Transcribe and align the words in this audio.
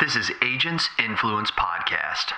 This 0.00 0.16
is 0.16 0.32
Agents 0.42 0.88
Influence 0.98 1.50
Podcast. 1.50 2.32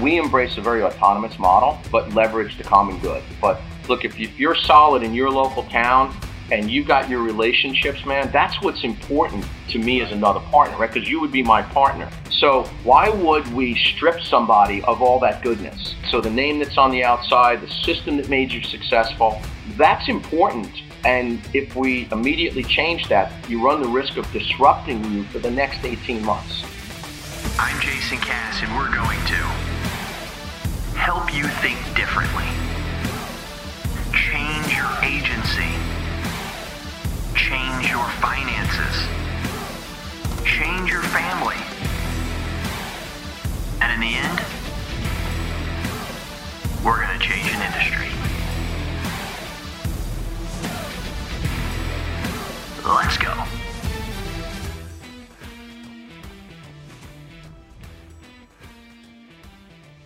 We 0.00 0.16
embrace 0.16 0.58
a 0.58 0.60
very 0.60 0.84
autonomous 0.84 1.40
model, 1.40 1.76
but 1.90 2.14
leverage 2.14 2.56
the 2.56 2.62
common 2.62 3.00
good. 3.00 3.20
But 3.40 3.60
look, 3.88 4.04
if, 4.04 4.16
you, 4.16 4.28
if 4.28 4.38
you're 4.38 4.54
solid 4.54 5.02
in 5.02 5.12
your 5.12 5.28
local 5.28 5.64
town 5.64 6.16
and 6.52 6.70
you've 6.70 6.86
got 6.86 7.08
your 7.08 7.24
relationships, 7.24 8.06
man, 8.06 8.30
that's 8.30 8.62
what's 8.62 8.84
important 8.84 9.44
to 9.70 9.80
me 9.80 10.02
as 10.02 10.12
another 10.12 10.38
partner, 10.38 10.76
right? 10.78 10.88
Because 10.92 11.08
you 11.08 11.20
would 11.20 11.32
be 11.32 11.42
my 11.42 11.62
partner. 11.62 12.08
So 12.30 12.62
why 12.84 13.08
would 13.08 13.52
we 13.52 13.74
strip 13.74 14.20
somebody 14.20 14.80
of 14.84 15.02
all 15.02 15.18
that 15.18 15.42
goodness? 15.42 15.96
So 16.12 16.20
the 16.20 16.30
name 16.30 16.60
that's 16.60 16.78
on 16.78 16.92
the 16.92 17.02
outside, 17.02 17.60
the 17.60 17.70
system 17.82 18.18
that 18.18 18.28
made 18.28 18.52
you 18.52 18.62
successful, 18.62 19.42
that's 19.76 20.08
important. 20.08 20.70
And 21.04 21.40
if 21.54 21.74
we 21.74 22.06
immediately 22.12 22.62
change 22.62 23.08
that, 23.08 23.32
you 23.50 23.60
run 23.60 23.82
the 23.82 23.88
risk 23.88 24.16
of 24.16 24.30
disrupting 24.32 25.04
you 25.12 25.24
for 25.24 25.40
the 25.40 25.50
next 25.50 25.84
18 25.84 26.24
months. 26.24 26.62
I'm 27.62 27.78
Jason 27.78 28.16
Cass, 28.16 28.62
and 28.62 28.74
we're 28.74 28.90
going 28.90 29.20
to 29.26 29.34
help 30.96 31.34
you 31.34 31.44
think 31.60 31.76
differently, 31.94 32.48
change 34.16 34.74
your 34.74 34.88
agency, 35.02 35.68
change 37.36 37.90
your 37.90 38.08
finances, 38.16 39.06
change 40.42 40.90
your 40.90 41.02
family, 41.02 41.60
and 43.82 43.92
in 43.92 44.00
the 44.00 44.16
end, 44.16 44.40
we're 46.82 47.04
going 47.04 47.18
to 47.18 47.22
change 47.22 47.46
an 47.52 47.60
industry. 47.60 48.08
Let's 52.86 53.18
go. 53.18 53.59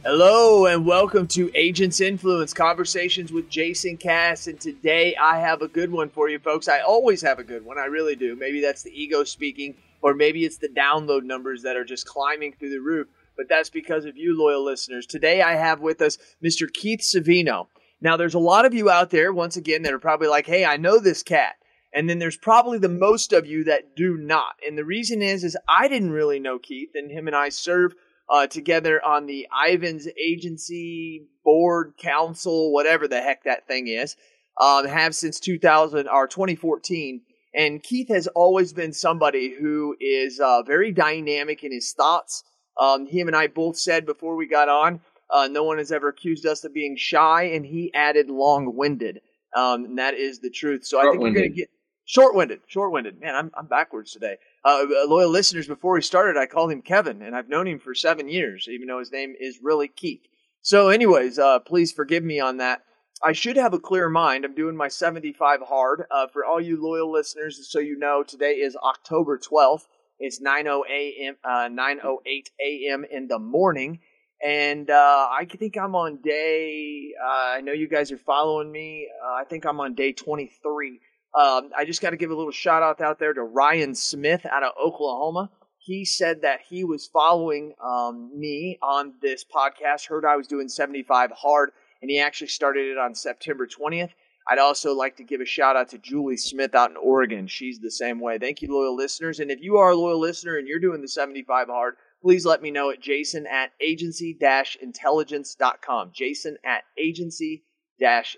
Hello 0.07 0.67
and 0.67 0.85
welcome 0.85 1.27
to 1.29 1.51
Agents 1.55 1.99
Influence 1.99 2.53
Conversations 2.53 3.33
with 3.33 3.49
Jason 3.49 3.97
Cass. 3.97 4.49
And 4.49 4.61
today 4.61 5.17
I 5.17 5.39
have 5.39 5.63
a 5.63 5.67
good 5.67 5.91
one 5.91 6.11
for 6.11 6.29
you, 6.29 6.39
folks. 6.39 6.69
I 6.69 6.81
always 6.81 7.23
have 7.23 7.39
a 7.39 7.43
good 7.43 7.65
one. 7.65 7.79
I 7.79 7.87
really 7.87 8.15
do. 8.15 8.37
Maybe 8.37 8.61
that's 8.61 8.83
the 8.83 8.93
ego 8.93 9.25
speaking, 9.25 9.75
or 10.03 10.13
maybe 10.13 10.45
it's 10.45 10.59
the 10.59 10.69
download 10.69 11.23
numbers 11.23 11.63
that 11.63 11.77
are 11.77 11.87
just 11.87 12.07
climbing 12.07 12.53
through 12.53 12.69
the 12.69 12.83
roof. 12.83 13.09
But 13.35 13.49
that's 13.49 13.71
because 13.71 14.05
of 14.05 14.15
you, 14.15 14.39
loyal 14.39 14.63
listeners. 14.63 15.07
Today 15.07 15.41
I 15.41 15.55
have 15.55 15.81
with 15.81 16.03
us 16.03 16.19
Mr. 16.45 16.71
Keith 16.71 17.01
Savino. 17.01 17.69
Now, 18.03 18.19
there's 18.19 18.35
a 18.35 18.39
lot 18.39 18.67
of 18.67 18.75
you 18.75 18.91
out 18.91 19.09
there, 19.09 19.33
once 19.33 19.57
again, 19.57 19.85
that 19.85 19.95
are 19.95 19.99
probably 19.99 20.29
like, 20.29 20.47
hey, 20.47 20.67
I 20.67 20.77
know 20.77 20.99
this 20.99 21.23
cat. 21.23 21.55
And 21.95 22.11
then 22.11 22.19
there's 22.19 22.37
probably 22.37 22.77
the 22.77 22.91
most 22.91 23.33
of 23.33 23.47
you 23.47 23.65
that 23.65 23.97
do 23.97 24.19
not. 24.19 24.57
And 24.67 24.77
the 24.77 24.85
reason 24.85 25.23
is, 25.23 25.45
is 25.45 25.57
I 25.67 25.89
didn't 25.89 26.11
really 26.11 26.41
know 26.41 26.59
Keith, 26.59 26.91
and 26.95 27.11
him 27.11 27.27
and 27.27 27.35
I 27.35 27.49
serve 27.49 27.95
uh, 28.29 28.47
together 28.47 29.05
on 29.05 29.27
the 29.27 29.47
Ivans 29.53 30.09
Agency 30.19 31.27
Board 31.45 31.95
Council, 31.99 32.73
whatever 32.73 33.07
the 33.09 33.21
heck 33.21 33.45
that 33.45 33.67
thing 33.67 33.89
is. 33.89 34.17
Um, 34.61 34.87
have 34.87 35.17
since 35.17 35.41
2000 35.41 36.09
or 36.09 36.29
2014. 36.29 37.23
And 37.55 37.83
Keith 37.83 38.09
has 38.09 38.27
always 38.29 38.73
been 38.73 38.93
somebody 38.93 39.53
who 39.53 39.97
is 40.01 40.41
uh, 40.41 40.63
very 40.63 40.93
dynamic 40.93 41.65
in 41.65 41.73
his 41.73 41.93
thoughts. 41.93 42.45
Um, 42.81 43.07
him 43.07 43.27
and 43.29 43.37
I 43.37 43.49
both 43.49 43.77
said 43.77 44.07
before 44.07 44.37
we 44.37 44.47
got 44.47 44.69
on, 44.69 45.01
uh, 45.31 45.49
no 45.51 45.65
one 45.65 45.79
has 45.79 45.93
ever 45.93 46.09
accused 46.09 46.47
us 46.47 46.65
of 46.65 46.75
being 46.75 46.97
shy, 46.97 47.45
and 47.45 47.65
he 47.65 47.93
added 47.95 48.29
long-winded. 48.29 49.21
Um, 49.57 49.85
and 49.85 49.99
that 49.99 50.15
is 50.15 50.41
the 50.41 50.51
truth. 50.51 50.85
So 50.85 50.99
I 50.99 51.11
think 51.11 51.21
we're 51.21 51.33
going 51.33 51.51
to 51.51 51.57
get 51.57 51.71
short-winded. 52.05 52.61
Short-winded. 52.67 53.21
Man, 53.21 53.35
I'm 53.35 53.51
I'm 53.57 53.67
backwards 53.67 54.13
today. 54.13 54.37
Uh, 54.65 54.87
loyal 55.07 55.31
listeners, 55.31 55.67
before 55.67 55.93
we 55.93 56.01
started, 56.01 56.39
I 56.39 56.47
called 56.47 56.73
him 56.73 56.81
Kevin, 56.81 57.21
and 57.21 57.37
I've 57.37 57.51
known 57.51 57.69
him 57.69 57.79
for 57.79 57.95
seven 57.95 58.29
years, 58.31 58.67
even 58.71 58.89
though 58.89 58.99
his 58.99 59.13
name 59.13 59.35
is 59.39 59.59
really 59.63 59.89
Keith. 59.89 60.23
So, 60.63 60.89
anyways, 60.89 61.39
uh, 61.39 61.59
please 61.59 61.93
forgive 61.93 62.25
me 62.25 62.41
on 62.41 62.57
that. 62.57 62.83
I 63.23 63.33
should 63.33 63.57
have 63.57 63.75
a 63.75 63.79
clear 63.79 64.09
mind. 64.09 64.45
I'm 64.45 64.55
doing 64.55 64.77
my 64.77 64.89
75 64.89 65.61
hard. 65.61 66.05
Uh, 66.11 66.27
for 66.29 66.47
all 66.47 66.61
you 66.61 66.83
loyal 66.83 67.13
listeners, 67.13 67.71
so 67.71 67.79
you 67.79 67.99
know, 67.99 68.23
today 68.23 68.55
is 68.55 68.75
October 68.77 69.39
12th. 69.39 69.87
It's 70.19 70.41
9:08 70.41 70.85
a.m. 70.89 71.37
Uh, 71.45 71.69
9:08 71.69 72.47
a.m. 72.61 73.05
in 73.11 73.29
the 73.29 73.39
morning, 73.39 74.01
and 74.43 74.89
uh, 74.89 75.29
I 75.31 75.45
think 75.45 75.77
I'm 75.77 75.95
on 75.95 76.23
day. 76.23 77.13
Uh, 77.23 77.57
I 77.57 77.61
know 77.61 77.73
you 77.73 77.89
guys 77.89 78.11
are 78.13 78.19
following 78.19 78.73
me. 78.73 79.11
Uh, 79.23 79.35
I 79.35 79.45
think 79.45 79.67
I'm 79.67 79.81
on 79.81 79.95
day 79.95 80.13
23. 80.13 81.01
Um, 81.35 81.71
I 81.77 81.85
just 81.85 82.01
got 82.01 82.11
to 82.11 82.17
give 82.17 82.31
a 82.31 82.35
little 82.35 82.53
shout 82.53 82.83
out 82.83 83.01
out 83.01 83.19
there 83.19 83.33
to 83.33 83.43
Ryan 83.43 83.95
Smith 83.95 84.47
out 84.47 84.63
of 84.63 84.73
Oklahoma. 84.83 85.51
He 85.79 86.05
said 86.05 86.43
that 86.43 86.61
he 86.69 86.85
was 86.85 87.07
following 87.07 87.75
um, 87.85 88.31
me 88.39 88.79
on 88.81 89.15
this 89.21 89.45
podcast, 89.45 90.07
heard 90.07 90.25
I 90.25 90.37
was 90.37 90.47
doing 90.47 90.69
75 90.69 91.33
hard, 91.33 91.73
and 92.01 92.11
he 92.11 92.21
actually 92.21 92.47
started 92.49 92.89
it 92.89 92.99
on 92.99 93.15
September 93.15 93.67
20th. 93.67 94.11
I'd 94.49 94.59
also 94.59 94.95
like 94.95 95.17
to 95.17 95.25
give 95.25 95.41
a 95.41 95.47
shout 95.47 95.77
out 95.77 95.89
to 95.91 95.99
Julie 95.99 96.37
Smith 96.37 96.75
out 96.75 96.91
in 96.91 96.97
Oregon. 96.97 97.47
She's 97.47 97.81
the 97.81 97.91
same 97.91 98.21
way. 98.21 98.39
Thank 98.39 98.63
you, 98.63 98.69
loyal 98.73 98.95
listeners. 98.95 99.41
And 99.41 99.51
if 99.51 99.61
you 99.61 99.79
are 99.79 99.91
a 99.91 99.97
loyal 99.97 100.21
listener 100.21 100.59
and 100.59 100.69
you're 100.69 100.79
doing 100.81 101.01
the 101.01 101.09
75 101.09 101.69
hard, 101.69 101.95
please 102.23 102.45
let 102.47 102.63
me 102.63 102.71
know 102.71 102.91
at 102.91 103.01
jason 103.01 103.47
at 103.47 103.73
agency 103.81 104.37
intelligence.com. 104.81 106.11
Jason 106.15 106.57
at 106.65 106.85
agency 106.99 107.65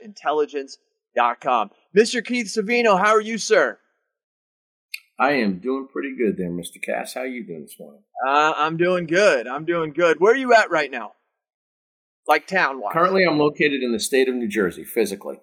intelligence.com. 0.02 1.70
Mr. 1.96 2.24
Keith 2.24 2.46
Savino, 2.46 2.98
how 2.98 3.12
are 3.12 3.20
you, 3.20 3.38
sir? 3.38 3.78
I 5.18 5.32
am 5.32 5.60
doing 5.60 5.88
pretty 5.90 6.14
good 6.16 6.36
there, 6.36 6.50
Mr. 6.50 6.82
Cass. 6.82 7.14
How 7.14 7.20
are 7.22 7.26
you 7.26 7.46
doing 7.46 7.62
this 7.62 7.76
morning? 7.80 8.02
Uh, 8.26 8.52
I'm 8.54 8.76
doing 8.76 9.06
good. 9.06 9.46
I'm 9.48 9.64
doing 9.64 9.92
good. 9.92 10.20
Where 10.20 10.34
are 10.34 10.36
you 10.36 10.52
at 10.54 10.70
right 10.70 10.90
now? 10.90 11.12
Like 12.28 12.46
town 12.46 12.80
wise? 12.80 12.92
Currently, 12.92 13.24
I'm 13.24 13.38
located 13.38 13.82
in 13.82 13.92
the 13.92 14.00
state 14.00 14.28
of 14.28 14.34
New 14.34 14.48
Jersey, 14.48 14.84
physically. 14.84 15.36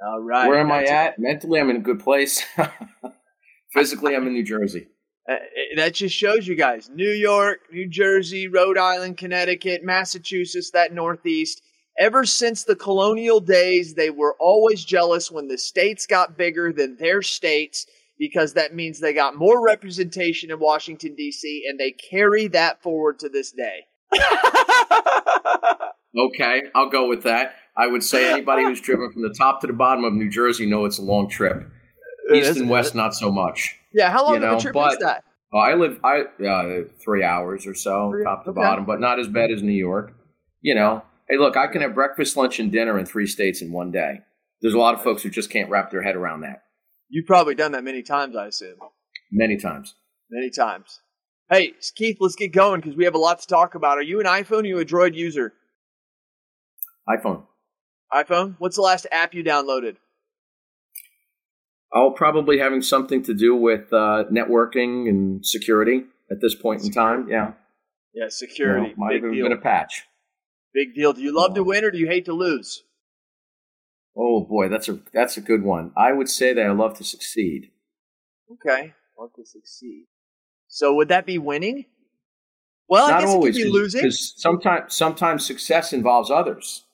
All 0.00 0.20
right. 0.20 0.46
Where 0.46 0.60
am 0.60 0.68
That's 0.68 0.90
I 0.90 0.94
at? 0.94 1.18
A- 1.18 1.20
Mentally, 1.20 1.58
I'm 1.58 1.70
in 1.70 1.76
a 1.76 1.80
good 1.80 1.98
place. 2.00 2.44
physically, 3.72 4.14
I'm 4.14 4.26
in 4.28 4.34
New 4.34 4.44
Jersey. 4.44 4.88
Uh, 5.28 5.36
that 5.74 5.94
just 5.94 6.14
shows 6.14 6.46
you 6.46 6.54
guys 6.54 6.88
New 6.94 7.10
York, 7.10 7.60
New 7.72 7.88
Jersey, 7.88 8.46
Rhode 8.46 8.78
Island, 8.78 9.16
Connecticut, 9.16 9.82
Massachusetts, 9.82 10.70
that 10.70 10.92
Northeast. 10.92 11.62
Ever 11.98 12.26
since 12.26 12.64
the 12.64 12.76
colonial 12.76 13.40
days, 13.40 13.94
they 13.94 14.10
were 14.10 14.36
always 14.38 14.84
jealous 14.84 15.30
when 15.30 15.48
the 15.48 15.56
states 15.56 16.06
got 16.06 16.36
bigger 16.36 16.72
than 16.72 16.96
their 16.98 17.22
states 17.22 17.86
because 18.18 18.54
that 18.54 18.74
means 18.74 19.00
they 19.00 19.12
got 19.12 19.36
more 19.36 19.64
representation 19.64 20.50
in 20.50 20.58
Washington, 20.58 21.14
D.C., 21.14 21.64
and 21.68 21.78
they 21.78 21.92
carry 21.92 22.48
that 22.48 22.82
forward 22.82 23.18
to 23.20 23.28
this 23.28 23.52
day. 23.52 23.86
okay, 26.18 26.62
I'll 26.74 26.90
go 26.90 27.08
with 27.08 27.22
that. 27.24 27.54
I 27.76 27.86
would 27.86 28.02
say 28.02 28.32
anybody 28.32 28.62
who's 28.64 28.80
driven 28.80 29.12
from 29.12 29.22
the 29.22 29.34
top 29.34 29.60
to 29.60 29.66
the 29.66 29.74
bottom 29.74 30.04
of 30.04 30.14
New 30.14 30.30
Jersey 30.30 30.66
know 30.66 30.86
it's 30.86 30.98
a 30.98 31.02
long 31.02 31.28
trip. 31.28 31.70
East 32.34 32.58
and 32.58 32.70
west, 32.70 32.94
not 32.94 33.14
so 33.14 33.30
much. 33.30 33.76
Yeah, 33.92 34.10
how 34.10 34.24
long 34.24 34.34
you 34.34 34.40
know, 34.40 34.52
of 34.54 34.58
a 34.58 34.60
trip 34.60 34.74
but, 34.74 34.92
is 34.92 34.98
that? 34.98 35.24
Uh, 35.52 35.58
I 35.58 35.74
live 35.74 36.00
I 36.02 36.22
uh, 36.44 36.84
three 36.98 37.22
hours 37.22 37.66
or 37.66 37.74
so, 37.74 38.10
three, 38.10 38.24
top 38.24 38.44
to 38.44 38.50
okay. 38.50 38.60
bottom, 38.60 38.84
but 38.84 39.00
not 39.00 39.20
as 39.20 39.28
bad 39.28 39.50
as 39.50 39.62
New 39.62 39.72
York. 39.72 40.12
You 40.60 40.74
know, 40.74 41.02
hey, 41.28 41.38
look, 41.38 41.56
I 41.56 41.66
can 41.66 41.82
have 41.82 41.94
breakfast, 41.94 42.36
lunch, 42.36 42.58
and 42.58 42.70
dinner 42.70 42.98
in 42.98 43.06
three 43.06 43.26
states 43.26 43.62
in 43.62 43.72
one 43.72 43.90
day. 43.90 44.20
There's 44.62 44.74
a 44.74 44.78
lot 44.78 44.94
of 44.94 45.02
folks 45.02 45.22
who 45.22 45.30
just 45.30 45.50
can't 45.50 45.70
wrap 45.70 45.90
their 45.90 46.02
head 46.02 46.16
around 46.16 46.40
that. 46.40 46.62
You've 47.08 47.26
probably 47.26 47.54
done 47.54 47.72
that 47.72 47.84
many 47.84 48.02
times, 48.02 48.36
I 48.36 48.46
assume. 48.46 48.76
Many 49.30 49.56
times. 49.56 49.94
Many 50.30 50.50
times. 50.50 51.00
Hey, 51.50 51.74
Keith, 51.94 52.16
let's 52.20 52.34
get 52.34 52.52
going 52.52 52.80
because 52.80 52.96
we 52.96 53.04
have 53.04 53.14
a 53.14 53.18
lot 53.18 53.38
to 53.40 53.46
talk 53.46 53.74
about. 53.74 53.98
Are 53.98 54.02
you 54.02 54.18
an 54.18 54.26
iPhone 54.26 54.62
or 54.62 54.66
you 54.66 54.78
a 54.80 54.84
Droid 54.84 55.14
user? 55.14 55.52
iPhone. 57.08 57.44
iPhone? 58.12 58.56
What's 58.58 58.76
the 58.76 58.82
last 58.82 59.06
app 59.12 59.34
you 59.34 59.44
downloaded? 59.44 59.96
Oh, 61.94 62.10
probably 62.10 62.58
having 62.58 62.82
something 62.82 63.22
to 63.22 63.34
do 63.34 63.54
with 63.54 63.92
uh, 63.92 64.24
networking 64.32 65.08
and 65.08 65.46
security 65.46 66.02
at 66.30 66.40
this 66.40 66.54
point 66.56 66.82
security. 66.82 67.20
in 67.22 67.24
time. 67.24 67.30
Yeah. 67.30 67.52
Yeah, 68.12 68.26
security. 68.28 68.88
You 68.88 68.88
know, 68.88 68.94
might 68.96 69.22
have 69.22 69.30
been 69.30 69.52
a 69.52 69.56
patch. 69.60 70.02
Big 70.76 70.94
deal. 70.94 71.14
Do 71.14 71.22
you 71.22 71.34
love 71.34 71.54
to 71.54 71.64
win 71.64 71.84
or 71.86 71.90
do 71.90 71.96
you 71.96 72.06
hate 72.06 72.26
to 72.26 72.34
lose? 72.34 72.84
Oh 74.14 74.44
boy, 74.44 74.68
that's 74.68 74.90
a 74.90 75.00
that's 75.10 75.38
a 75.38 75.40
good 75.40 75.62
one. 75.62 75.90
I 75.96 76.12
would 76.12 76.28
say 76.28 76.52
that 76.52 76.66
I 76.66 76.70
love 76.72 76.98
to 76.98 77.04
succeed. 77.04 77.70
Okay, 78.52 78.92
love 79.18 79.30
to 79.36 79.46
succeed. 79.46 80.04
So 80.68 80.94
would 80.94 81.08
that 81.08 81.24
be 81.24 81.38
winning? 81.38 81.86
Well, 82.88 83.08
Not 83.08 83.16
I 83.16 83.20
guess 83.20 83.30
always, 83.30 83.56
it 83.56 83.60
could 83.60 83.64
be 83.64 83.72
losing. 83.72 84.02
Because 84.02 84.34
sometimes 84.36 84.94
sometimes 84.94 85.46
success 85.46 85.94
involves 85.94 86.30
others. 86.30 86.84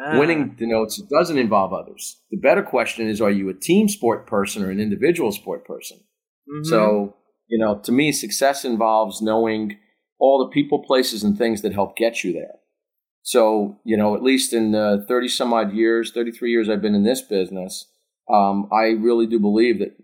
Ah. 0.00 0.20
Winning 0.20 0.54
denotes 0.56 1.00
it 1.00 1.08
doesn't 1.08 1.38
involve 1.38 1.72
others. 1.72 2.20
The 2.30 2.38
better 2.38 2.62
question 2.62 3.08
is: 3.08 3.20
Are 3.20 3.32
you 3.32 3.48
a 3.48 3.54
team 3.54 3.88
sport 3.88 4.28
person 4.28 4.62
or 4.62 4.70
an 4.70 4.78
individual 4.78 5.32
sport 5.32 5.64
person? 5.64 5.98
Mm-hmm. 6.48 6.68
So 6.68 7.16
you 7.48 7.58
know, 7.58 7.80
to 7.80 7.90
me, 7.90 8.12
success 8.12 8.64
involves 8.64 9.20
knowing 9.20 9.76
all 10.20 10.38
the 10.38 10.52
people, 10.52 10.84
places, 10.84 11.24
and 11.24 11.36
things 11.36 11.62
that 11.62 11.72
help 11.72 11.96
get 11.96 12.22
you 12.22 12.32
there. 12.32 12.60
So, 13.26 13.80
you 13.82 13.96
know, 13.96 14.14
at 14.14 14.22
least 14.22 14.52
in 14.52 14.70
the 14.70 15.04
30 15.08 15.26
some 15.26 15.52
odd 15.52 15.72
years, 15.72 16.12
33 16.12 16.48
years 16.48 16.68
I've 16.68 16.80
been 16.80 16.94
in 16.94 17.02
this 17.02 17.20
business, 17.20 17.86
um, 18.32 18.68
I 18.72 18.90
really 18.90 19.26
do 19.26 19.40
believe 19.40 19.80
that 19.80 19.96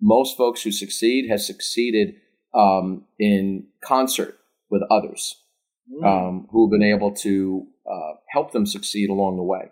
most 0.00 0.34
folks 0.34 0.62
who 0.62 0.72
succeed 0.72 1.28
have 1.28 1.42
succeeded 1.42 2.14
um, 2.54 3.04
in 3.18 3.66
concert 3.84 4.38
with 4.70 4.80
others 4.90 5.42
mm. 5.92 6.06
um, 6.06 6.48
who 6.52 6.66
have 6.66 6.70
been 6.70 6.82
able 6.82 7.12
to 7.16 7.66
uh, 7.86 8.14
help 8.30 8.52
them 8.52 8.64
succeed 8.64 9.10
along 9.10 9.36
the 9.36 9.42
way. 9.42 9.70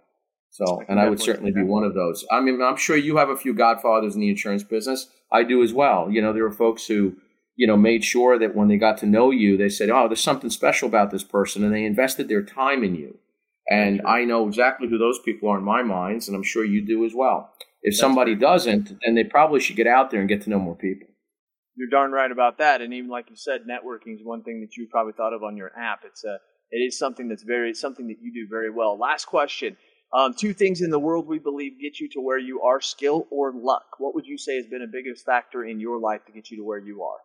So, 0.51 0.83
and 0.87 1.01
I 1.01 1.09
would 1.09 1.21
certainly 1.21 1.51
be 1.51 1.63
one 1.63 1.85
of 1.85 1.95
those. 1.95 2.27
I 2.31 2.41
mean, 2.41 2.61
I'm 2.61 2.77
sure 2.77 2.97
you 2.97 3.17
have 3.17 3.31
a 3.31 3.37
few 3.39 3.55
godfathers 3.55 4.17
in 4.17 4.21
the 4.21 4.29
insurance 4.29 4.65
business. 4.65 5.09
I 5.33 5.45
do 5.45 5.63
as 5.63 5.73
well. 5.73 6.11
You 6.11 6.21
know, 6.21 6.35
there 6.35 6.45
are 6.45 6.53
folks 6.53 6.87
who, 6.87 7.17
you 7.59 7.67
know, 7.67 7.77
made 7.77 8.05
sure 8.05 8.39
that 8.39 8.55
when 8.55 8.69
they 8.69 8.77
got 8.77 8.99
to 8.99 9.07
know 9.07 9.33
you, 9.33 9.57
they 9.57 9.69
said, 9.69 9.91
"Oh, 9.91 10.07
there's 10.07 10.23
something 10.23 10.49
special 10.49 10.89
about 10.89 11.11
this 11.11 11.25
person," 11.25 11.65
and 11.65 11.75
they 11.75 11.85
invested 11.85 12.29
their 12.29 12.43
time 12.43 12.85
in 12.85 12.95
you. 12.95 13.19
And 13.69 14.01
I 14.07 14.25
know 14.25 14.47
exactly 14.47 14.89
who 14.89 14.97
those 14.97 15.19
people 15.19 15.51
are 15.51 15.59
in 15.59 15.65
my 15.65 15.83
minds, 15.83 16.29
and 16.29 16.37
I'm 16.37 16.45
sure 16.45 16.65
you 16.65 16.81
do 16.81 17.05
as 17.05 17.15
well. 17.15 17.53
If 17.83 17.93
That's 17.93 18.01
somebody 18.01 18.33
right. 18.33 18.41
doesn't, 18.41 18.97
then 19.05 19.17
they 19.17 19.25
probably 19.25 19.59
should 19.59 19.75
get 19.75 19.89
out 19.89 20.11
there 20.11 20.21
and 20.21 20.29
get 20.29 20.43
to 20.43 20.51
know 20.51 20.61
more 20.61 20.77
people. 20.77 21.09
You're 21.75 21.91
darn 21.91 22.13
right 22.13 22.31
about 22.31 22.59
that. 22.59 22.81
And 22.81 22.95
even 22.95 23.11
like 23.11 23.29
you 23.29 23.37
said, 23.37 23.63
networking 23.69 24.15
is 24.15 24.21
one 24.23 24.45
thing 24.45 24.61
that 24.61 24.77
you 24.77 24.87
probably 24.89 25.13
thought 25.13 25.33
of 25.33 25.43
on 25.43 25.57
your 25.57 25.73
app. 25.77 26.03
It's 26.05 26.25
a, 26.25 26.39
it 26.71 26.79
is 26.79 26.97
something 26.97 27.29
that's 27.29 27.43
very 27.43 27.75
something 27.75 28.07
that 28.07 28.19
you 28.23 28.33
do 28.33 28.47
very 28.49 28.71
well. 28.71 28.97
Last 28.97 29.25
question: 29.25 29.77
um, 30.13 30.33
two 30.33 30.55
things 30.55 30.81
in 30.81 30.91
the 30.91 30.99
world 31.01 31.27
we 31.27 31.41
believe 31.41 31.73
get 31.83 31.99
you 31.99 32.09
to 32.11 32.21
where 32.21 32.39
you 32.39 32.63
are: 32.63 32.81
skill 32.81 33.27
or 33.33 33.53
luck. 33.53 33.99
What 33.99 34.15
would 34.15 34.27
you 34.27 34.39
say 34.39 34.55
has 34.57 34.67
been 34.67 34.83
a 34.83 34.87
biggest 34.87 35.27
factor 35.27 35.65
in 35.65 35.81
your 35.81 35.99
life 35.99 36.25
to 36.27 36.33
get 36.33 36.53
you 36.53 36.59
to 36.59 36.65
where 36.65 36.79
you 36.79 37.03
are? 37.03 37.19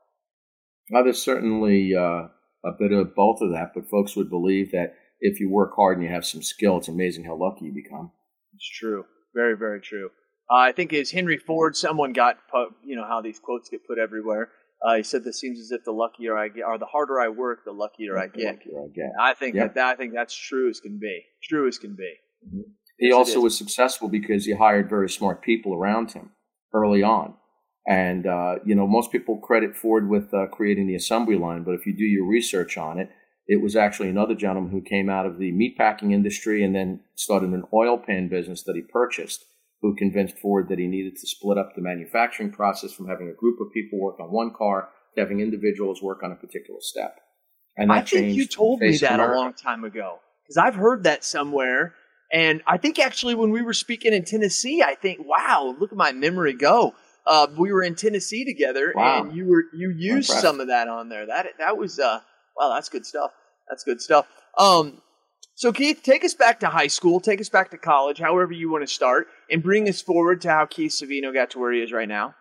Well, 0.89 1.03
there's 1.03 1.21
certainly 1.21 1.95
uh, 1.95 2.27
a 2.65 2.71
bit 2.77 2.91
of 2.91 3.15
both 3.15 3.41
of 3.41 3.51
that, 3.51 3.71
but 3.74 3.89
folks 3.89 4.15
would 4.15 4.30
believe 4.30 4.71
that 4.71 4.95
if 5.19 5.39
you 5.39 5.50
work 5.50 5.71
hard 5.75 5.97
and 5.97 6.06
you 6.06 6.12
have 6.12 6.25
some 6.25 6.41
skill, 6.41 6.77
it's 6.77 6.88
amazing 6.88 7.25
how 7.25 7.35
lucky 7.35 7.65
you 7.65 7.74
become. 7.74 8.12
It's 8.56 8.69
true. 8.69 9.06
Very, 9.33 9.57
very 9.57 9.81
true. 9.81 10.09
Uh, 10.51 10.56
I 10.56 10.71
think 10.74 10.94
as 10.94 11.12
Henry 11.12 11.38
Ford, 11.38 11.75
someone 11.75 12.13
got, 12.13 12.38
you 12.83 12.95
know, 12.95 13.06
how 13.07 13.21
these 13.21 13.39
quotes 13.39 13.69
get 13.69 13.88
put 13.88 13.97
everywhere. 13.97 14.50
Uh, 14.85 14.95
he 14.95 15.03
said, 15.03 15.24
"This 15.24 15.39
seems 15.39 15.59
as 15.59 15.71
if 15.71 15.85
the 15.85 15.94
luckier 15.94 16.38
I 16.38 16.50
get, 16.50 16.65
or 16.65 16.77
the 16.77 16.86
harder 16.86 17.19
I 17.19 17.29
work, 17.29 17.63
the 17.63 17.71
luckier 17.71 18.18
I 18.18 18.27
get." 18.27 18.57
Luckier 18.57 18.81
I 18.83 18.88
get. 18.94 19.12
I 19.18 19.33
think 19.33 19.56
yep. 19.56 19.75
that, 19.75 19.86
I 19.86 19.95
think 19.95 20.13
that's 20.13 20.36
true 20.36 20.69
as 20.69 20.81
can 20.81 21.00
be. 21.00 21.24
True 21.41 21.69
as 21.69 21.77
can 21.77 21.95
be. 21.95 22.13
Mm-hmm. 22.45 22.69
He 23.00 23.07
yes, 23.07 23.15
also 23.15 23.39
was 23.39 23.57
successful 23.57 24.09
because 24.09 24.45
he 24.45 24.53
hired 24.53 24.89
very 24.89 25.09
smart 25.09 25.41
people 25.41 25.74
around 25.74 26.12
him 26.12 26.31
early 26.74 27.01
on. 27.01 27.36
And, 27.85 28.25
uh, 28.25 28.56
you 28.65 28.75
know, 28.75 28.88
most 28.88 29.12
people 29.12 29.38
credit 29.38 29.75
Ford 29.75 30.07
with 30.09 30.33
uh, 30.33 30.47
creating 30.47 30.88
the 30.88 30.95
assembly 30.95 31.38
line, 31.38 31.63
but 31.63 31.74
if 31.74 31.85
you 31.85 31.95
do 31.95 32.06
your 32.06 32.25
research 32.25 32.77
on 32.77 32.97
it, 32.97 33.09
it 33.45 33.62
was 33.62 33.75
actually 33.75 34.09
another 34.09 34.35
gentleman 34.35 34.71
who 34.71 34.81
came 34.81 35.09
out 35.09 35.25
of 35.25 35.38
the 35.38 35.51
meatpacking 35.51 36.13
industry 36.13 36.63
and 36.63 36.74
then 36.74 37.01
started 37.15 37.50
an 37.50 37.65
oil 37.74 37.97
pan 37.97 38.30
business 38.30 38.63
that 38.63 38.75
he 38.75 38.81
purchased, 38.81 39.44
who 39.81 39.95
convinced 39.95 40.39
Ford 40.39 40.69
that 40.69 40.80
he 40.80 40.88
needed 40.88 41.18
to 41.18 41.27
split 41.27 41.57
up 41.57 41.75
the 41.75 41.81
manufacturing 41.81 42.51
process 42.51 42.94
from 42.94 43.09
having 43.09 43.27
a 43.27 43.33
group 43.33 43.59
of 43.59 43.74
people 43.74 44.00
work 44.00 44.19
on 44.19 44.31
one 44.31 44.53
car 44.57 44.89
to 45.15 45.21
having 45.21 45.41
individuals 45.41 46.01
work 46.01 46.24
on 46.24 46.31
a 46.31 46.36
particular 46.36 46.79
step. 46.79 47.19
And 47.75 47.91
I 47.91 48.01
think 48.01 48.36
you 48.36 48.47
told 48.47 48.79
me 48.79 48.95
that 48.97 49.19
a 49.19 49.33
long 49.33 49.53
time 49.53 49.83
ago 49.83 50.19
because 50.44 50.57
I've 50.57 50.75
heard 50.75 51.03
that 51.03 51.24
somewhere. 51.24 51.95
And 52.31 52.62
I 52.65 52.77
think 52.77 52.97
actually 52.97 53.36
when 53.36 53.51
we 53.51 53.62
were 53.62 53.74
speaking 53.74 54.13
in 54.13 54.24
Tennessee, 54.24 54.81
I 54.81 54.95
think, 54.95 55.19
wow, 55.25 55.75
look 55.79 55.91
at 55.91 55.97
my 55.97 56.12
memory 56.12 56.53
go. 56.53 56.94
Uh, 57.25 57.48
we 57.58 57.72
were 57.72 57.84
in 57.84 57.96
Tennessee 57.96 58.44
together, 58.44 58.94
wow. 58.96 59.24
and 59.24 59.36
you 59.36 59.46
were 59.46 59.64
you 59.74 59.94
used 59.96 60.30
some 60.30 60.60
of 60.60 60.68
that 60.68 60.88
on 60.88 61.10
there. 61.10 61.25
That 61.25 61.48
that 61.60 61.78
was 61.78 62.00
uh, 62.00 62.20
wow, 62.58 62.74
that's 62.74 62.90
good 62.90 63.06
stuff. 63.06 63.31
That's 63.70 63.84
good 63.84 64.02
stuff. 64.02 64.28
Um, 64.58 65.02
so 65.56 65.72
Keith, 65.72 66.02
take 66.04 66.25
us 66.25 66.34
back 66.34 66.60
to 66.62 66.68
high 66.68 66.88
school, 66.88 67.20
take 67.20 67.40
us 67.40 67.50
back 67.50 67.72
to 67.72 67.78
college, 67.78 68.20
however 68.20 68.52
you 68.52 68.72
want 68.72 68.86
to 68.86 68.94
start, 68.94 69.28
and 69.50 69.62
bring 69.62 69.88
us 69.88 70.02
forward 70.02 70.42
to 70.42 70.50
how 70.50 70.66
Keith 70.66 70.92
Savino 70.92 71.34
got 71.34 71.52
to 71.52 71.60
where 71.60 71.72
he 71.72 71.80
is 71.80 71.92
right 71.92 72.08
now. 72.08 72.36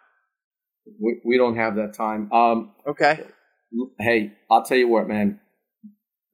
We, 1.01 1.21
we 1.25 1.37
don't 1.37 1.57
have 1.57 1.77
that 1.77 1.95
time. 1.95 2.33
Um, 2.33 2.73
okay. 2.87 3.21
Hey, 3.99 4.33
I'll 4.51 4.65
tell 4.65 4.79
you 4.79 4.89
what, 4.89 5.09
man. 5.09 5.41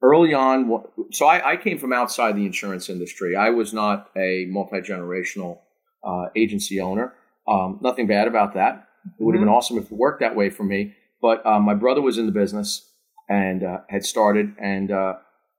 Early 0.01 0.33
on, 0.33 0.83
so 1.11 1.25
I, 1.25 1.51
I 1.51 1.57
came 1.57 1.77
from 1.77 1.91
outside 1.91 2.37
the 2.37 2.45
insurance 2.45 2.89
industry. 2.89 3.35
I 3.35 3.49
was 3.49 3.73
not 3.73 4.09
a 4.15 4.45
multi 4.49 4.79
generational 4.79 5.59
uh, 6.03 6.27
agency 6.37 6.79
owner. 6.79 7.13
Um, 7.49 7.79
nothing 7.81 8.07
bad 8.07 8.27
about 8.27 8.53
that. 8.53 8.87
It 9.19 9.23
would 9.23 9.35
have 9.35 9.39
been 9.39 9.47
mm-hmm. 9.47 9.55
awesome 9.55 9.77
if 9.77 9.85
it 9.85 9.91
worked 9.91 10.19
that 10.19 10.35
way 10.35 10.49
for 10.49 10.63
me. 10.63 10.93
But 11.21 11.45
uh, 11.45 11.59
my 11.59 11.73
brother 11.73 12.01
was 12.01 12.17
in 12.17 12.25
the 12.25 12.31
business 12.31 12.89
and 13.27 13.63
uh, 13.63 13.79
had 13.89 14.05
started, 14.05 14.53
and 14.59 14.91
uh, 14.91 15.13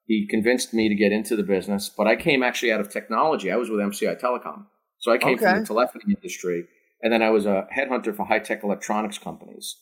he 0.06 0.26
convinced 0.28 0.74
me 0.74 0.88
to 0.88 0.94
get 0.94 1.12
into 1.12 1.36
the 1.36 1.42
business. 1.42 1.88
But 1.88 2.06
I 2.06 2.16
came 2.16 2.42
actually 2.42 2.72
out 2.72 2.80
of 2.80 2.90
technology. 2.90 3.50
I 3.50 3.56
was 3.56 3.70
with 3.70 3.80
MCI 3.80 4.20
Telecom, 4.20 4.66
so 4.98 5.12
I 5.12 5.18
came 5.18 5.34
okay. 5.34 5.44
from 5.44 5.60
the 5.60 5.66
telephony 5.66 6.14
industry, 6.16 6.64
and 7.02 7.12
then 7.12 7.22
I 7.22 7.30
was 7.30 7.46
a 7.46 7.66
headhunter 7.76 8.14
for 8.14 8.26
high 8.26 8.40
tech 8.40 8.64
electronics 8.64 9.18
companies, 9.18 9.76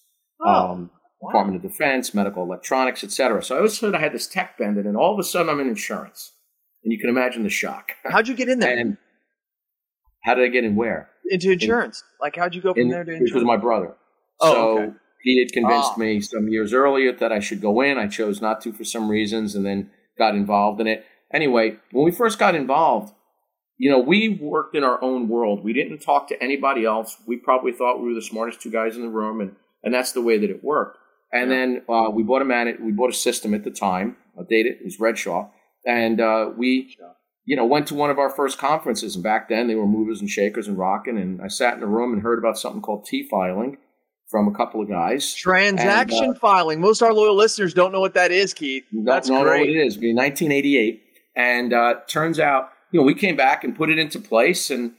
oh, 0.44 0.50
um, 0.50 0.90
wow. 1.20 1.30
Department 1.30 1.56
of 1.56 1.70
Defense, 1.70 2.12
medical 2.12 2.42
electronics, 2.42 3.02
etc. 3.02 3.42
So 3.42 3.54
I 3.54 3.58
always 3.58 3.78
thought 3.78 3.94
I 3.94 4.00
had 4.00 4.12
this 4.12 4.26
tech 4.26 4.58
bend, 4.58 4.76
and 4.76 4.86
then 4.86 4.96
all 4.96 5.14
of 5.14 5.18
a 5.18 5.24
sudden 5.24 5.48
I'm 5.48 5.60
in 5.60 5.68
insurance, 5.68 6.32
and 6.84 6.92
you 6.92 6.98
can 6.98 7.08
imagine 7.08 7.42
the 7.42 7.50
shock. 7.50 7.92
How'd 8.04 8.28
you 8.28 8.34
get 8.34 8.48
in 8.48 8.58
there? 8.58 8.76
and 8.78 8.98
how 10.22 10.34
did 10.34 10.44
I 10.44 10.48
get 10.48 10.64
in 10.64 10.76
where? 10.76 11.10
Into 11.30 11.52
insurance. 11.52 12.02
In, 12.02 12.24
like 12.24 12.36
how'd 12.36 12.54
you 12.54 12.60
go 12.60 12.74
from 12.74 12.82
in, 12.82 12.88
there 12.88 13.04
to 13.04 13.10
insurance? 13.10 13.30
Which 13.30 13.34
was 13.34 13.44
my 13.44 13.56
brother. 13.56 13.94
Oh, 14.40 14.52
so 14.52 14.78
okay. 14.78 14.92
He 15.22 15.38
had 15.38 15.52
convinced 15.52 15.92
oh. 15.96 15.98
me 15.98 16.20
some 16.20 16.48
years 16.48 16.72
earlier 16.72 17.12
that 17.12 17.32
I 17.32 17.40
should 17.40 17.60
go 17.60 17.80
in. 17.80 17.98
I 17.98 18.06
chose 18.06 18.40
not 18.40 18.60
to 18.62 18.72
for 18.72 18.84
some 18.84 19.08
reasons 19.08 19.54
and 19.54 19.66
then 19.66 19.90
got 20.16 20.34
involved 20.34 20.80
in 20.80 20.86
it. 20.86 21.04
Anyway, 21.32 21.76
when 21.92 22.04
we 22.04 22.10
first 22.10 22.38
got 22.38 22.54
involved, 22.54 23.12
you 23.78 23.90
know, 23.90 23.98
we 23.98 24.28
worked 24.28 24.74
in 24.74 24.84
our 24.84 25.02
own 25.02 25.28
world. 25.28 25.62
We 25.62 25.72
didn't 25.72 25.98
talk 25.98 26.28
to 26.28 26.42
anybody 26.42 26.84
else. 26.84 27.16
We 27.26 27.36
probably 27.36 27.72
thought 27.72 28.00
we 28.00 28.08
were 28.08 28.14
the 28.14 28.22
smartest 28.22 28.60
two 28.60 28.70
guys 28.70 28.96
in 28.96 29.02
the 29.02 29.08
room, 29.08 29.40
and, 29.40 29.54
and 29.84 29.94
that's 29.94 30.12
the 30.12 30.22
way 30.22 30.38
that 30.38 30.50
it 30.50 30.64
worked. 30.64 30.98
And 31.32 31.50
yeah. 31.50 31.56
then 31.56 31.82
uh, 31.88 32.10
we 32.10 32.22
bought 32.22 32.42
a 32.42 32.44
man. 32.44 32.76
We 32.80 32.92
bought 32.92 33.10
a 33.10 33.14
system 33.14 33.54
at 33.54 33.64
the 33.64 33.70
time. 33.70 34.16
Dated 34.48 34.76
it 34.80 34.84
was 34.84 34.98
Redshaw, 34.98 35.50
and 35.84 36.20
uh, 36.20 36.50
we, 36.56 36.96
you 37.48 37.56
know, 37.56 37.64
went 37.64 37.86
to 37.86 37.94
one 37.94 38.10
of 38.10 38.18
our 38.18 38.28
first 38.28 38.58
conferences. 38.58 39.14
And 39.14 39.24
back 39.24 39.48
then, 39.48 39.68
they 39.68 39.74
were 39.74 39.86
movers 39.86 40.20
and 40.20 40.28
shakers 40.28 40.68
and 40.68 40.76
rocking. 40.76 41.16
And 41.16 41.40
I 41.40 41.48
sat 41.48 41.78
in 41.78 41.82
a 41.82 41.86
room 41.86 42.12
and 42.12 42.20
heard 42.20 42.38
about 42.38 42.58
something 42.58 42.82
called 42.82 43.06
T 43.06 43.26
filing, 43.26 43.78
from 44.28 44.48
a 44.48 44.52
couple 44.52 44.82
of 44.82 44.88
guys. 44.90 45.32
Transaction 45.32 46.24
and, 46.24 46.36
uh, 46.36 46.38
filing. 46.38 46.78
Most 46.78 47.00
of 47.00 47.06
our 47.06 47.14
loyal 47.14 47.34
listeners 47.34 47.72
don't 47.72 47.90
know 47.90 48.00
what 48.00 48.12
that 48.12 48.32
is, 48.32 48.52
Keith. 48.52 48.84
That's 48.92 49.28
don't 49.28 49.42
great. 49.44 49.60
know 49.60 49.60
what 49.60 49.70
it 49.70 49.86
is. 49.86 49.96
In 49.96 50.14
1988, 50.14 51.02
and 51.36 51.72
uh, 51.72 51.94
turns 52.06 52.38
out, 52.38 52.68
you 52.92 53.00
know, 53.00 53.06
we 53.06 53.14
came 53.14 53.34
back 53.34 53.64
and 53.64 53.74
put 53.74 53.88
it 53.88 53.98
into 53.98 54.20
place, 54.20 54.70
and 54.70 54.92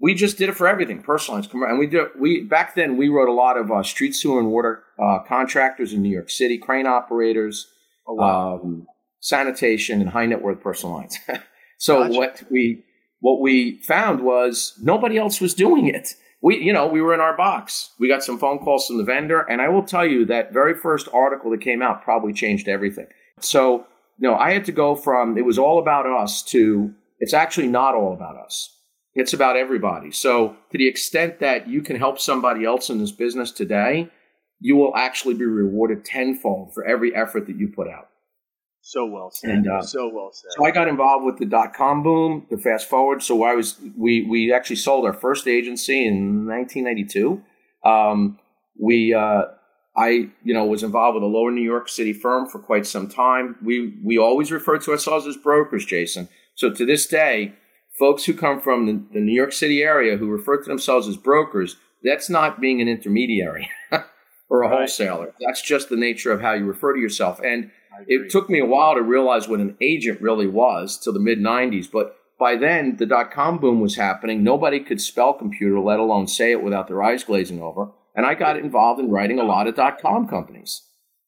we 0.00 0.14
just 0.14 0.38
did 0.38 0.48
it 0.48 0.52
for 0.52 0.68
everything, 0.68 1.02
personal 1.02 1.40
lines. 1.40 1.52
And 1.52 1.80
we 1.80 1.88
did. 1.88 2.10
We 2.16 2.44
back 2.44 2.76
then 2.76 2.96
we 2.96 3.08
wrote 3.08 3.28
a 3.28 3.32
lot 3.32 3.56
of 3.56 3.72
uh, 3.72 3.82
street 3.82 4.14
sewer 4.14 4.38
and 4.38 4.52
water 4.52 4.84
uh, 5.02 5.18
contractors 5.26 5.92
in 5.92 6.00
New 6.00 6.12
York 6.12 6.30
City, 6.30 6.58
crane 6.58 6.86
operators, 6.86 7.66
oh, 8.06 8.14
wow. 8.14 8.60
um, 8.62 8.86
sanitation, 9.18 10.00
and 10.00 10.10
high 10.10 10.26
net 10.26 10.42
worth 10.42 10.60
personal 10.60 10.94
lines. 10.94 11.18
so 11.78 12.02
gotcha. 12.02 12.18
what 12.18 12.42
we 12.50 12.84
what 13.20 13.40
we 13.40 13.80
found 13.82 14.20
was 14.20 14.78
nobody 14.82 15.16
else 15.16 15.40
was 15.40 15.54
doing 15.54 15.88
it 15.88 16.14
we, 16.40 16.58
you 16.58 16.72
know, 16.72 16.86
we 16.86 17.02
were 17.02 17.14
in 17.14 17.20
our 17.20 17.36
box. 17.36 17.90
We 17.98 18.08
got 18.08 18.22
some 18.22 18.38
phone 18.38 18.58
calls 18.58 18.86
from 18.86 18.98
the 18.98 19.04
vendor, 19.04 19.40
and 19.40 19.60
I 19.60 19.68
will 19.68 19.82
tell 19.82 20.06
you 20.06 20.24
that 20.26 20.52
very 20.52 20.74
first 20.74 21.08
article 21.12 21.50
that 21.50 21.60
came 21.60 21.82
out 21.82 22.02
probably 22.02 22.32
changed 22.32 22.68
everything. 22.68 23.06
So, 23.40 23.86
no, 24.18 24.36
I 24.36 24.52
had 24.52 24.64
to 24.66 24.72
go 24.72 24.94
from 24.94 25.36
it 25.36 25.44
was 25.44 25.58
all 25.58 25.78
about 25.78 26.06
us 26.06 26.42
to 26.44 26.94
it's 27.18 27.34
actually 27.34 27.66
not 27.66 27.94
all 27.94 28.12
about 28.12 28.36
us. 28.36 28.74
It's 29.14 29.32
about 29.32 29.56
everybody. 29.56 30.12
So, 30.12 30.56
to 30.70 30.78
the 30.78 30.86
extent 30.86 31.40
that 31.40 31.68
you 31.68 31.82
can 31.82 31.96
help 31.96 32.20
somebody 32.20 32.64
else 32.64 32.88
in 32.88 32.98
this 32.98 33.12
business 33.12 33.50
today, 33.50 34.08
you 34.60 34.76
will 34.76 34.94
actually 34.94 35.34
be 35.34 35.44
rewarded 35.44 36.04
tenfold 36.04 36.72
for 36.72 36.84
every 36.84 37.14
effort 37.14 37.46
that 37.46 37.56
you 37.56 37.68
put 37.68 37.88
out. 37.88 38.07
So 38.82 39.04
well 39.04 39.30
said. 39.30 39.50
And, 39.50 39.68
uh, 39.68 39.82
so 39.82 40.08
well 40.12 40.30
said. 40.32 40.50
So 40.56 40.64
I 40.64 40.70
got 40.70 40.88
involved 40.88 41.26
with 41.26 41.38
the 41.38 41.44
dot 41.44 41.74
com 41.74 42.02
boom, 42.02 42.46
the 42.50 42.56
fast 42.56 42.88
forward. 42.88 43.22
So 43.22 43.42
I 43.42 43.54
was 43.54 43.78
we 43.96 44.22
we 44.22 44.52
actually 44.52 44.76
sold 44.76 45.04
our 45.04 45.12
first 45.12 45.46
agency 45.46 46.06
in 46.06 46.46
1992. 46.46 47.42
Um, 47.84 48.38
we 48.80 49.12
uh, 49.12 49.42
I 49.96 50.30
you 50.42 50.54
know 50.54 50.64
was 50.64 50.82
involved 50.82 51.16
with 51.16 51.24
a 51.24 51.26
lower 51.26 51.50
New 51.50 51.62
York 51.62 51.88
City 51.88 52.12
firm 52.12 52.48
for 52.48 52.58
quite 52.58 52.86
some 52.86 53.08
time. 53.08 53.56
We 53.62 53.98
we 54.02 54.16
always 54.16 54.50
referred 54.50 54.82
to 54.82 54.92
ourselves 54.92 55.26
as 55.26 55.36
brokers, 55.36 55.84
Jason. 55.84 56.28
So 56.54 56.70
to 56.72 56.86
this 56.86 57.06
day, 57.06 57.54
folks 57.98 58.24
who 58.24 58.34
come 58.34 58.60
from 58.60 58.86
the, 58.86 59.02
the 59.12 59.20
New 59.20 59.34
York 59.34 59.52
City 59.52 59.82
area 59.82 60.16
who 60.16 60.28
refer 60.28 60.62
to 60.62 60.68
themselves 60.68 61.08
as 61.08 61.16
brokers, 61.16 61.76
that's 62.02 62.30
not 62.30 62.60
being 62.60 62.80
an 62.80 62.88
intermediary 62.88 63.68
or 64.48 64.62
a 64.62 64.68
right. 64.68 64.78
wholesaler. 64.78 65.34
That's 65.40 65.62
just 65.62 65.88
the 65.88 65.96
nature 65.96 66.32
of 66.32 66.40
how 66.40 66.54
you 66.54 66.64
refer 66.64 66.94
to 66.94 67.00
yourself. 67.00 67.40
And 67.40 67.70
it 68.06 68.30
took 68.30 68.48
me 68.48 68.60
a 68.60 68.66
while 68.66 68.94
to 68.94 69.02
realize 69.02 69.48
what 69.48 69.60
an 69.60 69.76
agent 69.80 70.20
really 70.20 70.46
was 70.46 70.98
till 70.98 71.12
the 71.12 71.20
mid 71.20 71.38
90s. 71.38 71.90
But 71.90 72.16
by 72.38 72.56
then, 72.56 72.96
the 72.96 73.06
dot 73.06 73.32
com 73.32 73.58
boom 73.58 73.80
was 73.80 73.96
happening. 73.96 74.42
Nobody 74.42 74.80
could 74.80 75.00
spell 75.00 75.32
computer, 75.32 75.80
let 75.80 75.98
alone 75.98 76.28
say 76.28 76.52
it 76.52 76.62
without 76.62 76.86
their 76.86 77.02
eyes 77.02 77.24
glazing 77.24 77.60
over. 77.60 77.90
And 78.14 78.26
I 78.26 78.34
got 78.34 78.56
involved 78.56 79.00
in 79.00 79.10
writing 79.10 79.38
a 79.38 79.44
lot 79.44 79.66
of 79.66 79.74
dot 79.74 80.00
com 80.00 80.28
companies. 80.28 80.82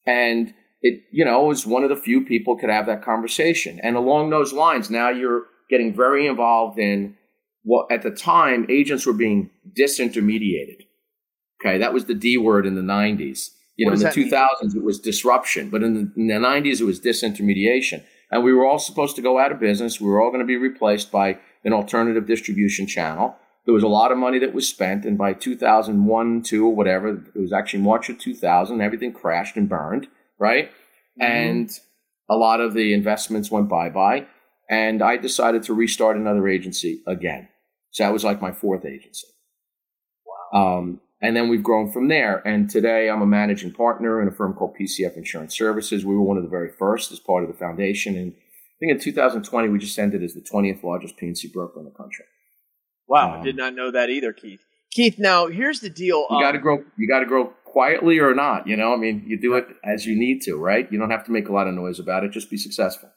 And 0.07 0.55
it, 0.83 1.03
you 1.13 1.25
know, 1.25 1.45
was 1.45 1.67
one 1.67 1.83
of 1.83 1.91
the 1.91 1.97
few 1.97 2.25
people 2.25 2.57
could 2.57 2.71
have 2.71 2.87
that 2.87 3.05
conversation. 3.05 3.81
And 3.83 3.97
along 3.97 4.31
those 4.31 4.53
lines, 4.53 4.91
now 4.91 5.11
you're 5.11 5.45
getting 5.69 5.95
very 5.95 6.27
involved 6.27 6.79
in 6.79 7.17
what 7.63 7.91
at 7.93 8.03
the 8.03 8.11
time 8.11 8.67
agents 8.69 9.05
were 9.05 9.13
being 9.13 9.51
disintermediated. 9.79 10.87
Okay, 11.61 11.79
that 11.79 11.93
was 11.93 12.07
the 12.07 12.15
D 12.15 12.39
word 12.39 12.67
in 12.67 12.75
the 12.75 12.81
90s 12.81 13.51
You 13.81 13.87
What 13.87 13.99
know, 13.99 14.09
in 14.09 14.15
the 14.15 14.29
that 14.29 14.61
2000s, 14.63 14.77
it 14.77 14.85
was 14.85 15.01
disruption, 15.01 15.71
but 15.71 15.83
in 15.83 15.95
the, 15.95 16.13
in 16.15 16.27
the 16.27 16.35
90s, 16.35 16.83
it 16.83 16.85
was 16.85 17.01
disintermediation. 17.01 18.05
And 18.31 18.45
we 18.45 18.53
were 18.53 18.67
all 18.67 18.79
supposed 18.79 19.17
to 19.17 19.23
go 19.23 19.39
out 19.39 19.53
of 19.53 19.59
business. 19.59 19.99
We 19.99 20.07
were 20.07 20.21
all 20.21 20.29
going 20.29 20.43
to 20.43 20.47
be 20.47 20.59
replaced 20.59 21.11
by 21.11 21.39
an 21.65 21.73
alternative 21.73 22.27
distribution 22.27 22.87
channel. 22.87 23.37
There 23.65 23.73
was 23.73 23.83
a 23.83 23.89
lot 23.89 24.13
of 24.13 24.19
money 24.19 24.39
that 24.39 24.53
was 24.53 24.69
spent, 24.69 25.07
and 25.07 25.17
by 25.17 25.33
2001, 25.33 26.43
2, 26.43 26.67
or 26.67 26.77
whatever, 26.77 27.09
it 27.09 27.41
was 27.41 27.55
actually 27.55 27.81
March 27.81 28.11
of 28.11 28.19
2000, 28.19 28.83
everything 28.83 29.15
crashed 29.15 29.57
and 29.57 29.67
burned, 29.67 30.09
right? 30.39 30.67
Mm-hmm. 31.19 31.23
And 31.23 31.71
a 32.29 32.37
lot 32.37 32.61
of 32.61 32.75
the 32.75 32.93
investments 32.93 33.51
went 33.51 33.71
bye 33.71 33.89
bye. 33.89 34.27
And 34.69 35.01
I 35.01 35.17
decided 35.17 35.63
to 35.63 35.73
restart 35.73 36.19
another 36.19 36.47
agency 36.47 37.03
again. 37.07 37.49
So 37.93 38.05
that 38.05 38.13
was 38.13 38.25
like 38.25 38.43
my 38.43 38.53
fourth 38.53 38.85
agency. 38.85 39.27
Wow. 40.53 40.79
Um, 40.79 41.01
and 41.23 41.37
then 41.37 41.49
we've 41.49 41.63
grown 41.63 41.91
from 41.91 42.09
there. 42.09 42.39
And 42.47 42.69
today 42.71 43.09
I'm 43.11 43.23
a 43.23 43.27
managing 43.27 43.73
partner 43.73 44.21
in 44.23 44.29
a 44.29 44.33
firm 44.33 44.55
called 44.55 44.77
PCF 44.81 45.17
Insurance 45.17 45.57
Services. 45.57 46.05
We 46.05 46.15
were 46.15 46.23
one 46.23 46.37
of 46.37 46.43
the 46.43 46.49
very 46.49 46.71
first 46.71 47.13
as 47.13 47.21
part 47.21 47.43
of 47.45 47.51
the 47.51 47.57
foundation. 47.57 48.17
And 48.17 48.33
I 48.33 48.77
think 48.81 48.93
in 48.93 48.99
2020, 49.01 49.69
we 49.69 49.79
just 49.79 49.99
ended 49.99 50.23
as 50.23 50.35
the 50.35 50.41
20th 50.41 50.83
largest 50.83 51.17
P&C 51.17 51.49
broker 51.49 51.79
in 51.79 51.85
the 51.85 51.91
country. 51.91 52.25
Wow, 53.07 53.35
I 53.35 53.39
Um, 53.39 53.45
did 53.45 53.57
not 53.57 53.75
know 53.75 53.91
that 53.91 54.09
either, 54.09 54.33
Keith. 54.33 54.61
Keith, 54.93 55.19
now 55.19 55.47
here's 55.49 55.81
the 55.81 55.91
deal. 55.91 56.27
You 56.31 56.37
um, 56.37 56.43
got 56.43 56.53
to 56.53 56.59
grow. 56.59 56.83
You 56.97 57.09
got 57.09 57.21
to 57.21 57.27
grow 57.27 57.47
quietly 57.65 58.19
or 58.19 58.35
not. 58.35 58.67
You 58.67 58.77
know, 58.77 58.93
I 58.93 58.97
mean, 58.97 59.25
you 59.27 59.41
do 59.41 59.55
it 59.55 59.67
as 59.85 60.07
you 60.07 60.19
need 60.19 60.41
to, 60.43 60.57
right? 60.57 60.91
You 60.91 60.99
don't 60.99 61.11
have 61.11 61.25
to 61.27 61.33
make 61.33 61.49
a 61.49 61.53
lot 61.53 61.69
of 61.69 61.75
noise 61.75 62.01
about 62.01 62.25
it. 62.25 62.33
Just 62.33 62.51
be 62.51 62.57
successful. 62.57 63.09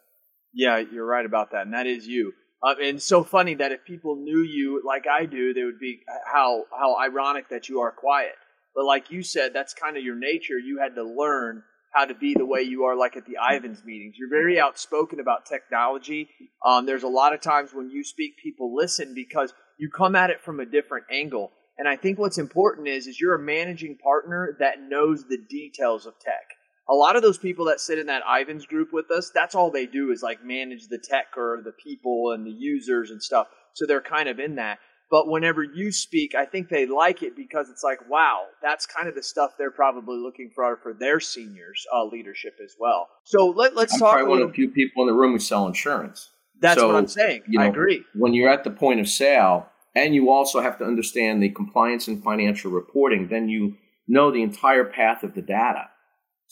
Yeah, 0.53 0.77
you're 0.77 1.05
right 1.05 1.25
about 1.25 1.51
that, 1.51 1.63
and 1.65 1.73
that 1.73 1.87
is 1.87 2.05
you. 2.07 2.33
Um, 2.63 2.75
and 2.81 3.01
so 3.01 3.23
funny 3.23 3.55
that 3.55 3.71
if 3.71 3.83
people 3.83 4.15
knew 4.15 4.41
you 4.41 4.81
like 4.85 5.05
I 5.07 5.25
do, 5.25 5.53
they 5.53 5.63
would 5.63 5.79
be 5.79 5.99
how 6.25 6.63
how 6.71 6.97
ironic 6.97 7.49
that 7.49 7.67
you 7.67 7.81
are 7.81 7.91
quiet. 7.91 8.35
But 8.75 8.85
like 8.85 9.11
you 9.11 9.21
said, 9.21 9.53
that's 9.53 9.73
kind 9.73 9.97
of 9.97 10.03
your 10.03 10.15
nature. 10.15 10.57
You 10.57 10.79
had 10.79 10.95
to 10.95 11.03
learn 11.03 11.63
how 11.93 12.05
to 12.05 12.15
be 12.15 12.33
the 12.33 12.45
way 12.45 12.61
you 12.61 12.85
are, 12.85 12.95
like 12.95 13.15
at 13.15 13.25
the 13.25 13.37
Ivans 13.37 13.83
meetings. 13.85 14.15
You're 14.17 14.29
very 14.29 14.59
outspoken 14.59 15.19
about 15.19 15.45
technology. 15.45 16.29
Um, 16.65 16.85
there's 16.87 17.03
a 17.03 17.07
lot 17.07 17.33
of 17.33 17.41
times 17.41 17.71
when 17.71 17.91
you 17.91 18.03
speak, 18.03 18.37
people 18.41 18.75
listen 18.75 19.13
because 19.13 19.53
you 19.77 19.91
come 19.95 20.15
at 20.15 20.31
it 20.31 20.41
from 20.41 20.59
a 20.59 20.65
different 20.65 21.05
angle. 21.11 21.51
And 21.77 21.87
I 21.87 21.95
think 21.95 22.17
what's 22.17 22.37
important 22.37 22.87
is 22.87 23.07
is 23.07 23.19
you're 23.19 23.35
a 23.35 23.39
managing 23.39 23.97
partner 23.97 24.55
that 24.59 24.81
knows 24.81 25.27
the 25.27 25.37
details 25.37 26.05
of 26.05 26.17
tech 26.19 26.45
a 26.89 26.93
lot 26.93 27.15
of 27.15 27.21
those 27.21 27.37
people 27.37 27.65
that 27.65 27.79
sit 27.79 27.99
in 27.99 28.07
that 28.07 28.23
Ivans 28.27 28.65
group 28.65 28.91
with 28.91 29.09
us, 29.11 29.31
that's 29.33 29.55
all 29.55 29.71
they 29.71 29.85
do 29.85 30.11
is 30.11 30.21
like 30.21 30.43
manage 30.43 30.87
the 30.87 30.97
tech 30.97 31.37
or 31.37 31.61
the 31.63 31.71
people 31.71 32.31
and 32.31 32.45
the 32.45 32.51
users 32.51 33.11
and 33.11 33.21
stuff. 33.21 33.47
So 33.73 33.85
they're 33.85 34.01
kind 34.01 34.29
of 34.29 34.39
in 34.39 34.55
that. 34.55 34.79
But 35.09 35.27
whenever 35.27 35.63
you 35.63 35.91
speak, 35.91 36.33
I 36.33 36.45
think 36.45 36.69
they 36.69 36.87
like 36.87 37.21
it 37.21 37.35
because 37.35 37.69
it's 37.69 37.83
like, 37.83 38.09
wow, 38.09 38.45
that's 38.61 38.85
kind 38.85 39.07
of 39.07 39.15
the 39.15 39.21
stuff 39.21 39.51
they're 39.57 39.69
probably 39.69 40.17
looking 40.17 40.51
for 40.55 40.77
for 40.81 40.93
their 40.93 41.19
seniors 41.19 41.85
uh, 41.93 42.03
leadership 42.05 42.55
as 42.63 42.73
well. 42.79 43.07
So 43.23 43.47
let, 43.47 43.75
let's 43.75 43.93
I'm 43.93 43.99
talk. 43.99 44.13
probably 44.13 44.29
one 44.29 44.41
of 44.41 44.47
the 44.47 44.53
few 44.53 44.69
people 44.69 45.03
in 45.03 45.07
the 45.07 45.13
room 45.13 45.33
who 45.33 45.39
sell 45.39 45.67
insurance. 45.67 46.31
that's 46.59 46.79
so, 46.79 46.87
what 46.87 46.95
I'm 46.95 47.07
saying. 47.07 47.43
you 47.47 47.61
I 47.61 47.65
agree. 47.65 48.03
When 48.15 48.33
you're 48.33 48.49
at 48.49 48.63
the 48.63 48.71
point 48.71 48.99
of 48.99 49.07
sale, 49.07 49.67
and 49.95 50.15
you 50.15 50.31
also 50.31 50.59
have 50.59 50.77
to 50.79 50.85
understand 50.85 51.43
the 51.43 51.49
compliance 51.49 52.07
and 52.07 52.23
financial 52.23 52.71
reporting, 52.71 53.27
then 53.27 53.49
you 53.49 53.75
know 54.07 54.31
the 54.31 54.41
entire 54.41 54.85
path 54.85 55.23
of 55.23 55.35
the 55.35 55.41
data. 55.41 55.89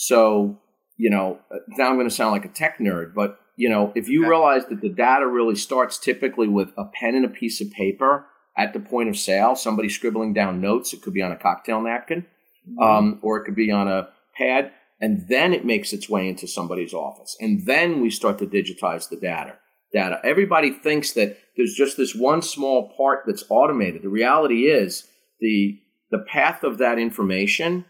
So, 0.02 0.58
you 0.98 1.12
know, 1.12 1.38
now 1.78 1.88
I'm 1.88 1.96
going 1.96 2.10
to 2.10 2.16
sound 2.16 2.32
like 2.32 2.44
a 2.44 2.48
tech 2.48 2.80
nerd, 2.80 3.14
but 3.14 3.40
you 3.56 3.70
know, 3.70 3.94
if 3.94 4.10
you 4.10 4.28
realize 4.28 4.66
that 4.66 4.82
the 4.82 4.90
data 4.90 5.28
really 5.28 5.54
starts 5.54 6.00
typically 6.00 6.48
with 6.48 6.72
a 6.76 6.86
pen 6.86 7.14
and 7.14 7.24
a 7.24 7.30
piece 7.30 7.62
of 7.62 7.70
paper 7.70 8.26
at 8.58 8.74
the 8.74 8.80
point 8.80 9.10
of 9.10 9.16
sale, 9.18 9.56
somebody 9.56 9.90
scribbling 9.90 10.34
down 10.34 10.60
notes, 10.60 10.92
it 10.92 11.04
could 11.04 11.14
be 11.14 11.22
on 11.22 11.32
a 11.32 11.38
cocktail 11.38 11.80
napkin, 11.82 12.26
um, 12.82 13.20
or 13.22 13.38
it 13.38 13.46
could 13.46 13.54
be 13.54 13.70
on 13.70 13.88
a 13.88 14.10
pad, 14.36 14.72
and 15.00 15.28
then 15.28 15.54
it 15.54 15.66
makes 15.66 15.94
its 15.94 16.10
way 16.10 16.28
into 16.28 16.48
somebody's 16.48 16.96
office, 16.96 17.38
and 17.40 17.68
then 17.68 18.02
we 18.02 18.10
start 18.10 18.40
to 18.40 18.48
digitize 18.48 19.08
the 19.08 19.18
data. 19.18 19.58
Data. 19.94 20.20
Everybody 20.24 20.72
thinks 20.72 21.12
that 21.12 21.38
there's 21.56 21.76
just 21.76 21.98
this 21.98 22.16
one 22.16 22.42
small 22.42 22.92
part 22.98 23.26
that's 23.28 23.44
automated. 23.50 24.02
The 24.02 24.10
reality 24.10 24.64
is 24.64 25.08
the 25.40 25.78
the 26.10 26.26
path 26.28 26.64
of 26.64 26.80
that 26.80 26.98
information 26.98 27.86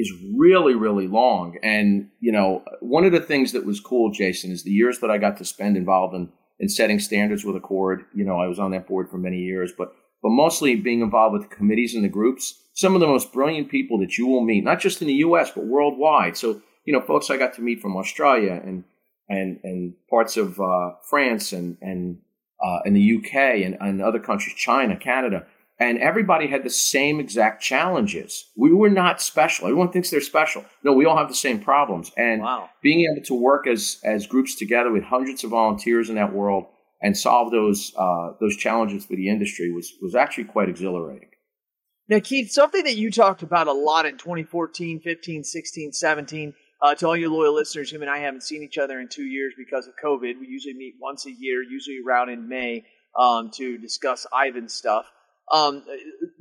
is 0.00 0.12
really 0.36 0.74
really 0.74 1.06
long. 1.06 1.56
And 1.62 2.10
you 2.20 2.32
know 2.32 2.64
one 2.80 3.04
of 3.04 3.12
the 3.12 3.20
things 3.20 3.52
that 3.52 3.66
was 3.66 3.80
cool 3.80 4.10
jason 4.10 4.50
is 4.50 4.62
the 4.62 4.70
years 4.70 4.98
that 5.00 5.10
i 5.10 5.18
got 5.18 5.36
to 5.38 5.44
spend 5.44 5.76
involved 5.76 6.14
in 6.14 6.30
in 6.58 6.68
setting 6.68 6.98
standards 6.98 7.44
with 7.44 7.56
ACORD. 7.56 8.04
You 8.14 8.24
know 8.24 8.38
i 8.38 8.46
was 8.46 8.58
on 8.58 8.70
that 8.72 8.88
board 8.88 9.08
for 9.10 9.18
many 9.18 9.38
years 9.38 9.72
but 9.76 9.92
but 10.22 10.30
mostly 10.30 10.76
being 10.76 11.00
involved 11.00 11.32
with 11.32 11.48
the 11.48 11.56
committees 11.56 11.94
and 11.94 12.04
the 12.04 12.08
groups. 12.08 12.54
Some 12.74 12.94
of 12.94 13.00
the 13.00 13.06
most 13.06 13.32
brilliant 13.32 13.70
people 13.70 13.98
that 14.00 14.18
you 14.18 14.26
will 14.26 14.44
meet 14.44 14.64
not 14.64 14.80
just 14.80 15.00
in 15.02 15.08
the 15.08 15.14
us 15.14 15.50
but 15.50 15.64
worldwide. 15.64 16.36
So 16.36 16.60
you 16.84 16.92
know 16.92 17.00
folks 17.00 17.30
i 17.30 17.36
got 17.36 17.54
to 17.54 17.62
meet 17.62 17.80
from 17.80 17.96
australia 17.96 18.60
and 18.64 18.84
and 19.28 19.60
and 19.62 19.94
parts 20.08 20.36
of 20.36 20.60
uh, 20.60 20.90
france 21.08 21.52
and 21.52 21.76
and 21.80 22.18
uh, 22.62 22.80
in 22.84 22.94
the 22.94 23.16
uk 23.16 23.34
and, 23.34 23.76
and 23.80 24.02
other 24.02 24.18
countries 24.18 24.54
china 24.56 24.96
canada 24.96 25.46
and 25.80 25.98
everybody 25.98 26.46
had 26.46 26.62
the 26.62 26.70
same 26.70 27.18
exact 27.18 27.62
challenges. 27.62 28.50
We 28.54 28.72
were 28.72 28.90
not 28.90 29.20
special. 29.22 29.66
Everyone 29.66 29.90
thinks 29.90 30.10
they're 30.10 30.20
special. 30.20 30.64
No, 30.84 30.92
we 30.92 31.06
all 31.06 31.16
have 31.16 31.28
the 31.28 31.34
same 31.34 31.58
problems. 31.58 32.12
And 32.16 32.42
Wow. 32.42 32.68
being 32.82 33.10
able 33.10 33.24
to 33.24 33.34
work 33.34 33.66
as 33.66 33.98
as 34.04 34.26
groups 34.26 34.54
together 34.54 34.92
with 34.92 35.04
hundreds 35.04 35.42
of 35.42 35.50
volunteers 35.50 36.10
in 36.10 36.16
that 36.16 36.32
world 36.32 36.66
and 37.02 37.16
solve 37.16 37.50
those 37.50 37.92
uh, 37.96 38.32
those 38.40 38.56
challenges 38.56 39.06
for 39.06 39.16
the 39.16 39.28
industry 39.28 39.72
was 39.72 39.94
was 40.02 40.14
actually 40.14 40.44
quite 40.44 40.68
exhilarating. 40.68 41.30
Now, 42.08 42.18
Keith, 42.18 42.50
something 42.50 42.82
that 42.84 42.96
you 42.96 43.10
talked 43.10 43.42
about 43.42 43.68
a 43.68 43.72
lot 43.72 44.04
in 44.04 44.18
2014, 44.18 45.00
15, 45.00 45.44
16, 45.44 45.92
17, 45.92 46.54
uh, 46.82 46.94
to 46.96 47.06
all 47.06 47.16
your 47.16 47.30
loyal 47.30 47.54
listeners, 47.54 47.92
him 47.92 48.02
and 48.02 48.10
I 48.10 48.18
haven't 48.18 48.42
seen 48.42 48.64
each 48.64 48.78
other 48.78 48.98
in 48.98 49.08
two 49.08 49.22
years 49.22 49.54
because 49.56 49.86
of 49.86 49.94
COVID. 50.04 50.40
We 50.40 50.48
usually 50.48 50.74
meet 50.74 50.94
once 51.00 51.24
a 51.26 51.30
year, 51.30 51.62
usually 51.62 51.98
around 52.04 52.30
in 52.30 52.48
May, 52.48 52.84
um, 53.16 53.50
to 53.54 53.78
discuss 53.78 54.26
Ivan 54.32 54.68
stuff. 54.68 55.06
Um, 55.50 55.84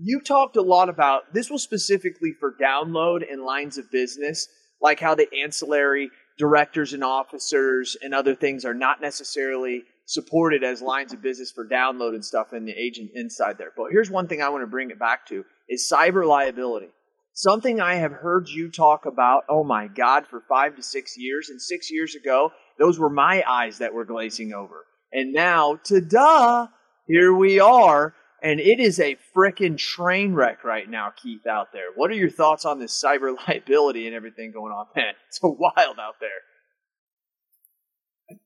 you 0.01 0.21
talked 0.21 0.55
a 0.55 0.61
lot 0.61 0.89
about 0.89 1.33
this 1.33 1.49
was 1.49 1.63
specifically 1.63 2.33
for 2.39 2.55
download 2.61 3.29
and 3.29 3.43
lines 3.43 3.77
of 3.77 3.91
business, 3.91 4.47
like 4.81 4.99
how 4.99 5.15
the 5.15 5.27
ancillary 5.43 6.11
directors 6.37 6.93
and 6.93 7.03
officers 7.03 7.97
and 8.01 8.13
other 8.13 8.35
things 8.35 8.65
are 8.65 8.73
not 8.73 9.01
necessarily 9.01 9.83
supported 10.05 10.63
as 10.63 10.81
lines 10.81 11.13
of 11.13 11.21
business 11.21 11.51
for 11.51 11.67
download 11.67 12.15
and 12.15 12.25
stuff 12.25 12.53
in 12.53 12.65
the 12.65 12.71
agent 12.71 13.11
inside 13.13 13.57
there. 13.57 13.71
But 13.75 13.91
here's 13.91 14.09
one 14.09 14.27
thing 14.27 14.41
I 14.41 14.49
want 14.49 14.63
to 14.63 14.67
bring 14.67 14.89
it 14.89 14.99
back 14.99 15.27
to 15.27 15.43
is 15.67 15.91
cyber 15.91 16.25
liability. 16.25 16.89
Something 17.33 17.79
I 17.79 17.95
have 17.95 18.11
heard 18.11 18.49
you 18.49 18.69
talk 18.69 19.05
about, 19.05 19.43
oh 19.49 19.63
my 19.63 19.87
God, 19.87 20.25
for 20.27 20.41
five 20.49 20.75
to 20.75 20.83
six 20.83 21.17
years. 21.17 21.49
And 21.49 21.61
six 21.61 21.91
years 21.91 22.15
ago, 22.15 22.51
those 22.77 22.99
were 22.99 23.09
my 23.09 23.43
eyes 23.47 23.77
that 23.77 23.93
were 23.93 24.05
glazing 24.05 24.51
over. 24.51 24.85
And 25.13 25.31
now, 25.31 25.75
ta-da, 25.75 26.67
here 27.07 27.33
we 27.33 27.59
are. 27.59 28.13
And 28.41 28.60
it 28.60 28.79
is 28.79 29.00
a 29.00 29.17
frickin' 29.36 29.77
train 29.77 30.34
wreck 30.34 30.63
right 30.63 30.89
now, 30.89 31.12
Keith, 31.15 31.46
out 31.46 31.74
there. 31.74 31.88
What 31.96 32.10
are 32.12 32.15
your 32.15 32.29
thoughts 32.29 32.65
on 32.65 32.79
this 32.79 33.01
cyber 33.01 33.36
liability 33.48 34.08
and 34.08 34.15
everything 34.15 34.51
going 34.51 34.72
on, 34.72 34.88
man? 34.96 35.13
It's 35.27 35.39
wild 35.41 36.00
out 36.00 36.15
there. 36.19 36.29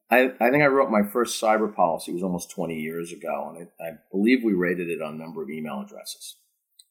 I, 0.10 0.32
I 0.40 0.50
think 0.52 0.64
I 0.64 0.68
wrote 0.68 0.90
my 0.90 1.04
first 1.04 1.42
cyber 1.42 1.74
policy 1.74 2.12
it 2.12 2.16
was 2.16 2.24
almost 2.24 2.52
20 2.52 2.80
years 2.80 3.12
ago, 3.12 3.54
and 3.56 3.68
I, 3.82 3.84
I 3.84 3.92
believe 4.12 4.44
we 4.44 4.54
rated 4.54 4.90
it 4.90 5.02
on 5.02 5.16
a 5.16 5.18
number 5.18 5.42
of 5.42 5.50
email 5.50 5.82
addresses. 5.82 6.38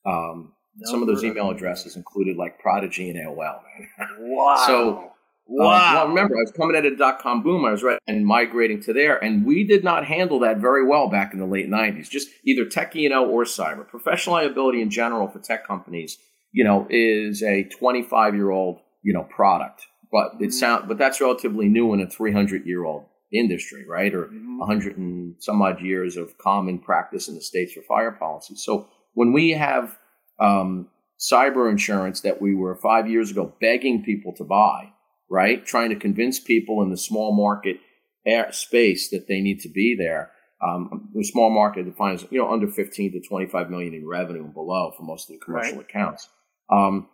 Um, 0.05 0.53
some 0.85 1.03
of 1.03 1.09
those 1.09 1.23
email 1.23 1.51
addresses 1.51 1.97
included 1.97 2.37
like 2.37 2.59
Prodigy 2.59 3.11
and 3.11 3.19
AOL, 3.19 3.37
man. 3.39 4.09
Wow. 4.19 4.65
So, 4.67 5.12
Uh, 5.61 5.65
wow. 5.65 5.95
well, 5.95 6.09
remember, 6.09 6.35
I 6.37 6.41
was 6.41 6.53
coming 6.57 6.77
at 6.77 6.87
a 6.87 6.97
dot 6.97 7.19
com 7.21 7.43
boom. 7.43 7.65
I 7.65 7.71
was 7.73 7.83
right 7.83 7.99
and 8.07 8.25
migrating 8.27 8.81
to 8.85 8.93
there, 8.93 9.23
and 9.23 9.45
we 9.45 9.65
did 9.65 9.85
not 9.85 10.07
handle 10.07 10.39
that 10.41 10.59
very 10.59 10.87
well 10.87 11.09
back 11.09 11.33
in 11.35 11.39
the 11.41 11.47
late 11.47 11.69
'90s. 11.69 12.09
Just 12.09 12.29
either 12.45 12.65
tech 12.65 12.95
E&O 12.97 13.25
or 13.27 13.45
cyber. 13.45 13.87
Professional 13.87 14.37
liability 14.37 14.81
in 14.81 14.91
general 14.91 15.29
for 15.29 15.41
tech 15.41 15.67
companies, 15.67 16.17
you 16.53 16.65
know, 16.65 16.87
is 16.91 17.43
a 17.43 17.65
25 17.65 18.35
year 18.35 18.51
old, 18.51 18.81
you 19.03 19.13
know, 19.13 19.25
product. 19.25 19.83
But 20.11 20.33
it 20.41 20.53
sound, 20.53 20.89
but 20.89 20.99
that's 20.99 21.21
relatively 21.21 21.69
new 21.69 21.93
in 21.95 22.01
a 22.01 22.09
300 22.09 22.65
year 22.67 22.85
old 22.85 23.05
industry, 23.33 23.85
right? 23.89 24.15
Or 24.15 24.27
Mhm. 24.27 24.59
100 24.59 24.97
and 24.99 25.35
some 25.39 25.61
odd 25.63 25.81
years 25.81 26.17
of 26.17 26.37
common 26.39 26.79
practice 26.79 27.29
in 27.29 27.35
the 27.35 27.41
states 27.41 27.73
for 27.73 27.81
fire 27.83 28.13
policy. 28.13 28.55
So 28.57 28.89
when 29.15 29.33
we 29.33 29.51
have 29.51 29.99
um, 30.39 30.89
cyber 31.19 31.71
insurance 31.71 32.21
that 32.23 32.43
we 32.43 32.55
were 32.55 32.75
five 32.75 33.09
years 33.09 33.31
ago 33.31 33.55
begging 33.61 34.03
people 34.03 34.33
to 34.35 34.45
buy, 34.45 34.93
right? 35.33 35.65
Trying 35.65 35.89
to 35.89 35.97
convince 35.97 36.39
people 36.39 36.83
in 36.83 36.91
the 36.91 36.97
small 36.99 37.33
market 37.35 37.79
air 38.27 38.53
space 38.53 39.09
that 39.11 39.27
they 39.27 39.41
need 39.41 39.61
to 39.61 39.69
be 39.71 39.97
there. 39.99 40.31
Um, 40.63 41.09
the 41.15 41.25
small 41.25 41.51
market 41.51 41.87
defines, 41.87 42.25
you 42.31 42.39
know, 42.39 42.53
under 42.53 42.69
15 42.69 43.13
to 43.13 43.21
25 43.21 43.71
million 43.71 43.95
in 43.95 44.07
revenue 44.07 44.45
and 44.45 44.53
below 44.55 44.93
for 44.97 45.03
most 45.05 45.29
of 45.29 45.35
the 45.35 45.45
commercial 45.45 45.79
Right. 45.79 45.87
accounts. 45.89 46.29
Um, 46.71 47.09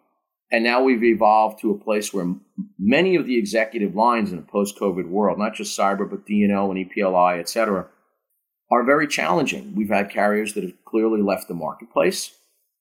and 0.51 0.65
now 0.65 0.83
we've 0.83 1.05
evolved 1.05 1.61
to 1.61 1.71
a 1.71 1.79
place 1.79 2.13
where 2.13 2.25
m- 2.25 2.41
many 2.79 3.15
of 3.17 3.25
the 3.27 3.39
executive 3.39 3.95
lines 3.95 4.33
in 4.33 4.39
a 4.39 4.43
post-COVID 4.43 5.09
world, 5.09 5.39
not 5.39 5.55
just 5.55 5.79
cyber, 5.79 6.09
but 6.11 6.27
D&O 6.27 6.71
and 6.71 6.79
EPLI, 6.91 7.39
et 7.39 7.49
cetera, 7.49 7.87
are 8.71 8.85
very 8.85 9.07
challenging. 9.07 9.75
We've 9.77 9.89
had 9.89 10.11
carriers 10.11 10.55
that 10.55 10.65
have 10.65 10.85
clearly 10.85 11.23
left 11.23 11.49
the 11.49 11.55
marketplace. 11.55 12.35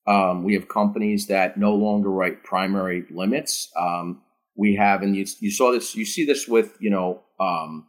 Um, 0.06 0.42
we 0.42 0.54
have 0.54 0.68
companies 0.68 1.28
that 1.28 1.56
no 1.56 1.74
longer 1.74 2.10
write 2.10 2.42
primary 2.42 3.04
limits. 3.10 3.70
Um, 3.78 4.22
we 4.58 4.74
have, 4.74 5.02
and 5.02 5.16
you, 5.16 5.24
you 5.38 5.52
saw 5.52 5.70
this, 5.70 5.94
you 5.94 6.04
see 6.04 6.26
this 6.26 6.48
with, 6.48 6.76
you 6.80 6.90
know, 6.90 7.22
um, 7.38 7.86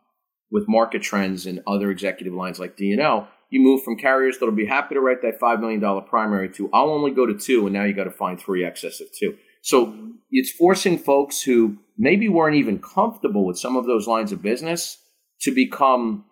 with 0.52 0.70
market 0.70 1.02
trends 1.02 1.48
and 1.48 1.62
other 1.66 1.90
executive 1.90 2.34
lines 2.34 2.60
like 2.60 2.78
D&O. 2.78 3.28
You 3.50 3.60
move 3.60 3.84
from 3.84 3.98
carriers 3.98 4.38
that'll 4.38 4.54
be 4.54 4.68
happy 4.68 4.94
to 4.94 5.02
write 5.02 5.24
that 5.24 5.40
$5 5.42 5.60
million 5.60 6.04
primary 6.04 6.48
to, 6.50 6.70
I'll 6.72 6.92
only 6.92 7.10
go 7.10 7.26
to 7.26 7.34
two, 7.34 7.66
and 7.66 7.74
now 7.74 7.86
you 7.86 7.94
got 7.94 8.04
to 8.04 8.12
find 8.12 8.40
three 8.40 8.64
excess 8.64 9.02
of 9.02 9.08
two. 9.12 9.36
So 9.64 10.12
it's 10.30 10.52
forcing 10.52 11.00
folks 11.00 11.42
who 11.42 11.78
maybe 11.98 12.30
weren't 12.30 12.56
even 12.56 12.78
comfortable 12.80 13.46
with 13.46 13.58
some 13.58 13.76
of 13.76 13.88
those 13.88 14.08
lines 14.08 14.32
of 14.32 14.44
business 14.44 15.00
to 15.42 15.52
become 15.52 16.26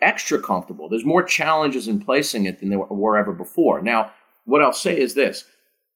extra 0.00 0.42
comfortable. 0.42 0.88
There's 0.88 1.04
more 1.04 1.22
challenges 1.22 1.86
in 1.86 2.00
placing 2.00 2.46
it 2.46 2.58
than 2.58 2.70
there 2.70 2.80
were 2.80 3.16
ever 3.16 3.32
before. 3.32 3.80
Now, 3.80 4.10
what 4.44 4.62
I'll 4.62 4.72
say 4.72 4.98
is 4.98 5.14
this 5.14 5.44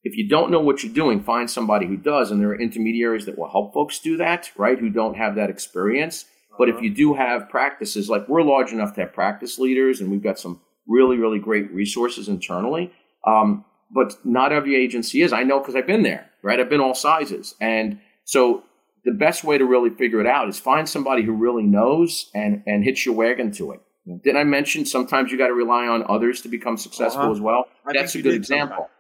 if 0.03 0.17
you 0.17 0.29
don't 0.29 0.51
know 0.51 0.61
what 0.61 0.83
you're 0.83 0.93
doing, 0.93 1.23
find 1.23 1.51
somebody 1.51 1.87
who 1.87 1.97
does, 1.97 2.31
and 2.31 2.41
there 2.41 2.49
are 2.51 2.61
intermediaries 2.61 3.27
that 3.27 3.39
will 3.39 3.51
help 3.51 3.75
folks 3.75 3.99
do 3.99 4.17
that, 4.17 4.51
right? 4.57 4.79
Who 4.79 4.91
don't 4.91 5.17
have 5.17 5.35
that 5.35 5.51
experience. 5.51 6.25
But 6.59 6.69
if 6.69 6.77
uh-huh. 6.77 6.85
you 6.85 6.95
do 6.95 7.15
have 7.15 7.49
practices, 7.49 8.09
like 8.09 8.29
we're 8.29 8.43
large 8.43 8.73
enough 8.73 8.95
to 8.95 9.03
have 9.03 9.13
practice 9.13 9.59
leaders, 9.59 10.01
and 10.01 10.11
we've 10.11 10.23
got 10.23 10.39
some 10.39 10.61
really, 10.87 11.17
really 11.17 11.39
great 11.39 11.71
resources 11.73 12.29
internally. 12.29 12.93
Um, 13.27 13.65
but 13.91 14.15
not 14.25 14.53
every 14.53 14.77
agency 14.77 15.23
is. 15.23 15.33
I 15.33 15.43
know 15.43 15.59
because 15.59 15.77
I've 15.77 15.87
been 15.87 16.03
there, 16.03 16.31
right? 16.43 16.61
I've 16.61 16.71
been 16.71 16.81
all 16.81 16.95
sizes. 16.95 17.55
And 17.61 18.01
so 18.25 18.63
the 19.05 19.13
best 19.13 19.45
way 19.45 19.59
to 19.59 19.65
really 19.65 19.91
figure 19.91 20.21
it 20.21 20.27
out 20.27 20.49
is 20.49 20.59
find 20.59 20.89
somebody 20.89 21.23
who 21.23 21.33
really 21.33 21.65
knows 21.65 22.31
and, 22.35 22.63
and 22.67 22.85
hitch 22.85 23.05
your 23.05 23.15
wagon 23.15 23.51
to 23.53 23.73
it. 23.73 23.81
Did 24.25 24.37
I 24.37 24.45
mention 24.45 24.87
sometimes 24.87 25.31
you 25.31 25.39
got 25.39 25.49
to 25.49 25.55
rely 25.55 25.87
on 25.87 26.05
others 26.09 26.41
to 26.43 26.49
become 26.49 26.77
successful 26.77 27.23
uh-huh. 27.23 27.33
as 27.33 27.41
well? 27.41 27.67
I 27.87 27.93
That's 27.93 28.15
a 28.15 28.23
good 28.23 28.35
example. 28.35 28.77
Sometime. 28.77 28.91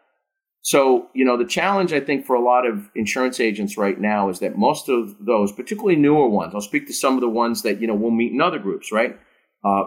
So, 0.62 1.08
you 1.14 1.24
know, 1.24 1.38
the 1.38 1.46
challenge 1.46 1.92
I 1.92 2.00
think 2.00 2.26
for 2.26 2.36
a 2.36 2.44
lot 2.44 2.66
of 2.66 2.90
insurance 2.94 3.40
agents 3.40 3.78
right 3.78 3.98
now 3.98 4.28
is 4.28 4.40
that 4.40 4.58
most 4.58 4.88
of 4.88 5.16
those, 5.24 5.52
particularly 5.52 5.96
newer 5.96 6.28
ones, 6.28 6.54
I'll 6.54 6.60
speak 6.60 6.86
to 6.88 6.92
some 6.92 7.14
of 7.14 7.22
the 7.22 7.30
ones 7.30 7.62
that, 7.62 7.80
you 7.80 7.86
know, 7.86 7.94
we'll 7.94 8.10
meet 8.10 8.32
in 8.32 8.42
other 8.42 8.58
groups, 8.58 8.92
right? 8.92 9.18
Uh, 9.64 9.84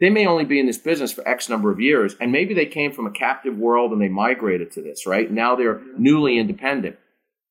they 0.00 0.10
may 0.10 0.26
only 0.26 0.44
be 0.44 0.58
in 0.58 0.66
this 0.66 0.78
business 0.78 1.12
for 1.12 1.26
X 1.28 1.48
number 1.48 1.70
of 1.70 1.78
years, 1.78 2.16
and 2.20 2.32
maybe 2.32 2.54
they 2.54 2.66
came 2.66 2.92
from 2.92 3.06
a 3.06 3.12
captive 3.12 3.56
world 3.56 3.92
and 3.92 4.00
they 4.00 4.08
migrated 4.08 4.72
to 4.72 4.82
this, 4.82 5.06
right? 5.06 5.30
Now 5.30 5.56
they're 5.56 5.80
newly 5.98 6.38
independent. 6.38 6.96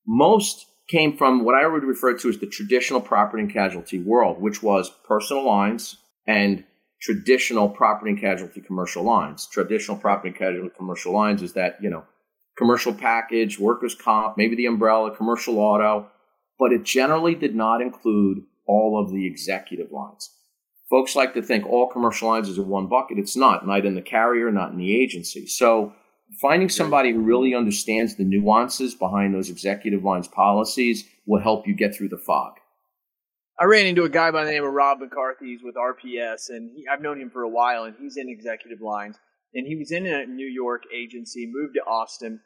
Most 0.05 0.65
came 0.89 1.15
from 1.15 1.45
what 1.45 1.55
I 1.55 1.67
would 1.67 1.83
refer 1.83 2.17
to 2.17 2.29
as 2.29 2.39
the 2.39 2.47
traditional 2.47 2.99
property 2.99 3.43
and 3.43 3.53
casualty 3.53 3.99
world, 3.99 4.41
which 4.41 4.61
was 4.61 4.91
personal 5.07 5.45
lines 5.45 5.97
and 6.27 6.63
traditional 7.01 7.69
property 7.69 8.11
and 8.11 8.19
casualty 8.19 8.61
commercial 8.61 9.03
lines. 9.03 9.47
Traditional 9.47 9.97
property 9.97 10.29
and 10.29 10.37
casualty 10.37 10.73
commercial 10.75 11.13
lines 11.13 11.41
is 11.41 11.53
that, 11.53 11.77
you 11.81 11.89
know, 11.89 12.03
commercial 12.57 12.93
package, 12.93 13.59
workers' 13.59 13.95
comp, 13.95 14.37
maybe 14.37 14.55
the 14.55 14.65
umbrella, 14.65 15.15
commercial 15.15 15.59
auto, 15.59 16.07
but 16.59 16.71
it 16.71 16.83
generally 16.83 17.35
did 17.35 17.55
not 17.55 17.81
include 17.81 18.43
all 18.67 19.01
of 19.01 19.11
the 19.11 19.25
executive 19.25 19.91
lines. 19.91 20.29
Folks 20.89 21.15
like 21.15 21.33
to 21.33 21.41
think 21.41 21.65
all 21.65 21.89
commercial 21.89 22.29
lines 22.29 22.47
is 22.47 22.57
in 22.57 22.67
one 22.67 22.87
bucket. 22.87 23.17
It's 23.17 23.35
not, 23.35 23.65
not 23.65 23.85
in 23.85 23.95
the 23.95 24.01
carrier, 24.01 24.51
not 24.51 24.71
in 24.71 24.77
the 24.77 24.95
agency. 24.95 25.47
So 25.47 25.93
finding 26.41 26.69
somebody 26.69 27.11
who 27.11 27.21
really 27.21 27.55
understands 27.55 28.15
the 28.15 28.23
nuances 28.23 28.93
behind 28.93 29.33
those 29.33 29.49
executive 29.49 30.03
lines 30.03 30.27
policies 30.27 31.05
will 31.25 31.41
help 31.41 31.67
you 31.67 31.75
get 31.75 31.95
through 31.95 32.09
the 32.09 32.17
fog. 32.17 32.53
I 33.59 33.65
ran 33.65 33.85
into 33.85 34.03
a 34.03 34.09
guy 34.09 34.31
by 34.31 34.45
the 34.45 34.51
name 34.51 34.63
of 34.63 34.73
Rob 34.73 34.99
McCarthy's 34.99 35.61
with 35.63 35.75
RPS, 35.75 36.49
and 36.49 36.71
he, 36.75 36.85
I've 36.87 37.01
known 37.01 37.21
him 37.21 37.29
for 37.29 37.43
a 37.43 37.49
while, 37.49 37.83
and 37.83 37.95
he's 37.99 38.17
in 38.17 38.27
executive 38.27 38.81
lines. 38.81 39.15
And 39.53 39.67
he 39.67 39.75
was 39.75 39.91
in 39.91 40.07
a 40.07 40.25
New 40.25 40.47
York 40.47 40.83
agency, 40.93 41.49
moved 41.51 41.75
to 41.75 41.81
Austin, 41.81 42.41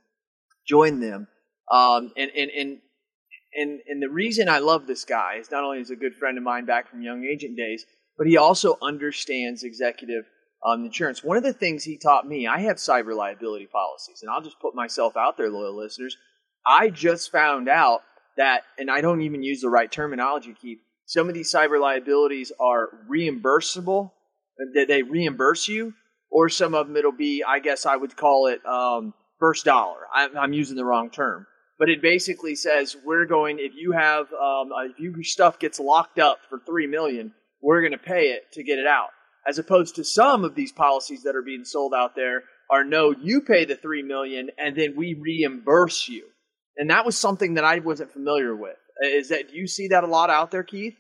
joined 0.68 1.02
them, 1.02 1.28
um, 1.72 2.12
and, 2.18 2.32
and 2.36 2.52
and 2.52 2.78
and 3.56 3.80
and 3.88 4.02
the 4.02 4.10
reason 4.10 4.50
I 4.50 4.60
love 4.60 4.88
this 4.88 5.06
guy 5.06 5.36
is 5.40 5.50
not 5.52 5.64
only 5.64 5.80
is 5.80 5.90
a 5.90 5.96
good 5.96 6.16
friend 6.16 6.38
of 6.38 6.44
mine 6.44 6.66
back 6.66 6.90
from 6.90 7.02
young 7.02 7.24
agent 7.24 7.58
days, 7.58 7.86
but 8.18 8.28
he 8.28 8.38
also 8.38 8.78
understands 8.82 9.64
executive 9.64 10.26
um, 10.66 10.86
insurance. 10.86 11.24
One 11.24 11.38
of 11.38 11.44
the 11.44 11.54
things 11.54 11.84
he 11.84 11.98
taught 11.98 12.28
me, 12.28 12.48
I 12.48 12.60
have 12.60 12.78
cyber 12.78 13.16
liability 13.16 13.68
policies, 13.68 14.22
and 14.22 14.32
I'll 14.32 14.42
just 14.42 14.60
put 14.60 14.76
myself 14.76 15.16
out 15.16 15.38
there, 15.38 15.50
loyal 15.50 15.78
listeners. 15.78 16.18
I 16.66 16.90
just 16.90 17.32
found 17.32 17.70
out 17.70 18.02
that, 18.36 18.64
and 18.78 18.92
I 18.92 19.02
don't 19.02 19.22
even 19.22 19.44
use 19.44 19.62
the 19.62 19.70
right 19.70 19.92
terminology, 19.92 20.54
Keith. 20.60 20.80
Some 21.06 21.30
of 21.30 21.34
these 21.34 21.52
cyber 21.54 21.80
liabilities 21.80 22.52
are 22.60 22.90
reimbursable, 23.10 24.12
that 24.74 24.88
they 24.88 25.04
reimburse 25.04 25.68
you, 25.68 25.94
or 26.30 26.50
some 26.50 26.76
of 26.76 26.88
them 26.88 26.98
it'll 26.98 27.12
be, 27.12 27.44
I 27.44 27.60
guess 27.60 27.86
I 27.86 27.96
would 27.96 28.16
call 28.16 28.48
it 28.48 28.66
um, 28.66 29.14
first 29.40 29.66
dollar. 29.66 30.00
I'm, 30.14 30.38
I'm, 30.38 30.54
using 30.54 30.76
the 30.76 30.86
wrong 30.86 31.10
term, 31.10 31.48
but 31.80 31.90
it 31.90 32.02
basically 32.02 32.56
says 32.56 32.96
we're 33.06 33.26
going 33.26 33.58
if 33.60 33.74
you 33.76 33.92
have 33.92 34.32
um, 34.34 34.70
if 34.98 35.00
your 35.00 35.24
stuff 35.24 35.60
gets 35.60 35.80
locked 35.80 36.20
up 36.20 36.40
for 36.50 36.60
three 36.66 36.88
million, 36.88 37.34
we're 37.62 37.82
going 37.82 37.92
to 37.92 37.98
pay 37.98 38.30
it 38.30 38.52
to 38.54 38.64
get 38.64 38.80
it 38.80 38.88
out. 38.88 39.10
As 39.48 39.60
opposed 39.60 39.96
to 39.96 40.04
some 40.04 40.44
of 40.44 40.56
these 40.56 40.72
policies 40.72 41.24
that 41.24 41.36
are 41.36 41.42
being 41.42 41.64
sold 41.64 41.94
out 41.94 42.16
there 42.16 42.44
are 42.70 42.84
no, 42.84 43.12
you 43.12 43.42
pay 43.42 43.66
the 43.66 43.76
three 43.76 44.04
million 44.04 44.50
and 44.58 44.76
then 44.76 44.96
we 44.96 45.14
reimburse 45.14 46.08
you. 46.10 46.26
And 46.76 46.90
that 46.90 47.06
was 47.06 47.18
something 47.18 47.56
that 47.56 47.64
I 47.64 47.80
wasn't 47.80 48.12
familiar 48.12 48.56
with. 48.56 48.76
Is 49.02 49.30
that 49.30 49.50
do 49.50 49.56
you 49.56 49.68
see 49.68 49.90
that 49.90 50.04
a 50.04 50.08
lot 50.08 50.30
out 50.30 50.52
there, 50.52 50.64
Keith? 50.64 50.98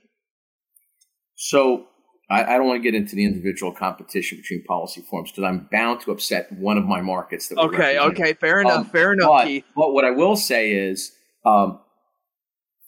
So 1.35 1.87
I, 2.29 2.43
I 2.43 2.57
don't 2.57 2.67
want 2.67 2.79
to 2.79 2.83
get 2.83 2.95
into 2.95 3.15
the 3.15 3.23
individual 3.23 3.71
competition 3.71 4.37
between 4.39 4.63
policy 4.63 5.01
forms 5.01 5.31
because 5.31 5.45
I'm 5.45 5.67
bound 5.71 6.01
to 6.01 6.11
upset 6.11 6.51
one 6.51 6.77
of 6.77 6.85
my 6.85 7.01
markets. 7.01 7.47
That 7.47 7.57
okay, 7.57 7.97
okay, 7.97 8.33
fair 8.33 8.61
enough, 8.61 8.77
um, 8.79 8.85
fair 8.85 9.13
enough, 9.13 9.29
but, 9.29 9.45
Keith. 9.45 9.63
But 9.75 9.93
what 9.93 10.03
I 10.03 10.11
will 10.11 10.35
say 10.35 10.71
is, 10.71 11.13
um, 11.45 11.79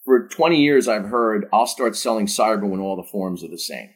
for 0.04 0.28
20 0.28 0.62
years, 0.62 0.88
I've 0.88 1.06
heard 1.06 1.48
I'll 1.54 1.68
start 1.68 1.96
selling 1.96 2.26
cyber 2.26 2.68
when 2.68 2.80
all 2.80 2.96
the 2.96 3.04
forms 3.04 3.44
are 3.44 3.50
the 3.50 3.60
same. 3.60 3.90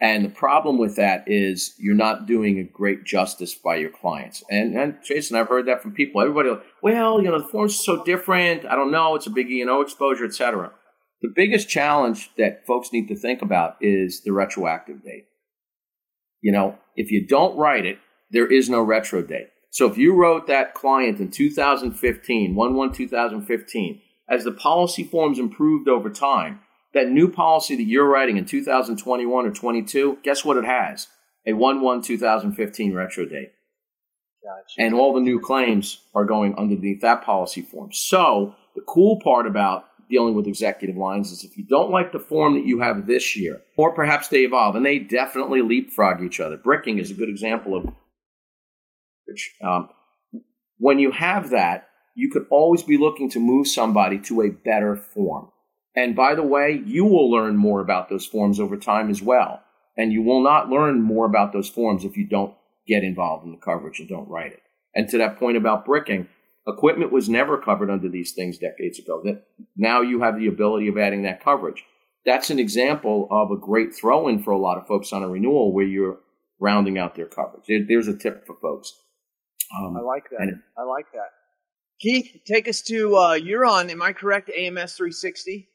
And 0.00 0.24
the 0.24 0.30
problem 0.30 0.76
with 0.76 0.96
that 0.96 1.24
is 1.26 1.74
you're 1.78 1.94
not 1.94 2.26
doing 2.26 2.58
a 2.58 2.64
great 2.64 3.04
justice 3.04 3.54
by 3.54 3.76
your 3.76 3.90
clients. 3.90 4.44
And, 4.50 4.76
and 4.76 4.98
Jason, 5.04 5.36
I've 5.36 5.48
heard 5.48 5.66
that 5.66 5.82
from 5.82 5.92
people. 5.92 6.20
Everybody, 6.20 6.50
well, 6.82 7.22
you 7.22 7.30
know, 7.30 7.38
the 7.38 7.48
forms 7.48 7.74
are 7.74 7.82
so 7.82 8.04
different. 8.04 8.66
I 8.66 8.74
don't 8.74 8.90
know. 8.90 9.14
It's 9.14 9.26
a 9.26 9.30
big 9.30 9.50
E&O 9.50 9.80
exposure, 9.80 10.24
et 10.24 10.34
cetera. 10.34 10.72
The 11.24 11.32
biggest 11.34 11.70
challenge 11.70 12.32
that 12.36 12.66
folks 12.66 12.92
need 12.92 13.08
to 13.08 13.16
think 13.16 13.40
about 13.40 13.76
is 13.80 14.20
the 14.20 14.34
retroactive 14.34 15.02
date. 15.02 15.24
You 16.42 16.52
know, 16.52 16.76
if 16.96 17.10
you 17.10 17.26
don't 17.26 17.56
write 17.56 17.86
it, 17.86 17.96
there 18.30 18.46
is 18.46 18.68
no 18.68 18.82
retro 18.82 19.22
date. 19.22 19.48
So 19.70 19.90
if 19.90 19.96
you 19.96 20.14
wrote 20.14 20.46
that 20.48 20.74
client 20.74 21.20
in 21.20 21.30
2015, 21.30 22.54
1 22.54 22.74
1 22.74 22.92
2015, 22.92 24.02
as 24.28 24.44
the 24.44 24.52
policy 24.52 25.02
forms 25.02 25.38
improved 25.38 25.88
over 25.88 26.10
time, 26.10 26.60
that 26.92 27.08
new 27.08 27.30
policy 27.30 27.74
that 27.76 27.84
you're 27.84 28.06
writing 28.06 28.36
in 28.36 28.44
2021 28.44 29.46
or 29.46 29.50
22, 29.50 30.18
guess 30.22 30.44
what 30.44 30.58
it 30.58 30.66
has? 30.66 31.08
A 31.46 31.54
1 31.54 31.80
1 31.80 32.02
2015 32.02 32.92
retro 32.92 33.24
date. 33.24 33.52
Gotcha. 34.42 34.74
And 34.76 34.94
all 34.94 35.14
the 35.14 35.22
new 35.22 35.40
claims 35.40 36.02
are 36.14 36.26
going 36.26 36.54
underneath 36.58 37.00
that 37.00 37.24
policy 37.24 37.62
form. 37.62 37.94
So 37.94 38.54
the 38.74 38.82
cool 38.82 39.20
part 39.20 39.46
about 39.46 39.86
dealing 40.08 40.34
with 40.34 40.46
executive 40.46 40.96
lines 40.96 41.32
is 41.32 41.44
if 41.44 41.56
you 41.56 41.64
don't 41.64 41.90
like 41.90 42.12
the 42.12 42.18
form 42.18 42.54
that 42.54 42.66
you 42.66 42.80
have 42.80 43.06
this 43.06 43.36
year, 43.36 43.60
or 43.76 43.94
perhaps 43.94 44.28
they 44.28 44.40
evolve, 44.40 44.76
and 44.76 44.84
they 44.84 44.98
definitely 44.98 45.62
leapfrog 45.62 46.22
each 46.22 46.40
other. 46.40 46.56
Bricking 46.56 46.98
is 46.98 47.10
a 47.10 47.14
good 47.14 47.28
example 47.28 47.76
of 47.76 47.92
which 49.26 49.54
um, 49.62 49.88
when 50.78 50.98
you 50.98 51.10
have 51.10 51.50
that, 51.50 51.88
you 52.14 52.30
could 52.30 52.46
always 52.50 52.82
be 52.82 52.98
looking 52.98 53.30
to 53.30 53.40
move 53.40 53.66
somebody 53.66 54.18
to 54.18 54.42
a 54.42 54.50
better 54.50 54.96
form. 54.96 55.50
And 55.96 56.14
by 56.16 56.34
the 56.34 56.42
way, 56.42 56.82
you 56.84 57.04
will 57.04 57.30
learn 57.30 57.56
more 57.56 57.80
about 57.80 58.08
those 58.08 58.26
forms 58.26 58.60
over 58.60 58.76
time 58.76 59.10
as 59.10 59.22
well. 59.22 59.62
And 59.96 60.12
you 60.12 60.22
will 60.22 60.42
not 60.42 60.68
learn 60.68 61.00
more 61.00 61.24
about 61.24 61.52
those 61.52 61.68
forms 61.68 62.04
if 62.04 62.16
you 62.16 62.26
don't 62.26 62.54
get 62.86 63.04
involved 63.04 63.44
in 63.44 63.52
the 63.52 63.58
coverage 63.58 64.00
and 64.00 64.08
don't 64.08 64.28
write 64.28 64.52
it. 64.52 64.60
And 64.94 65.08
to 65.08 65.18
that 65.18 65.38
point 65.38 65.56
about 65.56 65.84
bricking, 65.84 66.28
equipment 66.66 67.12
was 67.12 67.28
never 67.28 67.58
covered 67.58 67.90
under 67.90 68.08
these 68.08 68.32
things 68.32 68.58
decades 68.58 68.98
ago. 68.98 69.20
That 69.24 69.44
now 69.76 70.00
you 70.00 70.22
have 70.22 70.38
the 70.38 70.46
ability 70.46 70.88
of 70.88 70.98
adding 70.98 71.22
that 71.22 71.42
coverage. 71.42 71.84
That's 72.24 72.50
an 72.50 72.58
example 72.58 73.28
of 73.30 73.50
a 73.50 73.60
great 73.60 73.94
throw 73.94 74.28
in 74.28 74.42
for 74.42 74.50
a 74.50 74.58
lot 74.58 74.78
of 74.78 74.86
folks 74.86 75.12
on 75.12 75.22
a 75.22 75.28
renewal 75.28 75.74
where 75.74 75.86
you're 75.86 76.18
rounding 76.58 76.98
out 76.98 77.14
their 77.14 77.26
coverage. 77.26 77.64
There, 77.68 77.84
there's 77.86 78.08
a 78.08 78.16
tip 78.16 78.46
for 78.46 78.56
folks. 78.62 78.94
Um, 79.78 79.96
I 79.96 80.00
like 80.00 80.24
that. 80.30 80.40
And, 80.40 80.62
I 80.78 80.84
like 80.84 81.06
that. 81.12 81.30
Keith, 82.00 82.40
take 82.46 82.68
us 82.68 82.82
to 82.82 83.16
uh, 83.16 83.32
you're 83.34 83.64
on. 83.64 83.90
Am 83.90 84.02
I 84.02 84.12
correct? 84.12 84.50
AMS 84.50 84.94
360. 84.94 85.68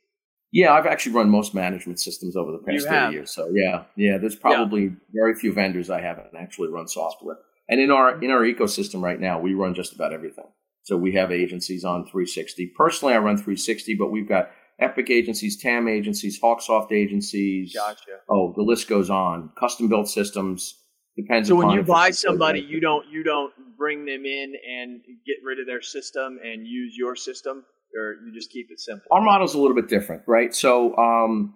Yeah, 0.51 0.73
I've 0.73 0.87
actually 0.87 1.13
run 1.13 1.29
most 1.29 1.53
management 1.53 1.99
systems 1.99 2.35
over 2.35 2.51
the 2.51 2.57
past 2.57 2.87
30 2.87 3.13
years. 3.13 3.31
So 3.31 3.51
yeah, 3.53 3.83
yeah, 3.95 4.17
there's 4.17 4.35
probably 4.35 4.83
yeah. 4.83 4.89
very 5.13 5.35
few 5.35 5.53
vendors 5.53 5.89
I 5.89 6.01
haven't 6.01 6.27
actually 6.37 6.69
run 6.69 6.87
software. 6.87 7.37
And 7.67 7.79
in 7.79 7.91
our 7.91 8.21
in 8.21 8.31
our 8.31 8.41
ecosystem 8.41 9.01
right 9.01 9.19
now, 9.19 9.39
we 9.39 9.53
run 9.53 9.75
just 9.75 9.93
about 9.93 10.11
everything. 10.11 10.45
So 10.89 10.97
we 10.97 11.13
have 11.13 11.31
agencies 11.31 11.85
on 11.85 12.03
360. 12.05 12.73
Personally, 12.75 13.13
I 13.13 13.19
run 13.19 13.37
360, 13.37 13.93
but 13.93 14.09
we've 14.09 14.27
got 14.27 14.49
Epic 14.79 15.11
agencies, 15.11 15.55
TAM 15.55 15.87
agencies, 15.87 16.41
Hawksoft 16.41 16.91
agencies. 16.91 17.75
Gotcha. 17.75 18.21
Oh, 18.27 18.53
the 18.55 18.63
list 18.63 18.87
goes 18.87 19.11
on. 19.11 19.51
Custom 19.55 19.87
built 19.87 20.09
systems 20.09 20.79
depends. 21.15 21.47
So 21.47 21.53
when 21.53 21.69
you 21.69 21.83
buy 21.83 22.09
somebody, 22.09 22.61
you 22.61 22.79
don't 22.79 23.05
you 23.07 23.21
don't 23.21 23.53
bring 23.77 24.05
them 24.05 24.25
in 24.25 24.55
and 24.67 25.01
get 25.27 25.35
rid 25.43 25.59
of 25.59 25.67
their 25.67 25.83
system 25.83 26.39
and 26.43 26.65
use 26.65 26.95
your 26.97 27.15
system, 27.15 27.65
or 27.95 28.15
you 28.25 28.33
just 28.33 28.49
keep 28.49 28.71
it 28.71 28.79
simple? 28.79 29.05
Our 29.11 29.21
model's 29.21 29.53
a 29.53 29.59
little 29.59 29.75
bit 29.75 29.89
different, 29.89 30.23
right? 30.25 30.55
So, 30.55 30.97
um, 30.97 31.53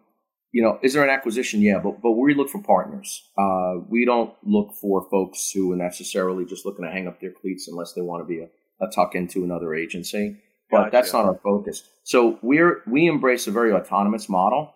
you 0.52 0.62
know, 0.62 0.78
is 0.84 0.93
there 0.93 1.04
an 1.04 1.10
acquisition? 1.10 1.60
Yeah, 1.60 1.80
but 1.84 2.04
but 2.04 2.12
we 2.12 2.36
look 2.36 2.50
for 2.50 2.62
partners. 2.62 3.32
Uh, 3.36 3.80
we 3.89 4.06
don't 4.06 4.32
look 4.43 4.76
for 4.80 5.10
folks 5.10 5.50
who 5.50 5.72
are 5.72 5.76
necessarily 5.76 6.46
just 6.46 6.67
looking 6.67 6.86
to 6.86 6.91
hang 6.91 7.08
up 7.08 7.19
their 7.19 7.32
cleats 7.32 7.67
unless 7.67 7.93
they 7.93 8.02
want 8.02 8.22
to 8.22 8.28
be 8.28 8.41
a, 8.41 8.48
a 8.84 8.91
tuck 8.93 9.15
into 9.15 9.43
another 9.43 9.74
agency. 9.74 10.38
But 10.69 10.78
gotcha. 10.78 10.91
that's 10.91 11.13
not 11.13 11.26
our 11.26 11.39
focus. 11.43 11.84
So 12.04 12.39
we're 12.41 12.82
we 12.88 13.08
embrace 13.08 13.48
a 13.48 13.52
very 13.52 13.72
autonomous 13.72 14.28
model, 14.28 14.74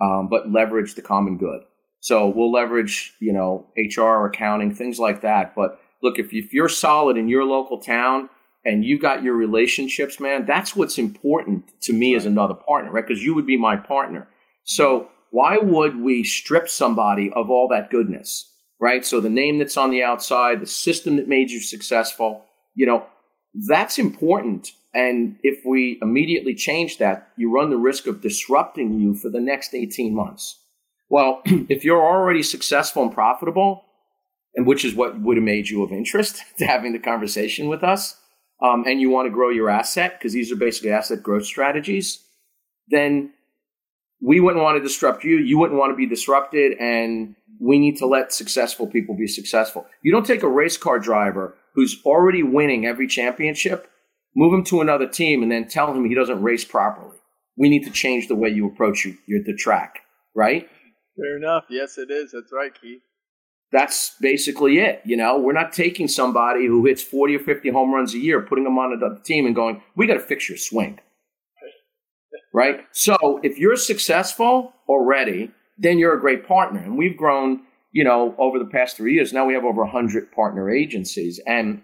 um, 0.00 0.28
but 0.28 0.50
leverage 0.50 0.94
the 0.94 1.02
common 1.02 1.38
good. 1.38 1.62
So 2.00 2.28
we'll 2.28 2.50
leverage, 2.50 3.14
you 3.20 3.32
know, 3.32 3.66
HR, 3.76 4.26
accounting, 4.26 4.74
things 4.74 4.98
like 4.98 5.20
that. 5.20 5.54
But 5.54 5.78
look, 6.02 6.18
if, 6.18 6.32
if 6.32 6.52
you're 6.52 6.68
solid 6.68 7.16
in 7.16 7.28
your 7.28 7.44
local 7.44 7.78
town 7.78 8.30
and 8.64 8.84
you 8.84 8.98
got 8.98 9.22
your 9.22 9.34
relationships, 9.34 10.18
man, 10.18 10.46
that's 10.46 10.74
what's 10.74 10.98
important 10.98 11.64
to 11.82 11.92
me 11.92 12.14
right. 12.14 12.16
as 12.16 12.26
another 12.26 12.54
partner, 12.54 12.90
right? 12.90 13.06
Because 13.06 13.22
you 13.22 13.34
would 13.34 13.46
be 13.46 13.58
my 13.58 13.76
partner. 13.76 14.28
So 14.64 15.08
why 15.30 15.58
would 15.58 16.00
we 16.00 16.24
strip 16.24 16.68
somebody 16.68 17.30
of 17.34 17.50
all 17.50 17.68
that 17.68 17.90
goodness, 17.90 18.50
right? 18.80 19.04
So 19.04 19.20
the 19.20 19.30
name 19.30 19.58
that's 19.58 19.76
on 19.76 19.90
the 19.90 20.02
outside, 20.02 20.60
the 20.60 20.66
system 20.66 21.16
that 21.16 21.28
made 21.28 21.50
you 21.50 21.60
successful, 21.60 22.44
you 22.74 22.86
know, 22.86 23.04
that's 23.54 23.98
important. 23.98 24.72
And 24.94 25.36
if 25.42 25.64
we 25.64 25.98
immediately 26.02 26.54
change 26.54 26.98
that, 26.98 27.28
you 27.36 27.52
run 27.52 27.70
the 27.70 27.76
risk 27.76 28.06
of 28.06 28.20
disrupting 28.20 28.98
you 28.98 29.14
for 29.14 29.28
the 29.28 29.40
next 29.40 29.74
18 29.74 30.14
months. 30.14 30.58
Well, 31.08 31.42
if 31.44 31.84
you're 31.84 32.02
already 32.02 32.42
successful 32.42 33.02
and 33.02 33.12
profitable, 33.12 33.84
and 34.54 34.66
which 34.66 34.84
is 34.84 34.94
what 34.94 35.20
would 35.20 35.36
have 35.36 35.44
made 35.44 35.68
you 35.68 35.82
of 35.82 35.92
interest 35.92 36.42
to 36.58 36.66
having 36.66 36.92
the 36.92 36.98
conversation 36.98 37.68
with 37.68 37.84
us, 37.84 38.16
um, 38.62 38.84
and 38.86 39.00
you 39.00 39.08
want 39.08 39.26
to 39.26 39.30
grow 39.30 39.48
your 39.48 39.70
asset, 39.70 40.18
because 40.18 40.32
these 40.32 40.52
are 40.52 40.56
basically 40.56 40.90
asset 40.90 41.22
growth 41.22 41.46
strategies, 41.46 42.22
then 42.88 43.32
we 44.20 44.40
wouldn't 44.40 44.62
want 44.62 44.76
to 44.76 44.82
disrupt 44.82 45.24
you. 45.24 45.38
You 45.38 45.58
wouldn't 45.58 45.78
want 45.78 45.92
to 45.92 45.96
be 45.96 46.06
disrupted. 46.06 46.76
And 46.78 47.36
we 47.58 47.78
need 47.78 47.96
to 47.98 48.06
let 48.06 48.32
successful 48.32 48.86
people 48.86 49.16
be 49.16 49.26
successful. 49.26 49.86
You 50.02 50.12
don't 50.12 50.26
take 50.26 50.42
a 50.42 50.48
race 50.48 50.76
car 50.76 50.98
driver 50.98 51.56
who's 51.74 52.00
already 52.04 52.42
winning 52.42 52.86
every 52.86 53.06
championship, 53.06 53.90
move 54.34 54.52
him 54.52 54.64
to 54.64 54.80
another 54.80 55.06
team, 55.06 55.42
and 55.42 55.50
then 55.50 55.68
tell 55.68 55.92
him 55.92 56.08
he 56.08 56.14
doesn't 56.14 56.42
race 56.42 56.64
properly. 56.64 57.16
We 57.56 57.68
need 57.68 57.84
to 57.84 57.90
change 57.90 58.28
the 58.28 58.34
way 58.34 58.48
you 58.48 58.66
approach 58.66 59.04
you, 59.04 59.16
you 59.26 59.42
the 59.42 59.54
track, 59.54 60.00
right? 60.34 60.68
Fair 61.16 61.36
enough. 61.36 61.64
Yes, 61.68 61.98
it 61.98 62.10
is. 62.10 62.32
That's 62.32 62.52
right, 62.52 62.72
Keith. 62.80 63.02
That's 63.72 64.16
basically 64.20 64.78
it. 64.78 65.00
You 65.04 65.16
know, 65.16 65.38
we're 65.38 65.52
not 65.52 65.72
taking 65.72 66.08
somebody 66.08 66.66
who 66.66 66.84
hits 66.86 67.02
40 67.02 67.36
or 67.36 67.38
50 67.40 67.68
home 67.70 67.94
runs 67.94 68.14
a 68.14 68.18
year, 68.18 68.40
putting 68.40 68.64
them 68.64 68.78
on 68.78 68.98
the 68.98 69.20
team 69.22 69.46
and 69.46 69.54
going, 69.54 69.82
we 69.94 70.06
got 70.06 70.14
to 70.14 70.20
fix 70.20 70.48
your 70.48 70.58
swing 70.58 70.98
right? 72.54 72.80
So 72.92 73.40
if 73.42 73.58
you're 73.58 73.76
successful 73.76 74.72
already, 74.88 75.50
then 75.78 75.98
you're 75.98 76.16
a 76.16 76.20
great 76.20 76.46
partner. 76.46 76.80
And 76.80 76.98
we've 76.98 77.16
grown, 77.16 77.62
you 77.92 78.04
know, 78.04 78.34
over 78.38 78.58
the 78.58 78.66
past 78.66 78.96
three 78.96 79.14
years. 79.14 79.32
Now 79.32 79.46
we 79.46 79.54
have 79.54 79.64
over 79.64 79.82
100 79.82 80.32
partner 80.32 80.70
agencies. 80.70 81.40
And 81.46 81.82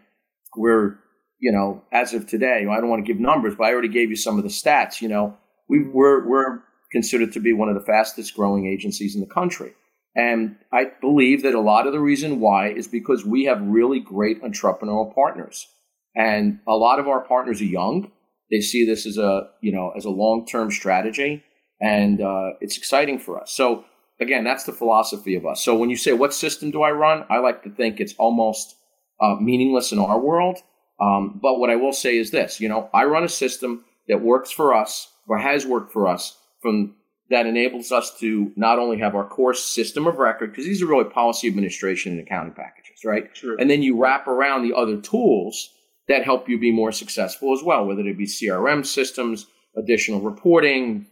we're, 0.57 0.99
you 1.39 1.53
know, 1.53 1.83
as 1.93 2.15
of 2.15 2.27
today, 2.27 2.67
I 2.71 2.81
don't 2.81 2.89
want 2.89 3.05
to 3.05 3.13
give 3.13 3.21
numbers, 3.21 3.55
but 3.57 3.65
I 3.65 3.73
already 3.73 3.89
gave 3.89 4.11
you 4.11 4.17
some 4.17 4.39
of 4.39 4.45
the 4.45 4.51
stats. 4.51 5.01
You 5.01 5.09
know, 5.09 5.37
we, 5.69 5.83
we're, 5.83 6.27
we're 6.27 6.61
considered 6.93 7.33
to 7.33 7.41
be 7.41 7.53
one 7.53 7.69
of 7.69 7.75
the 7.75 7.85
fastest 7.85 8.35
growing 8.35 8.67
agencies 8.67 9.15
in 9.15 9.21
the 9.21 9.27
country. 9.27 9.73
And 10.15 10.57
I 10.73 10.93
believe 11.01 11.43
that 11.43 11.55
a 11.55 11.61
lot 11.61 11.87
of 11.87 11.93
the 11.93 12.01
reason 12.01 12.41
why 12.41 12.69
is 12.69 12.89
because 12.89 13.27
we 13.27 13.45
have 13.45 13.61
really 13.61 14.01
great 14.01 14.43
entrepreneurial 14.43 15.15
partners. 15.15 15.69
And 16.15 16.61
a 16.67 16.73
lot 16.73 16.99
of 16.99 17.07
our 17.07 17.21
partners 17.21 17.61
are 17.61 17.67
young. 17.67 18.11
They 18.51 18.61
see 18.61 18.87
this 18.87 19.07
as 19.07 19.19
a 19.19 19.49
you 19.61 19.73
know 19.73 19.93
as 19.97 20.05
a 20.05 20.11
long 20.11 20.47
term 20.47 20.71
strategy, 20.71 21.43
and 21.81 22.23
uh, 22.23 22.53
it's 22.61 22.79
exciting 22.79 23.19
for 23.19 23.41
us. 23.41 23.53
So 23.53 23.85
again, 24.21 24.45
that's 24.45 24.65
the 24.65 24.73
philosophy 24.73 25.35
of 25.35 25.47
us. 25.47 25.63
So 25.65 25.77
when 25.77 25.91
you 25.91 25.97
say 25.97 26.13
what 26.13 26.35
system 26.35 26.71
do 26.71 26.83
I 26.83 26.91
run, 26.91 27.25
I 27.29 27.39
like 27.39 27.63
to 27.65 27.71
think 27.71 28.01
it's 28.01 28.15
almost 28.19 28.77
uh, 29.21 29.37
meaningless 29.41 29.93
in 29.93 29.99
our 29.99 30.19
world. 30.19 30.59
Um, 31.01 31.39
but 31.43 31.59
what 31.59 31.71
I 31.71 31.77
will 31.77 31.93
say 31.93 32.17
is 32.17 32.31
this: 32.31 32.61
you 32.61 32.69
know, 32.69 32.89
I 32.95 33.05
run 33.05 33.25
a 33.25 33.29
system 33.29 33.85
that 34.09 34.23
works 34.23 34.51
for 34.51 34.75
us 34.75 35.13
or 35.29 35.39
has 35.39 35.67
worked 35.67 35.93
for 35.93 36.09
us 36.09 36.39
from 36.63 36.95
that 37.29 37.47
enables 37.47 37.91
us 37.91 38.17
to 38.21 38.53
not 38.57 38.79
only 38.79 38.99
have 38.99 39.15
our 39.15 39.27
core 39.27 39.55
system 39.55 40.07
of 40.07 40.19
record 40.19 40.53
because 40.53 40.65
these 40.65 40.81
are 40.81 40.87
really 40.87 41.11
policy 41.11 41.49
administration 41.49 42.13
and 42.13 42.21
accounting 42.21 42.55
packages, 42.55 43.05
right? 43.05 43.25
Sure. 43.37 43.57
And 43.59 43.69
then 43.69 43.83
you 43.83 44.01
wrap 44.01 44.29
around 44.29 44.63
the 44.63 44.77
other 44.77 45.01
tools 45.01 45.71
that 46.09 46.25
help 46.25 46.49
you 46.49 46.59
be 46.59 46.71
more 46.71 46.93
successful 46.93 47.53
as 47.53 47.65
well, 47.65 47.85
whether 47.85 48.03
it 48.03 48.17
be 48.17 48.27
CRM 48.27 48.87
systems, 48.87 49.47
additional 49.77 50.21
reporting, 50.21 51.07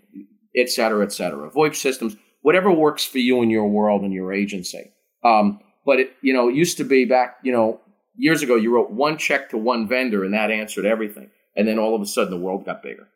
et 0.56 0.70
cetera, 0.70 1.04
et 1.04 1.12
cetera, 1.12 1.50
VoIP 1.50 1.74
systems, 1.74 2.16
whatever 2.44 2.70
works 2.70 3.06
for 3.06 3.18
you 3.18 3.40
in 3.40 3.48
your 3.48 3.66
world 3.66 4.02
and 4.02 4.12
your 4.12 4.30
agency. 4.30 4.92
Um, 5.24 5.60
but 5.86 5.98
it, 5.98 6.10
you 6.20 6.34
know, 6.34 6.50
it 6.50 6.54
used 6.54 6.76
to 6.76 6.84
be 6.84 7.06
back, 7.06 7.38
you 7.42 7.50
know, 7.50 7.80
years 8.16 8.42
ago, 8.42 8.54
you 8.54 8.70
wrote 8.70 8.90
one 8.90 9.16
check 9.16 9.48
to 9.48 9.56
one 9.56 9.88
vendor 9.88 10.24
and 10.24 10.34
that 10.34 10.50
answered 10.50 10.84
everything. 10.84 11.30
And 11.56 11.66
then 11.66 11.78
all 11.78 11.94
of 11.94 12.02
a 12.02 12.06
sudden 12.06 12.30
the 12.30 12.38
world 12.38 12.66
got 12.66 12.82
bigger, 12.82 13.08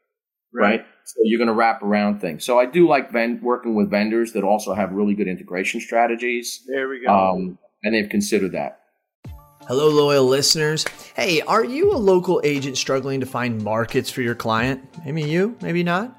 right? 0.55 0.81
right? 0.81 0.87
So 1.05 1.17
you're 1.25 1.37
going 1.37 1.49
to 1.49 1.53
wrap 1.55 1.83
around 1.83 2.21
things. 2.21 2.43
So 2.43 2.59
I 2.59 2.65
do 2.65 2.89
like 2.89 3.13
ven- 3.13 3.41
working 3.43 3.75
with 3.75 3.91
vendors 3.91 4.33
that 4.33 4.45
also 4.45 4.73
have 4.73 4.93
really 4.93 5.15
good 5.15 5.29
integration 5.29 5.83
strategies. 5.83 6.65
There 6.67 6.89
we 6.89 7.05
go. 7.05 7.13
Um, 7.13 7.59
and 7.83 7.95
they've 7.95 8.09
considered 8.09 8.53
that. 8.53 8.81
Hello, 9.67 9.91
loyal 9.91 10.25
listeners. 10.25 10.87
Hey, 11.15 11.43
are 11.43 11.67
you 11.67 11.93
a 11.93 11.99
local 11.99 12.41
agent 12.45 12.79
struggling 12.79 13.21
to 13.21 13.27
find 13.27 13.63
markets 13.63 14.09
for 14.09 14.23
your 14.23 14.35
client? 14.35 14.83
Maybe 15.05 15.23
you, 15.23 15.55
maybe 15.61 15.83
not. 15.83 16.19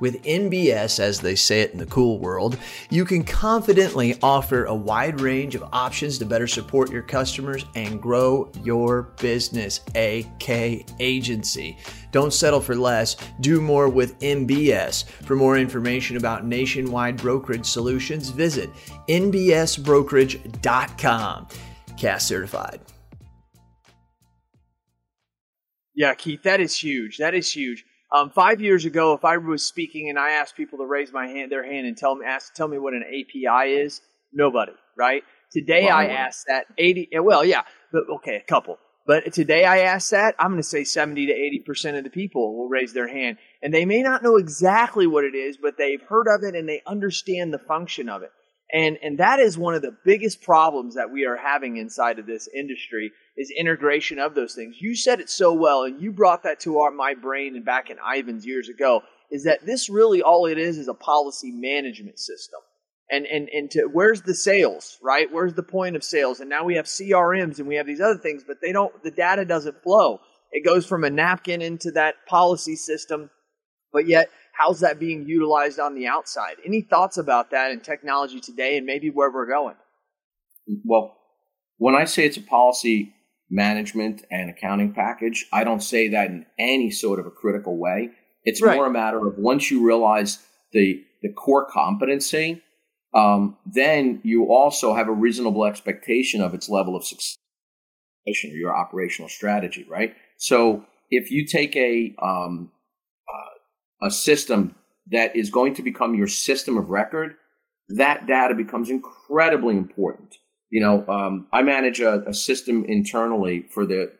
With 0.00 0.22
NBS, 0.22 0.98
as 1.00 1.20
they 1.20 1.34
say 1.34 1.62
it 1.62 1.72
in 1.72 1.78
the 1.78 1.86
cool 1.86 2.18
world, 2.18 2.58
you 2.90 3.04
can 3.04 3.24
confidently 3.24 4.18
offer 4.22 4.64
a 4.64 4.74
wide 4.74 5.20
range 5.20 5.54
of 5.54 5.62
options 5.72 6.18
to 6.18 6.26
better 6.26 6.46
support 6.46 6.90
your 6.90 7.02
customers 7.02 7.64
and 7.74 8.00
grow 8.00 8.50
your 8.62 9.02
business, 9.20 9.80
AK 9.94 10.86
Agency. 11.00 11.76
Don't 12.12 12.32
settle 12.32 12.60
for 12.60 12.76
less, 12.76 13.16
do 13.40 13.60
more 13.60 13.88
with 13.88 14.18
NBS. 14.20 15.04
For 15.04 15.36
more 15.36 15.58
information 15.58 16.16
about 16.16 16.46
nationwide 16.46 17.16
brokerage 17.16 17.66
solutions, 17.66 18.28
visit 18.28 18.70
nbsbrokerage.com. 19.08 21.48
Cass 21.96 22.26
certified. 22.26 22.80
Yeah, 25.94 26.14
Keith, 26.14 26.42
that 26.42 26.60
is 26.60 26.76
huge. 26.76 27.18
That 27.18 27.34
is 27.34 27.52
huge. 27.52 27.84
Um, 28.14 28.30
five 28.30 28.60
years 28.60 28.84
ago, 28.84 29.14
if 29.14 29.24
I 29.24 29.38
was 29.38 29.64
speaking 29.64 30.08
and 30.08 30.16
I 30.16 30.32
asked 30.32 30.56
people 30.56 30.78
to 30.78 30.86
raise 30.86 31.12
my 31.12 31.26
hand, 31.26 31.50
their 31.50 31.64
hand, 31.64 31.84
and 31.84 31.96
tell 31.96 32.14
me, 32.14 32.24
ask, 32.24 32.54
tell 32.54 32.68
me 32.68 32.78
what 32.78 32.94
an 32.94 33.02
API 33.02 33.72
is, 33.72 34.00
nobody, 34.32 34.72
right? 34.96 35.24
Today, 35.50 35.88
I 35.88 36.06
asked 36.06 36.44
that 36.46 36.66
eighty. 36.78 37.08
Well, 37.12 37.44
yeah, 37.44 37.62
but 37.92 38.02
okay, 38.16 38.36
a 38.36 38.40
couple. 38.40 38.78
But 39.04 39.32
today, 39.32 39.64
I 39.64 39.78
asked 39.80 40.12
that. 40.12 40.36
I'm 40.38 40.50
going 40.52 40.62
to 40.62 40.68
say 40.68 40.84
seventy 40.84 41.26
to 41.26 41.32
eighty 41.32 41.58
percent 41.58 41.96
of 41.96 42.04
the 42.04 42.10
people 42.10 42.56
will 42.56 42.68
raise 42.68 42.92
their 42.92 43.08
hand, 43.08 43.38
and 43.62 43.74
they 43.74 43.84
may 43.84 44.02
not 44.02 44.22
know 44.22 44.36
exactly 44.36 45.08
what 45.08 45.24
it 45.24 45.34
is, 45.34 45.56
but 45.56 45.76
they've 45.76 46.02
heard 46.02 46.26
of 46.28 46.44
it 46.44 46.54
and 46.54 46.68
they 46.68 46.82
understand 46.86 47.52
the 47.52 47.58
function 47.58 48.08
of 48.08 48.22
it. 48.22 48.30
And, 48.74 48.98
and 49.04 49.18
that 49.18 49.38
is 49.38 49.56
one 49.56 49.74
of 49.74 49.82
the 49.82 49.96
biggest 50.04 50.42
problems 50.42 50.96
that 50.96 51.12
we 51.12 51.26
are 51.26 51.36
having 51.36 51.76
inside 51.76 52.18
of 52.18 52.26
this 52.26 52.48
industry 52.52 53.12
is 53.36 53.52
integration 53.56 54.18
of 54.18 54.34
those 54.34 54.56
things. 54.56 54.78
You 54.80 54.96
said 54.96 55.20
it 55.20 55.30
so 55.30 55.52
well, 55.52 55.84
and 55.84 56.02
you 56.02 56.10
brought 56.10 56.42
that 56.42 56.58
to 56.60 56.80
our, 56.80 56.90
my 56.90 57.14
brain 57.14 57.54
and 57.54 57.64
back 57.64 57.88
in 57.88 57.98
Ivans 58.04 58.44
years 58.44 58.68
ago, 58.68 59.02
is 59.30 59.44
that 59.44 59.64
this 59.64 59.88
really 59.88 60.22
all 60.22 60.46
it 60.46 60.58
is 60.58 60.76
is 60.76 60.88
a 60.88 60.94
policy 60.94 61.52
management 61.52 62.18
system. 62.18 62.58
And, 63.08 63.26
and, 63.26 63.48
and 63.50 63.70
to, 63.70 63.82
where's 63.92 64.22
the 64.22 64.34
sales, 64.34 64.98
right? 65.00 65.28
Where's 65.30 65.54
the 65.54 65.62
point 65.62 65.94
of 65.94 66.02
sales? 66.02 66.40
And 66.40 66.50
now 66.50 66.64
we 66.64 66.74
have 66.74 66.86
CRMs 66.86 67.60
and 67.60 67.68
we 67.68 67.76
have 67.76 67.86
these 67.86 68.00
other 68.00 68.18
things, 68.18 68.42
but 68.44 68.56
they 68.60 68.72
don't, 68.72 68.92
the 69.04 69.12
data 69.12 69.44
doesn't 69.44 69.84
flow. 69.84 70.18
It 70.50 70.64
goes 70.64 70.84
from 70.84 71.04
a 71.04 71.10
napkin 71.10 71.62
into 71.62 71.92
that 71.92 72.26
policy 72.26 72.74
system, 72.74 73.30
but 73.92 74.08
yet 74.08 74.30
how's 74.56 74.80
that 74.80 74.98
being 74.98 75.26
utilized 75.26 75.78
on 75.78 75.94
the 75.94 76.06
outside? 76.06 76.56
Any 76.64 76.80
thoughts 76.80 77.18
about 77.18 77.50
that 77.50 77.70
in 77.70 77.80
technology 77.80 78.40
today 78.40 78.76
and 78.76 78.86
maybe 78.86 79.10
where 79.10 79.30
we're 79.30 79.46
going? 79.46 79.76
Well, 80.84 81.16
when 81.78 81.94
I 81.94 82.04
say 82.04 82.24
it's 82.24 82.36
a 82.36 82.42
policy 82.42 83.14
management 83.50 84.24
and 84.30 84.50
accounting 84.50 84.92
package, 84.92 85.46
I 85.52 85.64
don't 85.64 85.82
say 85.82 86.08
that 86.08 86.28
in 86.28 86.46
any 86.58 86.90
sort 86.90 87.18
of 87.18 87.26
a 87.26 87.30
critical 87.30 87.76
way. 87.76 88.10
It's 88.44 88.62
right. 88.62 88.76
more 88.76 88.86
a 88.86 88.90
matter 88.90 89.26
of 89.26 89.38
once 89.38 89.70
you 89.70 89.86
realize 89.86 90.38
the 90.72 91.02
the 91.22 91.32
core 91.32 91.66
competency, 91.66 92.62
um, 93.14 93.56
then 93.64 94.20
you 94.24 94.52
also 94.52 94.94
have 94.94 95.08
a 95.08 95.12
reasonable 95.12 95.64
expectation 95.64 96.42
of 96.42 96.52
its 96.52 96.68
level 96.68 96.94
of 96.94 97.04
success 97.04 97.36
or 98.26 98.32
your 98.48 98.76
operational 98.76 99.28
strategy, 99.28 99.86
right? 99.88 100.14
So 100.36 100.84
if 101.10 101.30
you 101.30 101.46
take 101.46 101.76
a 101.76 102.14
um, 102.22 102.70
a 104.04 104.10
system 104.10 104.74
that 105.10 105.34
is 105.34 105.50
going 105.50 105.74
to 105.74 105.82
become 105.82 106.14
your 106.14 106.28
system 106.28 106.76
of 106.76 106.90
record, 106.90 107.34
that 107.88 108.26
data 108.26 108.54
becomes 108.54 108.90
incredibly 108.90 109.76
important. 109.76 110.36
You 110.70 110.80
know, 110.80 111.06
um, 111.08 111.46
I 111.52 111.62
manage 111.62 112.00
a, 112.00 112.22
a 112.28 112.34
system 112.34 112.84
internally 112.84 113.66
for 113.70 113.86
the 113.86 114.12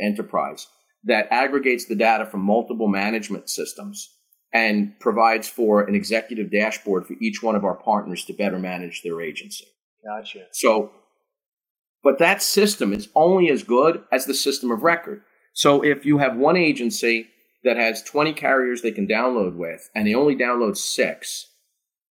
enterprise 0.00 0.66
that 1.04 1.28
aggregates 1.30 1.86
the 1.86 1.94
data 1.94 2.26
from 2.26 2.40
multiple 2.40 2.88
management 2.88 3.48
systems 3.48 4.14
and 4.52 4.98
provides 5.00 5.48
for 5.48 5.82
an 5.82 5.94
executive 5.94 6.50
dashboard 6.50 7.06
for 7.06 7.14
each 7.20 7.42
one 7.42 7.54
of 7.54 7.64
our 7.64 7.74
partners 7.74 8.24
to 8.24 8.32
better 8.32 8.58
manage 8.58 9.02
their 9.02 9.20
agency. 9.20 9.66
Gotcha. 10.04 10.46
So, 10.52 10.92
but 12.02 12.18
that 12.18 12.42
system 12.42 12.92
is 12.92 13.08
only 13.14 13.50
as 13.50 13.62
good 13.62 14.02
as 14.10 14.24
the 14.24 14.34
system 14.34 14.70
of 14.70 14.82
record. 14.82 15.22
So 15.52 15.84
if 15.84 16.06
you 16.06 16.18
have 16.18 16.36
one 16.36 16.56
agency 16.56 17.28
that 17.64 17.76
has 17.76 18.02
20 18.02 18.32
carriers 18.34 18.82
they 18.82 18.92
can 18.92 19.06
download 19.06 19.56
with, 19.56 19.90
and 19.94 20.06
they 20.06 20.14
only 20.14 20.36
download 20.36 20.76
six, 20.76 21.48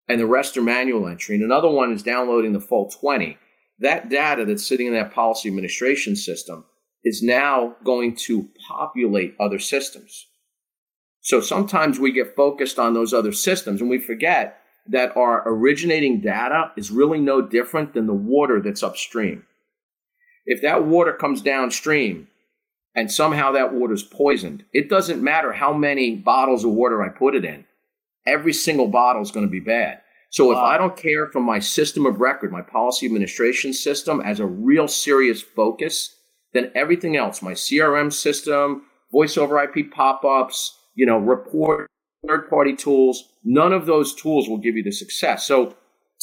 and 0.07 0.19
the 0.19 0.25
rest 0.25 0.57
are 0.57 0.61
manual 0.61 1.07
entry, 1.07 1.35
and 1.35 1.43
another 1.43 1.69
one 1.69 1.91
is 1.91 2.03
downloading 2.03 2.53
the 2.53 2.59
full 2.59 2.89
20, 2.89 3.37
that 3.79 4.09
data 4.09 4.45
that's 4.45 4.65
sitting 4.65 4.87
in 4.87 4.93
that 4.93 5.13
policy 5.13 5.49
administration 5.49 6.15
system 6.15 6.65
is 7.03 7.21
now 7.21 7.75
going 7.83 8.15
to 8.15 8.49
populate 8.67 9.35
other 9.39 9.59
systems. 9.59 10.27
So 11.21 11.41
sometimes 11.41 11.99
we 11.99 12.11
get 12.11 12.35
focused 12.35 12.79
on 12.79 12.93
those 12.93 13.13
other 13.13 13.31
systems 13.31 13.81
and 13.81 13.89
we 13.89 13.99
forget 13.99 14.61
that 14.87 15.15
our 15.17 15.43
originating 15.47 16.21
data 16.21 16.71
is 16.77 16.91
really 16.91 17.19
no 17.19 17.41
different 17.41 17.93
than 17.93 18.07
the 18.07 18.13
water 18.13 18.61
that's 18.61 18.83
upstream. 18.83 19.45
If 20.45 20.61
that 20.61 20.85
water 20.85 21.13
comes 21.13 21.41
downstream 21.41 22.29
and 22.97 23.11
somehow 23.11 23.51
that 23.51 23.73
water's 23.73 24.01
poisoned, 24.01 24.65
it 24.73 24.89
doesn't 24.89 25.23
matter 25.23 25.53
how 25.53 25.71
many 25.71 26.15
bottles 26.15 26.65
of 26.65 26.71
water 26.71 27.03
I 27.03 27.09
put 27.09 27.35
it 27.35 27.45
in. 27.45 27.63
Every 28.25 28.51
single 28.51 28.87
bottle 28.87 29.21
is 29.21 29.29
going 29.29 29.45
to 29.45 29.51
be 29.51 29.59
bad. 29.59 30.01
So 30.31 30.51
if 30.51 30.57
I 30.57 30.77
don't 30.77 30.97
care 30.97 31.27
for 31.27 31.39
my 31.39 31.59
system 31.59 32.07
of 32.07 32.19
record, 32.19 32.51
my 32.51 32.63
policy 32.63 33.05
administration 33.05 33.71
system 33.71 34.19
as 34.19 34.39
a 34.39 34.47
real 34.47 34.87
serious 34.87 35.43
focus, 35.43 36.15
then 36.53 36.71
everything 36.73 37.15
else, 37.15 37.41
my 37.41 37.53
CRM 37.53 38.11
system, 38.11 38.81
voice 39.11 39.37
over 39.37 39.61
IP 39.61 39.91
pop-ups, 39.91 40.77
you 40.95 41.05
know, 41.05 41.19
report, 41.19 41.87
third 42.27 42.49
party 42.49 42.75
tools, 42.75 43.31
none 43.43 43.73
of 43.73 43.85
those 43.85 44.15
tools 44.15 44.49
will 44.49 44.57
give 44.57 44.75
you 44.75 44.83
the 44.83 44.91
success. 44.91 45.45
So 45.45 45.77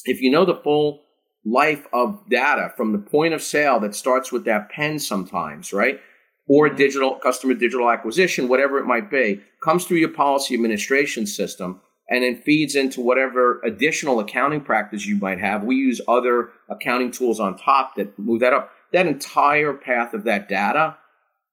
if 0.06 0.20
you 0.20 0.30
know 0.30 0.44
the 0.44 0.56
full 0.56 1.04
life 1.44 1.86
of 1.92 2.28
data 2.28 2.72
from 2.76 2.90
the 2.92 2.98
point 2.98 3.32
of 3.32 3.42
sale 3.42 3.78
that 3.78 3.94
starts 3.94 4.32
with 4.32 4.44
that 4.46 4.70
pen 4.70 4.98
sometimes, 4.98 5.72
right? 5.72 6.00
Or 6.46 6.68
digital 6.68 7.14
customer 7.16 7.54
digital 7.54 7.90
acquisition, 7.90 8.48
whatever 8.48 8.78
it 8.78 8.84
might 8.84 9.10
be, 9.10 9.40
comes 9.62 9.84
through 9.86 9.98
your 9.98 10.10
policy 10.10 10.54
administration 10.54 11.26
system 11.26 11.80
and 12.08 12.22
then 12.22 12.36
feeds 12.36 12.74
into 12.74 13.00
whatever 13.00 13.60
additional 13.62 14.20
accounting 14.20 14.60
practice 14.60 15.06
you 15.06 15.16
might 15.16 15.40
have. 15.40 15.64
We 15.64 15.76
use 15.76 16.00
other 16.06 16.50
accounting 16.68 17.12
tools 17.12 17.40
on 17.40 17.56
top 17.56 17.96
that 17.96 18.18
move 18.18 18.40
that 18.40 18.52
up. 18.52 18.70
That 18.92 19.06
entire 19.06 19.72
path 19.72 20.12
of 20.12 20.24
that 20.24 20.48
data, 20.48 20.96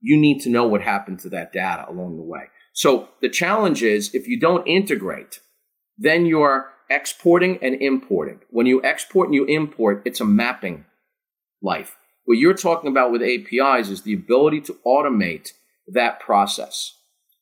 you 0.01 0.19
need 0.19 0.41
to 0.41 0.49
know 0.49 0.67
what 0.67 0.81
happened 0.81 1.19
to 1.21 1.29
that 1.29 1.53
data 1.53 1.85
along 1.89 2.17
the 2.17 2.23
way. 2.23 2.49
So 2.73 3.09
the 3.21 3.29
challenge 3.29 3.83
is 3.83 4.13
if 4.13 4.27
you 4.27 4.39
don't 4.39 4.67
integrate, 4.67 5.39
then 5.97 6.25
you're 6.25 6.69
exporting 6.89 7.57
and 7.61 7.75
importing. 7.81 8.41
When 8.49 8.65
you 8.65 8.83
export 8.83 9.29
and 9.29 9.35
you 9.35 9.45
import, 9.45 10.01
it's 10.05 10.19
a 10.19 10.25
mapping 10.25 10.85
life. 11.61 11.97
What 12.31 12.37
you're 12.37 12.53
talking 12.53 12.89
about 12.89 13.11
with 13.11 13.21
APIs 13.21 13.89
is 13.89 14.03
the 14.03 14.13
ability 14.13 14.61
to 14.61 14.77
automate 14.87 15.51
that 15.85 16.21
process. 16.21 16.95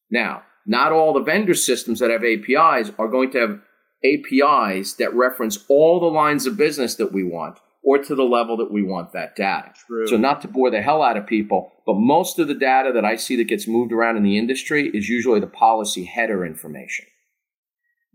Now, 0.10 0.42
not 0.66 0.92
all 0.92 1.14
the 1.14 1.22
vendor 1.22 1.54
systems 1.54 2.00
that 2.00 2.10
have 2.10 2.24
APIs 2.24 2.92
are 2.98 3.08
going 3.08 3.30
to 3.34 3.40
have 3.40 3.62
APIs 4.04 4.94
that 4.94 5.14
reference 5.14 5.64
all 5.70 6.00
the 6.00 6.08
lines 6.08 6.48
of 6.48 6.58
business 6.58 6.96
that 6.96 7.14
we 7.14 7.24
want 7.24 7.60
or 7.84 8.00
to 8.00 8.16
the 8.16 8.24
level 8.24 8.58
that 8.58 8.72
we 8.72 8.82
want 8.82 9.14
that 9.14 9.36
data. 9.36 9.74
True. 9.86 10.08
So, 10.08 10.18
not 10.18 10.42
to 10.42 10.48
bore 10.48 10.72
the 10.72 10.82
hell 10.82 11.04
out 11.04 11.18
of 11.18 11.28
people, 11.28 11.72
but 11.86 11.94
most 11.94 12.40
of 12.40 12.48
the 12.48 12.56
data 12.56 12.92
that 12.92 13.06
I 13.06 13.16
see 13.16 13.36
that 13.36 13.48
gets 13.48 13.68
moved 13.68 13.94
around 13.94 14.18
in 14.18 14.24
the 14.24 14.40
industry 14.40 14.90
is 14.92 15.08
usually 15.08 15.40
the 15.40 15.46
policy 15.46 16.06
header 16.06 16.44
information. 16.44 17.06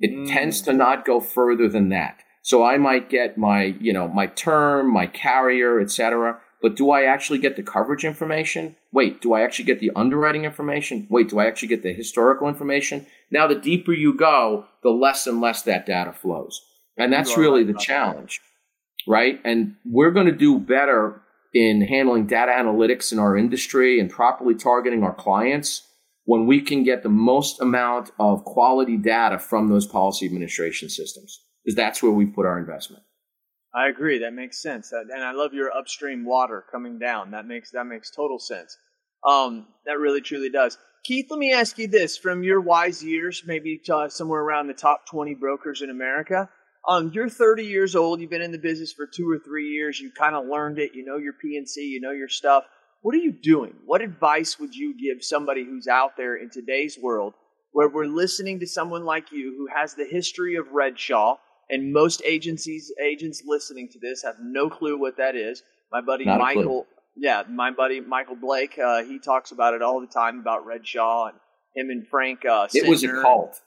It 0.01 0.11
mm. 0.11 0.27
tends 0.27 0.61
to 0.63 0.73
not 0.73 1.05
go 1.05 1.21
further 1.21 1.69
than 1.69 1.91
that. 1.91 2.19
So 2.43 2.65
I 2.65 2.79
might 2.79 3.09
get 3.09 3.39
my, 3.39 3.77
you 3.81 3.93
know, 3.93 4.09
my 4.09 4.27
term, 4.27 4.93
my 4.93 5.07
carrier, 5.07 5.79
etc. 5.79 6.41
But 6.65 6.77
do 6.77 6.91
I 6.91 7.05
actually 7.05 7.41
get 7.41 7.57
the 7.57 7.63
coverage 7.63 8.05
information? 8.05 8.77
Wait, 8.91 9.21
do 9.21 9.35
I 9.35 9.43
actually 9.43 9.67
get 9.67 9.81
the 9.81 9.93
underwriting 9.95 10.45
information? 10.45 11.07
Wait, 11.11 11.29
do 11.29 11.39
I 11.39 11.47
actually 11.47 11.69
get 11.69 11.83
the 11.83 11.93
historical 11.93 12.49
information? 12.49 13.07
Now, 13.31 13.47
the 13.47 13.55
deeper 13.55 13.93
you 13.93 14.15
go, 14.15 14.65
the 14.83 14.91
less 14.91 15.27
and 15.27 15.43
less 15.43 15.61
that 15.63 15.85
data 15.85 16.13
flows. 16.13 16.65
And 16.97 17.13
that's 17.13 17.37
really 17.37 17.65
the 17.65 17.75
challenge 17.75 18.41
right? 19.07 19.41
And 19.45 19.77
we're 19.85 20.11
going 20.11 20.27
to 20.27 20.33
do 20.33 20.59
better 20.59 21.21
in 21.53 21.83
handling 21.83 22.27
data 22.27 22.53
analytics 22.53 23.13
in 23.13 23.19
our 23.19 23.37
industry 23.37 24.01
and 24.01 24.11
properly 24.11 24.55
targeting 24.55 25.03
our 25.03 25.15
clients 25.15 25.87
when 26.25 26.47
we 26.47 26.61
can 26.61 26.83
get 26.83 27.03
the 27.03 27.09
most 27.09 27.61
amount 27.61 28.11
of 28.19 28.45
quality 28.45 28.97
data 28.97 29.39
from 29.39 29.69
those 29.69 29.87
policy 29.87 30.27
administration 30.27 30.89
systems, 30.89 31.41
because 31.63 31.77
that's 31.77 32.03
where 32.03 32.13
we 32.13 32.27
put 32.27 32.47
our 32.47 32.59
investment. 32.59 33.03
I 33.75 33.89
agree. 33.89 34.19
That 34.19 34.33
makes 34.33 34.63
sense. 34.63 34.93
And 34.93 35.23
I 35.23 35.33
love 35.33 35.53
your 35.53 35.73
upstream 35.73 36.25
water 36.25 36.65
coming 36.71 36.99
down. 36.99 37.33
That 37.33 37.47
makes 37.47 37.71
that 37.73 37.85
makes 37.85 38.11
total 38.11 38.39
sense. 38.39 38.77
Um, 39.27 39.67
that 39.87 39.99
really 39.99 40.21
truly 40.21 40.51
does. 40.51 40.79
Keith, 41.05 41.27
let 41.31 41.39
me 41.39 41.53
ask 41.53 41.77
you 41.79 41.89
this: 41.89 42.17
from 42.17 42.45
your 42.45 42.61
wise 42.61 43.03
years, 43.03 43.43
maybe 43.47 43.81
somewhere 44.09 44.41
around 44.41 44.69
the 44.69 44.75
top 44.75 45.07
twenty 45.07 45.35
brokers 45.35 45.83
in 45.83 45.91
America, 45.91 46.49
um, 46.87 47.11
you're 47.15 47.31
30 47.31 47.65
years 47.65 47.97
old. 47.97 48.21
You've 48.21 48.31
been 48.31 48.43
in 48.43 48.53
the 48.53 48.59
business 48.59 48.93
for 48.93 49.07
two 49.07 49.31
or 49.31 49.39
three 49.39 49.71
years. 49.71 49.99
You 49.99 50.11
kind 50.11 50.37
of 50.37 50.47
learned 50.47 50.79
it. 50.79 50.95
You 50.95 51.05
know 51.05 51.17
your 51.17 51.33
P&C. 51.33 51.81
You 51.81 52.01
know 52.01 52.11
your 52.11 52.29
stuff. 52.29 52.65
What 53.01 53.15
are 53.15 53.19
you 53.19 53.33
doing? 53.33 53.75
What 53.87 54.03
advice 54.03 54.59
would 54.59 54.75
you 54.75 54.95
give 54.99 55.25
somebody 55.25 55.65
who's 55.65 55.89
out 55.89 56.17
there 56.17 56.37
in 56.37 56.51
today's 56.51 56.99
world 56.99 57.35
where 57.73 57.89
we're 57.89 58.07
listening 58.07 58.61
to 58.61 58.67
someone 58.67 59.05
like 59.05 59.33
you 59.33 59.55
who 59.57 59.67
has 59.75 59.95
the 59.95 60.07
history 60.07 60.57
of 60.57 60.67
Redshaw, 60.69 61.37
and 61.71 61.93
most 61.93 62.23
agencies 62.25 62.93
agents 63.03 63.43
listening 63.47 63.89
to 63.91 63.99
this 63.99 64.23
have 64.23 64.37
no 64.41 64.69
clue 64.69 64.99
what 64.99 65.17
that 65.17 65.37
is. 65.37 65.63
My 65.93 66.01
buddy 66.01 66.25
Not 66.25 66.41
Michael, 66.41 66.87
yeah, 67.17 67.43
my 67.49 67.71
buddy 67.71 68.01
Michael 68.01 68.37
Blake, 68.37 68.79
uh, 68.79 69.03
he 69.05 69.19
talks 69.19 69.53
about 69.53 69.75
it 69.75 69.83
all 69.83 70.01
the 70.01 70.07
time 70.07 70.41
about 70.41 70.67
Redshaw 70.67 71.31
and 71.31 71.39
him 71.75 71.91
and 71.91 72.07
Frank. 72.07 72.45
Uh, 72.45 72.69
it 72.73 72.89
was 72.89 73.03
a 73.05 73.09
cult. 73.23 73.61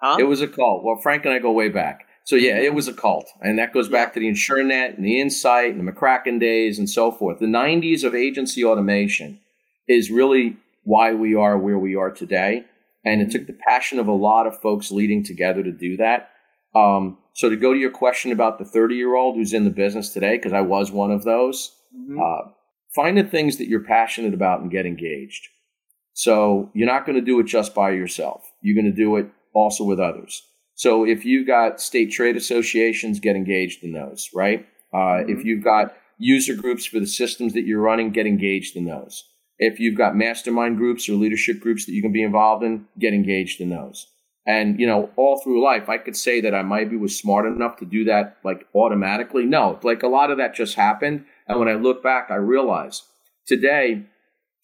Huh? 0.00 0.16
It 0.18 0.24
was 0.24 0.42
a 0.42 0.48
cult. 0.48 0.84
Well, 0.84 0.96
Frank 1.02 1.24
and 1.24 1.34
I 1.34 1.38
go 1.38 1.52
way 1.52 1.68
back. 1.68 2.06
So 2.24 2.34
yeah, 2.34 2.58
it 2.58 2.74
was 2.74 2.88
a 2.88 2.92
cult, 2.92 3.28
and 3.40 3.56
that 3.60 3.72
goes 3.72 3.88
back 3.88 4.12
to 4.14 4.20
the 4.20 4.28
InsureNet 4.28 4.96
and 4.96 5.04
the 5.04 5.20
Insight 5.20 5.72
and 5.74 5.86
the 5.86 5.92
McCracken 5.92 6.40
days 6.40 6.76
and 6.76 6.90
so 6.90 7.12
forth. 7.12 7.38
The 7.38 7.46
'90s 7.46 8.02
of 8.02 8.16
agency 8.16 8.64
automation 8.64 9.38
is 9.86 10.10
really 10.10 10.56
why 10.82 11.14
we 11.14 11.36
are 11.36 11.56
where 11.56 11.78
we 11.78 11.94
are 11.94 12.10
today, 12.10 12.64
and 13.04 13.22
it 13.22 13.30
took 13.30 13.46
the 13.46 13.52
passion 13.52 14.00
of 14.00 14.08
a 14.08 14.12
lot 14.12 14.48
of 14.48 14.60
folks 14.60 14.90
leading 14.90 15.22
together 15.22 15.62
to 15.62 15.70
do 15.70 15.96
that. 15.98 16.30
Um, 16.76 17.18
so 17.32 17.48
to 17.48 17.56
go 17.56 17.72
to 17.72 17.78
your 17.78 17.90
question 17.90 18.32
about 18.32 18.58
the 18.58 18.64
30 18.64 18.94
year 18.94 19.14
old 19.14 19.36
who's 19.36 19.52
in 19.52 19.64
the 19.64 19.70
business 19.70 20.10
today, 20.10 20.36
because 20.36 20.52
I 20.52 20.60
was 20.60 20.90
one 20.90 21.10
of 21.10 21.24
those, 21.24 21.74
mm-hmm. 21.96 22.18
uh, 22.20 22.50
find 22.94 23.16
the 23.16 23.24
things 23.24 23.56
that 23.58 23.68
you're 23.68 23.84
passionate 23.84 24.34
about 24.34 24.60
and 24.60 24.70
get 24.70 24.86
engaged. 24.86 25.48
So 26.12 26.70
you're 26.74 26.86
not 26.86 27.06
going 27.06 27.16
to 27.16 27.24
do 27.24 27.38
it 27.40 27.44
just 27.44 27.74
by 27.74 27.90
yourself. 27.90 28.50
You're 28.62 28.80
going 28.80 28.92
to 28.92 28.96
do 28.96 29.16
it 29.16 29.26
also 29.54 29.84
with 29.84 30.00
others. 30.00 30.42
So 30.74 31.04
if 31.04 31.24
you've 31.24 31.46
got 31.46 31.80
state 31.80 32.10
trade 32.10 32.36
associations, 32.36 33.20
get 33.20 33.36
engaged 33.36 33.82
in 33.82 33.92
those, 33.92 34.28
right? 34.34 34.66
Uh, 34.92 34.96
mm-hmm. 34.96 35.30
If 35.30 35.44
you've 35.44 35.64
got 35.64 35.94
user 36.18 36.54
groups 36.54 36.86
for 36.86 37.00
the 37.00 37.06
systems 37.06 37.52
that 37.54 37.64
you're 37.64 37.80
running, 37.80 38.10
get 38.10 38.26
engaged 38.26 38.76
in 38.76 38.84
those. 38.84 39.24
If 39.58 39.80
you've 39.80 39.96
got 39.96 40.16
mastermind 40.16 40.76
groups 40.76 41.08
or 41.08 41.12
leadership 41.12 41.60
groups 41.60 41.86
that 41.86 41.92
you 41.92 42.02
can 42.02 42.12
be 42.12 42.22
involved 42.22 42.62
in, 42.62 42.86
get 42.98 43.14
engaged 43.14 43.60
in 43.60 43.70
those. 43.70 44.06
And, 44.46 44.78
you 44.78 44.86
know, 44.86 45.10
all 45.16 45.40
through 45.40 45.64
life, 45.64 45.88
I 45.88 45.98
could 45.98 46.16
say 46.16 46.40
that 46.40 46.54
I 46.54 46.62
maybe 46.62 46.96
was 46.96 47.18
smart 47.18 47.46
enough 47.46 47.78
to 47.78 47.84
do 47.84 48.04
that 48.04 48.36
like 48.44 48.66
automatically. 48.74 49.44
No, 49.44 49.80
like 49.82 50.04
a 50.04 50.08
lot 50.08 50.30
of 50.30 50.38
that 50.38 50.54
just 50.54 50.76
happened. 50.76 51.24
And 51.48 51.58
when 51.58 51.68
I 51.68 51.74
look 51.74 52.02
back, 52.02 52.28
I 52.30 52.36
realize 52.36 53.02
today, 53.46 54.04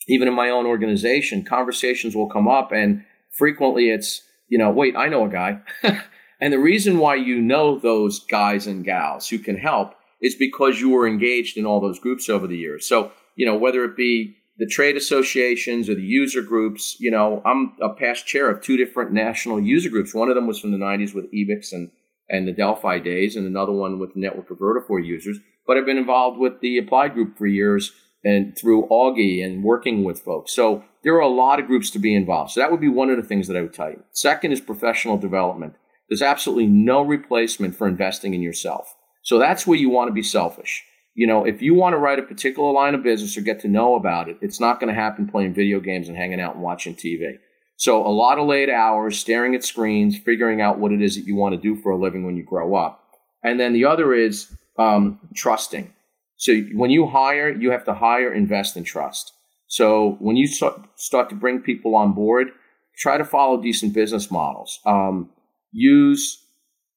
even 0.06 0.28
in 0.28 0.34
my 0.34 0.50
own 0.50 0.66
organization, 0.66 1.44
conversations 1.44 2.14
will 2.14 2.28
come 2.28 2.46
up 2.46 2.70
and 2.72 3.04
frequently 3.30 3.90
it's, 3.90 4.22
you 4.48 4.56
know, 4.58 4.70
wait, 4.70 4.96
I 4.96 5.08
know 5.08 5.26
a 5.26 5.28
guy. 5.28 5.60
and 6.40 6.52
the 6.52 6.58
reason 6.58 6.98
why 6.98 7.16
you 7.16 7.40
know 7.40 7.78
those 7.78 8.20
guys 8.20 8.68
and 8.68 8.84
gals 8.84 9.28
who 9.28 9.38
can 9.38 9.56
help 9.56 9.94
is 10.20 10.36
because 10.36 10.80
you 10.80 10.90
were 10.90 11.08
engaged 11.08 11.56
in 11.56 11.66
all 11.66 11.80
those 11.80 11.98
groups 11.98 12.28
over 12.28 12.46
the 12.46 12.56
years. 12.56 12.86
So, 12.86 13.10
you 13.34 13.46
know, 13.46 13.56
whether 13.56 13.84
it 13.84 13.96
be 13.96 14.36
the 14.58 14.66
trade 14.66 14.96
associations 14.96 15.88
or 15.88 15.94
the 15.94 16.02
user 16.02 16.42
groups, 16.42 16.96
you 17.00 17.10
know, 17.10 17.42
I'm 17.44 17.74
a 17.80 17.88
past 17.88 18.26
chair 18.26 18.50
of 18.50 18.62
two 18.62 18.76
different 18.76 19.12
national 19.12 19.60
user 19.60 19.88
groups. 19.88 20.14
One 20.14 20.28
of 20.28 20.34
them 20.34 20.46
was 20.46 20.58
from 20.58 20.72
the 20.72 20.78
90s 20.78 21.14
with 21.14 21.32
Ebix 21.32 21.72
and, 21.72 21.90
and 22.28 22.46
the 22.46 22.52
Delphi 22.52 22.98
days, 22.98 23.36
and 23.36 23.46
another 23.46 23.72
one 23.72 23.98
with 23.98 24.14
the 24.14 24.20
network 24.20 24.50
of 24.50 24.58
Vertafore 24.58 25.04
users. 25.04 25.38
But 25.66 25.76
I've 25.76 25.86
been 25.86 25.98
involved 25.98 26.38
with 26.38 26.60
the 26.60 26.78
Applied 26.78 27.14
Group 27.14 27.38
for 27.38 27.46
years 27.46 27.92
and 28.24 28.56
through 28.56 28.86
Augie 28.88 29.44
and 29.44 29.64
working 29.64 30.04
with 30.04 30.20
folks. 30.20 30.54
So 30.54 30.84
there 31.02 31.14
are 31.14 31.20
a 31.20 31.28
lot 31.28 31.58
of 31.58 31.66
groups 31.66 31.90
to 31.90 31.98
be 31.98 32.14
involved. 32.14 32.52
So 32.52 32.60
that 32.60 32.70
would 32.70 32.80
be 32.80 32.88
one 32.88 33.10
of 33.10 33.16
the 33.16 33.26
things 33.26 33.48
that 33.48 33.56
I 33.56 33.62
would 33.62 33.74
tell 33.74 33.90
you. 33.90 34.02
Second 34.12 34.52
is 34.52 34.60
professional 34.60 35.16
development. 35.16 35.74
There's 36.08 36.22
absolutely 36.22 36.66
no 36.66 37.02
replacement 37.02 37.74
for 37.74 37.88
investing 37.88 38.34
in 38.34 38.42
yourself. 38.42 38.94
So 39.22 39.38
that's 39.38 39.66
where 39.66 39.78
you 39.78 39.88
want 39.88 40.08
to 40.08 40.12
be 40.12 40.22
selfish. 40.22 40.84
You 41.14 41.26
know, 41.26 41.44
if 41.44 41.60
you 41.60 41.74
want 41.74 41.92
to 41.92 41.98
write 41.98 42.18
a 42.18 42.22
particular 42.22 42.72
line 42.72 42.94
of 42.94 43.02
business 43.02 43.36
or 43.36 43.42
get 43.42 43.60
to 43.60 43.68
know 43.68 43.96
about 43.96 44.28
it, 44.28 44.38
it's 44.40 44.60
not 44.60 44.80
going 44.80 44.88
to 44.88 44.98
happen 44.98 45.28
playing 45.28 45.54
video 45.54 45.78
games 45.78 46.08
and 46.08 46.16
hanging 46.16 46.40
out 46.40 46.54
and 46.54 46.62
watching 46.64 46.94
TV. 46.94 47.38
So 47.76 48.06
a 48.06 48.08
lot 48.08 48.38
of 48.38 48.46
late 48.46 48.70
hours, 48.70 49.18
staring 49.18 49.54
at 49.54 49.64
screens, 49.64 50.18
figuring 50.18 50.60
out 50.60 50.78
what 50.78 50.92
it 50.92 51.02
is 51.02 51.16
that 51.16 51.26
you 51.26 51.34
want 51.34 51.54
to 51.54 51.60
do 51.60 51.80
for 51.80 51.92
a 51.92 51.98
living 51.98 52.24
when 52.24 52.36
you 52.36 52.44
grow 52.44 52.74
up. 52.74 53.04
And 53.42 53.58
then 53.58 53.72
the 53.72 53.84
other 53.84 54.14
is 54.14 54.56
um, 54.78 55.18
trusting. 55.34 55.92
So 56.36 56.54
when 56.74 56.90
you 56.90 57.06
hire, 57.06 57.50
you 57.50 57.70
have 57.72 57.84
to 57.84 57.94
hire, 57.94 58.32
invest, 58.32 58.76
and 58.76 58.86
trust. 58.86 59.32
So 59.66 60.16
when 60.20 60.36
you 60.36 60.46
start 60.46 61.28
to 61.30 61.34
bring 61.34 61.60
people 61.60 61.94
on 61.94 62.12
board, 62.12 62.48
try 62.96 63.16
to 63.16 63.24
follow 63.24 63.60
decent 63.60 63.94
business 63.94 64.30
models. 64.30 64.80
Um, 64.84 65.30
use 65.72 66.41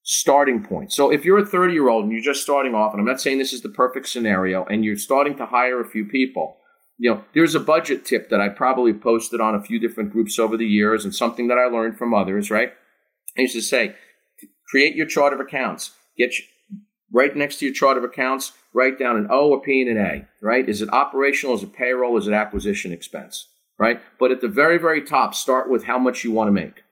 starting 0.05 0.63
point. 0.63 0.93
So 0.93 1.11
if 1.11 1.25
you're 1.25 1.39
a 1.39 1.45
30 1.45 1.73
year 1.73 1.89
old 1.89 2.03
and 2.03 2.13
you're 2.13 2.21
just 2.21 2.43
starting 2.43 2.75
off, 2.75 2.93
and 2.93 3.01
I'm 3.01 3.07
not 3.07 3.19
saying 3.19 3.39
this 3.39 3.53
is 3.53 3.61
the 3.61 3.69
perfect 3.69 4.07
scenario, 4.07 4.63
and 4.65 4.85
you're 4.85 4.97
starting 4.97 5.35
to 5.37 5.47
hire 5.47 5.81
a 5.81 5.89
few 5.89 6.05
people, 6.05 6.57
you 6.97 7.09
know, 7.09 7.23
there's 7.33 7.55
a 7.55 7.59
budget 7.59 8.05
tip 8.05 8.29
that 8.29 8.39
I 8.39 8.49
probably 8.49 8.93
posted 8.93 9.41
on 9.41 9.55
a 9.55 9.61
few 9.61 9.79
different 9.79 10.11
groups 10.11 10.37
over 10.39 10.55
the 10.55 10.67
years 10.67 11.03
and 11.03 11.13
something 11.13 11.47
that 11.47 11.57
I 11.57 11.65
learned 11.65 11.97
from 11.97 12.13
others, 12.13 12.51
right? 12.51 12.71
I 13.37 13.41
used 13.41 13.55
to 13.55 13.61
say, 13.61 13.95
create 14.69 14.95
your 14.95 15.07
chart 15.07 15.33
of 15.33 15.39
accounts. 15.39 15.91
Get 16.17 16.33
right 17.11 17.35
next 17.35 17.57
to 17.57 17.65
your 17.65 17.73
chart 17.73 17.97
of 17.97 18.03
accounts, 18.03 18.53
write 18.73 18.99
down 18.99 19.17
an 19.17 19.27
O, 19.31 19.53
a 19.53 19.59
P, 19.59 19.81
and 19.81 19.97
an 19.97 20.05
A, 20.05 20.27
right? 20.45 20.69
Is 20.69 20.83
it 20.83 20.93
operational? 20.93 21.55
Is 21.55 21.63
it 21.63 21.73
payroll? 21.73 22.15
Is 22.17 22.27
it 22.27 22.33
acquisition 22.33 22.91
expense, 22.91 23.49
right? 23.79 23.99
But 24.19 24.31
at 24.31 24.41
the 24.41 24.47
very, 24.47 24.77
very 24.77 25.01
top, 25.01 25.33
start 25.33 25.69
with 25.69 25.85
how 25.85 25.97
much 25.97 26.23
you 26.23 26.31
want 26.31 26.47
to 26.47 26.51
make. 26.51 26.83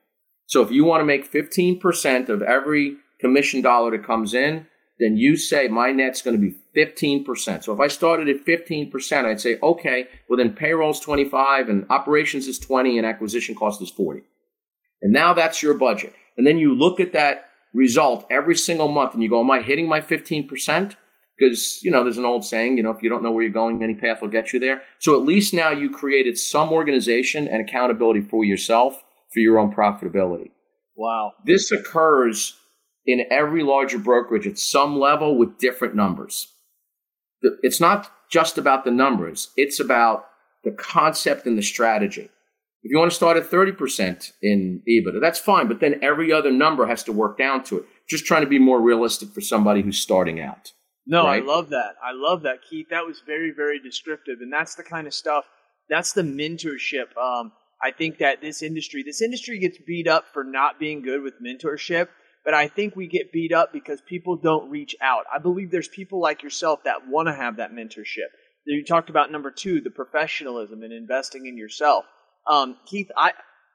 So 0.46 0.62
if 0.62 0.70
you 0.70 0.84
want 0.84 1.00
to 1.00 1.06
make 1.06 1.30
15% 1.30 2.28
of 2.28 2.42
every 2.42 2.96
commission 3.24 3.62
dollar 3.62 3.90
that 3.92 4.06
comes 4.06 4.34
in, 4.34 4.66
then 4.98 5.16
you 5.16 5.36
say 5.36 5.66
my 5.66 5.92
net's 5.92 6.20
going 6.20 6.38
to 6.38 6.50
be 6.50 6.54
15%. 6.76 7.64
So 7.64 7.72
if 7.72 7.80
I 7.80 7.88
started 7.88 8.28
at 8.28 8.44
15%, 8.44 9.24
I'd 9.24 9.40
say, 9.40 9.58
okay, 9.62 10.06
well 10.28 10.36
then 10.36 10.52
payroll's 10.52 11.00
25 11.00 11.70
and 11.70 11.86
operations 11.88 12.46
is 12.46 12.58
20 12.58 12.98
and 12.98 13.06
acquisition 13.06 13.54
cost 13.54 13.80
is 13.80 13.90
40. 13.90 14.20
And 15.00 15.12
now 15.12 15.32
that's 15.32 15.62
your 15.62 15.72
budget. 15.72 16.12
And 16.36 16.46
then 16.46 16.58
you 16.58 16.74
look 16.74 17.00
at 17.00 17.14
that 17.14 17.46
result 17.72 18.26
every 18.30 18.56
single 18.56 18.88
month 18.88 19.14
and 19.14 19.22
you 19.22 19.30
go, 19.30 19.40
am 19.40 19.50
I 19.50 19.62
hitting 19.62 19.88
my 19.88 20.02
15%? 20.02 20.94
Because, 21.36 21.82
you 21.82 21.90
know, 21.90 22.04
there's 22.04 22.18
an 22.18 22.26
old 22.26 22.44
saying, 22.44 22.76
you 22.76 22.82
know, 22.82 22.90
if 22.90 23.02
you 23.02 23.08
don't 23.08 23.22
know 23.22 23.32
where 23.32 23.42
you're 23.42 23.52
going, 23.52 23.82
any 23.82 23.94
path 23.94 24.20
will 24.20 24.28
get 24.28 24.52
you 24.52 24.60
there. 24.60 24.82
So 24.98 25.18
at 25.18 25.26
least 25.26 25.54
now 25.54 25.70
you 25.70 25.90
created 25.90 26.38
some 26.38 26.70
organization 26.72 27.48
and 27.48 27.66
accountability 27.66 28.20
for 28.20 28.44
yourself 28.44 29.02
for 29.32 29.40
your 29.40 29.58
own 29.58 29.74
profitability. 29.74 30.50
Wow. 30.94 31.32
This 31.44 31.72
occurs 31.72 32.56
in 33.06 33.26
every 33.30 33.62
larger 33.62 33.98
brokerage 33.98 34.46
at 34.46 34.58
some 34.58 34.98
level 34.98 35.36
with 35.36 35.58
different 35.58 35.94
numbers. 35.94 36.48
It's 37.62 37.80
not 37.80 38.10
just 38.30 38.56
about 38.56 38.84
the 38.84 38.90
numbers, 38.90 39.50
it's 39.56 39.78
about 39.78 40.26
the 40.64 40.72
concept 40.72 41.46
and 41.46 41.58
the 41.58 41.62
strategy. 41.62 42.30
If 42.82 42.90
you 42.90 42.98
want 42.98 43.10
to 43.10 43.16
start 43.16 43.38
at 43.38 43.50
30% 43.50 44.32
in 44.42 44.82
EBITDA, 44.86 45.20
that's 45.20 45.38
fine, 45.38 45.68
but 45.68 45.80
then 45.80 46.00
every 46.02 46.32
other 46.32 46.50
number 46.50 46.86
has 46.86 47.02
to 47.04 47.12
work 47.12 47.38
down 47.38 47.64
to 47.64 47.78
it. 47.78 47.84
Just 48.06 48.26
trying 48.26 48.42
to 48.42 48.48
be 48.48 48.58
more 48.58 48.80
realistic 48.80 49.30
for 49.30 49.40
somebody 49.40 49.80
who's 49.80 49.98
starting 49.98 50.38
out. 50.38 50.72
No, 51.06 51.24
right? 51.24 51.42
I 51.42 51.46
love 51.46 51.70
that. 51.70 51.94
I 52.02 52.12
love 52.12 52.42
that, 52.42 52.58
Keith. 52.68 52.88
That 52.90 53.06
was 53.06 53.22
very, 53.26 53.52
very 53.56 53.80
descriptive. 53.80 54.40
And 54.42 54.52
that's 54.52 54.74
the 54.74 54.82
kind 54.82 55.06
of 55.06 55.14
stuff, 55.14 55.44
that's 55.88 56.12
the 56.12 56.22
mentorship. 56.22 57.16
Um, 57.16 57.52
I 57.82 57.90
think 57.90 58.18
that 58.18 58.42
this 58.42 58.62
industry, 58.62 59.02
this 59.02 59.22
industry 59.22 59.58
gets 59.58 59.78
beat 59.86 60.06
up 60.06 60.26
for 60.32 60.44
not 60.44 60.78
being 60.78 61.02
good 61.02 61.22
with 61.22 61.34
mentorship 61.42 62.08
but 62.44 62.54
I 62.54 62.68
think 62.68 62.94
we 62.94 63.06
get 63.06 63.32
beat 63.32 63.52
up 63.52 63.72
because 63.72 64.00
people 64.00 64.36
don't 64.36 64.70
reach 64.70 64.94
out. 65.00 65.24
I 65.34 65.38
believe 65.38 65.70
there's 65.70 65.88
people 65.88 66.20
like 66.20 66.42
yourself 66.42 66.80
that 66.84 67.08
want 67.08 67.28
to 67.28 67.34
have 67.34 67.56
that 67.56 67.72
mentorship. 67.72 68.28
You 68.66 68.84
talked 68.84 69.10
about 69.10 69.30
number 69.30 69.50
two, 69.50 69.80
the 69.80 69.90
professionalism 69.90 70.82
and 70.82 70.92
investing 70.92 71.46
in 71.46 71.56
yourself. 71.56 72.04
Um, 72.50 72.76
Keith, 72.86 73.08
I, 73.16 73.32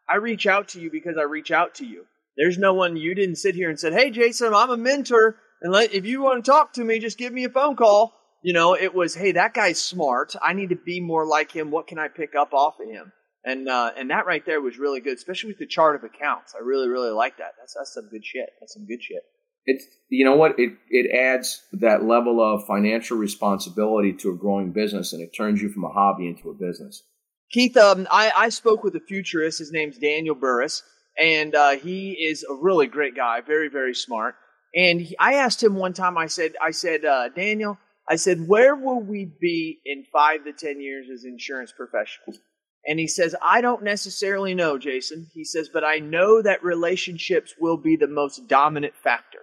I 0.08 0.17
reach 0.17 0.47
out 0.47 0.69
to 0.69 0.82
you 0.82 0.89
because 0.91 1.15
I 1.17 1.23
reach 1.23 1.51
out 1.51 1.75
to 1.75 1.86
you. 1.86 2.05
There's 2.38 2.58
no 2.58 2.73
one 2.73 2.95
you 2.95 3.15
didn't 3.15 3.36
sit 3.36 3.55
here 3.55 3.69
and 3.69 3.79
said, 3.79 3.93
"Hey, 3.93 4.12
Jason, 4.12 4.53
I'm 4.53 4.69
a 4.69 4.77
mentor, 4.77 5.38
and 5.62 5.73
let, 5.73 5.93
if 5.93 6.05
you 6.05 6.21
want 6.21 6.43
to 6.43 6.49
talk 6.51 6.73
to 6.73 6.84
me, 6.84 6.99
just 6.99 7.17
give 7.17 7.34
me 7.34 7.43
a 7.43 7.49
phone 7.49 7.75
call." 7.75 8.13
You 8.41 8.53
know, 8.53 8.75
it 8.75 8.95
was, 8.95 9.13
"Hey, 9.13 9.34
that 9.34 9.53
guy's 9.53 9.82
smart. 9.82 10.36
I 10.41 10.53
need 10.53 10.69
to 10.69 10.75
be 10.75 11.01
more 11.01 11.25
like 11.25 11.51
him. 11.51 11.69
What 11.69 11.88
can 11.88 11.99
I 11.99 12.08
pick 12.08 12.36
up 12.36 12.53
off 12.53 12.79
of 12.79 12.88
him?" 12.88 13.12
And 13.45 13.69
uh, 13.69 13.91
and 13.97 14.10
that 14.10 14.25
right 14.25 14.45
there 14.45 14.62
was 14.62 14.78
really 14.78 14.99
good, 14.99 15.17
especially 15.17 15.49
with 15.49 15.60
the 15.60 15.65
chart 15.65 15.95
of 15.95 16.04
accounts. 16.04 16.54
I 16.56 16.63
really 16.63 16.89
really 16.89 17.12
like 17.12 17.38
that. 17.38 17.54
That's 17.58 17.73
that's 17.73 17.93
some 17.93 18.10
good 18.10 18.25
shit. 18.25 18.49
That's 18.60 18.73
some 18.73 18.86
good 18.86 19.02
shit. 19.02 19.23
It's 19.65 19.86
you 20.10 20.25
know 20.25 20.36
what 20.36 20.60
it 20.60 20.73
it 20.89 21.10
adds 21.15 21.63
that 21.73 22.04
level 22.04 22.41
of 22.41 22.65
financial 22.65 23.17
responsibility 23.17 24.13
to 24.13 24.32
a 24.32 24.36
growing 24.36 24.71
business, 24.71 25.13
and 25.13 25.21
it 25.21 25.32
turns 25.36 25.62
you 25.62 25.69
from 25.69 25.86
a 25.86 25.89
hobby 25.89 26.28
into 26.28 26.49
a 26.49 26.54
business. 26.54 27.04
Keith, 27.52 27.78
um, 27.78 28.08
I, 28.12 28.32
I 28.36 28.49
spoke 28.49 28.84
with 28.84 28.95
a 28.95 28.99
futurist. 28.99 29.60
His 29.60 29.71
name's 29.71 29.97
Daniel 29.97 30.36
Burrus, 30.36 30.84
and 31.17 31.56
uh, 31.56 31.71
he 31.71 32.12
is 32.12 32.43
a 32.43 32.54
really 32.54 32.88
great 32.88 33.15
guy, 33.15 33.41
very 33.41 33.69
very 33.69 33.95
smart. 33.95 34.36
And 34.75 35.02
he, 35.02 35.15
I 35.17 35.36
asked 35.36 35.63
him 35.63 35.75
one 35.75 35.93
time. 35.93 36.17
I 36.17 36.28
said, 36.28 36.54
I 36.62 36.71
said, 36.71 37.06
uh, 37.06 37.30
Daniel, 37.30 37.78
I 38.08 38.17
said, 38.17 38.47
where 38.47 38.75
will 38.75 39.02
we 39.02 39.32
be 39.39 39.80
in 39.86 40.04
five 40.12 40.43
to 40.43 40.54
ten 40.54 40.82
years 40.82 41.08
as 41.12 41.23
insurance 41.23 41.71
professionals? 41.71 42.39
And 42.85 42.99
he 42.99 43.07
says, 43.07 43.35
I 43.41 43.61
don't 43.61 43.83
necessarily 43.83 44.55
know, 44.55 44.77
Jason. 44.77 45.27
He 45.33 45.43
says, 45.43 45.69
but 45.71 45.83
I 45.83 45.99
know 45.99 46.41
that 46.41 46.63
relationships 46.63 47.53
will 47.59 47.77
be 47.77 47.95
the 47.95 48.07
most 48.07 48.47
dominant 48.47 48.95
factor. 48.95 49.41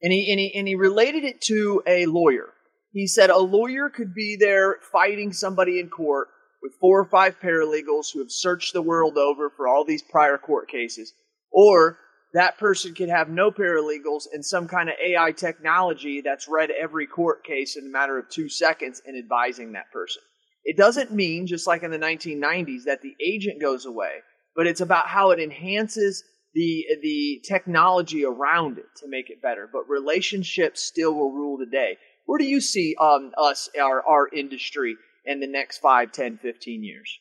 And 0.00 0.12
he, 0.12 0.30
and 0.30 0.38
he, 0.38 0.54
and 0.54 0.68
he 0.68 0.74
related 0.76 1.24
it 1.24 1.40
to 1.42 1.82
a 1.86 2.06
lawyer. 2.06 2.54
He 2.92 3.06
said 3.06 3.30
a 3.30 3.38
lawyer 3.38 3.90
could 3.90 4.14
be 4.14 4.36
there 4.38 4.76
fighting 4.92 5.32
somebody 5.32 5.80
in 5.80 5.90
court 5.90 6.28
with 6.62 6.72
four 6.80 7.00
or 7.00 7.08
five 7.08 7.38
paralegals 7.40 8.12
who 8.12 8.20
have 8.20 8.30
searched 8.30 8.72
the 8.72 8.82
world 8.82 9.16
over 9.18 9.50
for 9.50 9.68
all 9.68 9.84
these 9.84 10.02
prior 10.02 10.38
court 10.38 10.68
cases. 10.68 11.12
Or 11.50 11.98
that 12.34 12.58
person 12.58 12.94
could 12.94 13.08
have 13.08 13.28
no 13.28 13.50
paralegals 13.50 14.24
and 14.32 14.44
some 14.44 14.68
kind 14.68 14.88
of 14.88 14.96
AI 15.02 15.32
technology 15.32 16.20
that's 16.20 16.48
read 16.48 16.70
every 16.70 17.06
court 17.06 17.44
case 17.44 17.76
in 17.76 17.86
a 17.86 17.90
matter 17.90 18.18
of 18.18 18.28
two 18.28 18.48
seconds 18.48 19.00
and 19.06 19.16
advising 19.16 19.72
that 19.72 19.90
person. 19.92 20.22
It 20.68 20.76
doesn't 20.76 21.10
mean, 21.10 21.46
just 21.46 21.66
like 21.66 21.82
in 21.82 21.90
the 21.90 21.98
1990s, 21.98 22.84
that 22.84 23.00
the 23.00 23.16
agent 23.24 23.58
goes 23.58 23.86
away, 23.86 24.16
but 24.54 24.66
it's 24.66 24.82
about 24.82 25.06
how 25.06 25.30
it 25.30 25.40
enhances 25.40 26.22
the 26.52 26.84
the 27.00 27.42
technology 27.48 28.22
around 28.22 28.76
it 28.76 28.84
to 28.98 29.08
make 29.08 29.30
it 29.30 29.40
better. 29.40 29.66
But 29.72 29.88
relationships 29.88 30.82
still 30.82 31.14
will 31.14 31.32
rule 31.32 31.56
today. 31.56 31.96
Where 32.26 32.38
do 32.38 32.44
you 32.44 32.60
see 32.60 32.94
um, 33.00 33.32
us, 33.38 33.70
our, 33.80 34.06
our 34.06 34.28
industry, 34.28 34.96
in 35.24 35.40
the 35.40 35.46
next 35.46 35.78
5, 35.78 36.12
10, 36.12 36.36
15 36.36 36.84
years? 36.84 37.18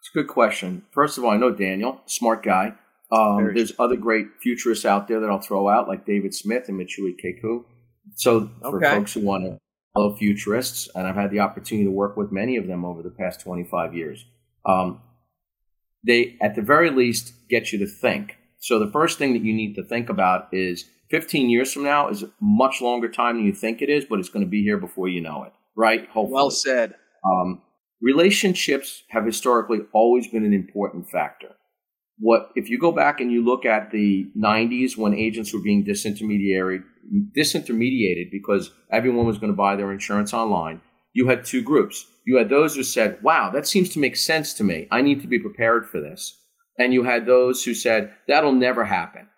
It's 0.00 0.10
a 0.12 0.18
good 0.18 0.26
question. 0.26 0.82
First 0.90 1.18
of 1.18 1.24
all, 1.24 1.30
I 1.30 1.36
know 1.36 1.52
Daniel, 1.52 2.00
smart 2.06 2.42
guy. 2.42 2.74
Um, 3.12 3.52
there's 3.54 3.72
other 3.78 3.94
great 3.94 4.26
futurists 4.42 4.84
out 4.84 5.06
there 5.06 5.20
that 5.20 5.30
I'll 5.30 5.40
throw 5.40 5.68
out, 5.68 5.86
like 5.86 6.04
David 6.04 6.34
Smith 6.34 6.68
and 6.68 6.80
Michio 6.80 7.14
Kaku. 7.24 7.62
So 8.16 8.50
for 8.60 8.84
okay. 8.84 8.96
folks 8.96 9.14
who 9.14 9.20
want 9.20 9.44
to 9.44 9.60
futurists, 10.16 10.88
and 10.94 11.06
I've 11.06 11.14
had 11.14 11.30
the 11.30 11.40
opportunity 11.40 11.84
to 11.84 11.90
work 11.90 12.16
with 12.16 12.32
many 12.32 12.56
of 12.56 12.66
them 12.66 12.84
over 12.84 13.02
the 13.02 13.10
past 13.10 13.40
25 13.40 13.94
years. 13.94 14.24
Um, 14.64 15.00
they, 16.06 16.36
at 16.40 16.54
the 16.54 16.62
very 16.62 16.90
least, 16.90 17.32
get 17.48 17.72
you 17.72 17.78
to 17.80 17.86
think. 17.86 18.36
So 18.58 18.78
the 18.78 18.90
first 18.90 19.18
thing 19.18 19.32
that 19.32 19.42
you 19.42 19.52
need 19.52 19.74
to 19.74 19.84
think 19.84 20.08
about 20.08 20.48
is 20.52 20.84
15 21.10 21.48
years 21.48 21.72
from 21.72 21.84
now 21.84 22.08
is 22.08 22.22
a 22.22 22.30
much 22.40 22.80
longer 22.80 23.08
time 23.08 23.36
than 23.36 23.46
you 23.46 23.52
think 23.52 23.82
it 23.82 23.88
is, 23.88 24.04
but 24.04 24.18
it's 24.18 24.28
going 24.28 24.44
to 24.44 24.50
be 24.50 24.62
here 24.62 24.78
before 24.78 25.08
you 25.08 25.20
know 25.20 25.44
it, 25.44 25.52
right? 25.74 26.06
Hopefully. 26.08 26.34
Well 26.34 26.50
said. 26.50 26.94
Um, 27.24 27.62
relationships 28.00 29.04
have 29.08 29.24
historically 29.24 29.80
always 29.92 30.28
been 30.28 30.44
an 30.44 30.52
important 30.52 31.08
factor. 31.08 31.54
What 32.20 32.50
if 32.56 32.68
you 32.68 32.78
go 32.78 32.92
back 32.92 33.20
and 33.20 33.30
you 33.30 33.44
look 33.44 33.64
at 33.64 33.90
the 33.90 34.28
90s 34.36 34.96
when 34.96 35.14
agents 35.14 35.52
were 35.52 35.60
being 35.60 35.84
disintermediated 35.84 36.82
disintermediated 37.36 38.30
because 38.30 38.70
everyone 38.90 39.26
was 39.26 39.38
going 39.38 39.52
to 39.52 39.56
buy 39.56 39.76
their 39.76 39.92
insurance 39.92 40.34
online, 40.34 40.80
you 41.12 41.28
had 41.28 41.44
two 41.44 41.62
groups. 41.62 42.06
You 42.26 42.36
had 42.36 42.48
those 42.48 42.74
who 42.74 42.82
said, 42.82 43.22
wow, 43.22 43.50
that 43.50 43.66
seems 43.66 43.88
to 43.90 43.98
make 43.98 44.16
sense 44.16 44.52
to 44.54 44.64
me. 44.64 44.86
I 44.90 45.00
need 45.00 45.20
to 45.22 45.26
be 45.26 45.38
prepared 45.38 45.88
for 45.88 46.00
this. 46.00 46.38
And 46.78 46.92
you 46.92 47.04
had 47.04 47.26
those 47.26 47.64
who 47.64 47.74
said, 47.74 48.12
that'll 48.28 48.52
never 48.52 48.84
happen. 48.84 49.28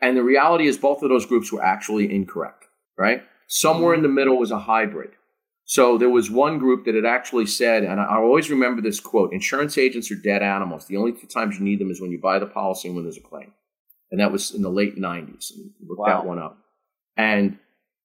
And 0.00 0.16
the 0.16 0.22
reality 0.22 0.66
is, 0.66 0.78
both 0.78 1.02
of 1.02 1.10
those 1.10 1.26
groups 1.26 1.52
were 1.52 1.62
actually 1.62 2.12
incorrect, 2.12 2.64
right? 2.98 3.22
Somewhere 3.48 3.94
in 3.94 4.02
the 4.02 4.08
middle 4.08 4.38
was 4.38 4.50
a 4.50 4.58
hybrid. 4.58 5.10
So 5.70 5.96
there 5.96 6.10
was 6.10 6.32
one 6.32 6.58
group 6.58 6.84
that 6.84 6.96
had 6.96 7.04
actually 7.04 7.46
said, 7.46 7.84
and 7.84 8.00
I 8.00 8.16
always 8.16 8.50
remember 8.50 8.82
this 8.82 8.98
quote 8.98 9.32
insurance 9.32 9.78
agents 9.78 10.10
are 10.10 10.16
dead 10.16 10.42
animals. 10.42 10.86
The 10.88 10.96
only 10.96 11.12
two 11.12 11.28
times 11.28 11.60
you 11.60 11.64
need 11.64 11.78
them 11.78 11.92
is 11.92 12.00
when 12.00 12.10
you 12.10 12.18
buy 12.18 12.40
the 12.40 12.46
policy 12.46 12.88
and 12.88 12.96
when 12.96 13.04
there's 13.04 13.18
a 13.18 13.20
claim. 13.20 13.52
And 14.10 14.18
that 14.18 14.32
was 14.32 14.50
in 14.50 14.62
the 14.62 14.68
late 14.68 14.98
90s. 14.98 15.52
Look 15.86 16.00
wow. 16.00 16.06
that 16.06 16.26
one 16.26 16.40
up. 16.40 16.58
And 17.16 17.60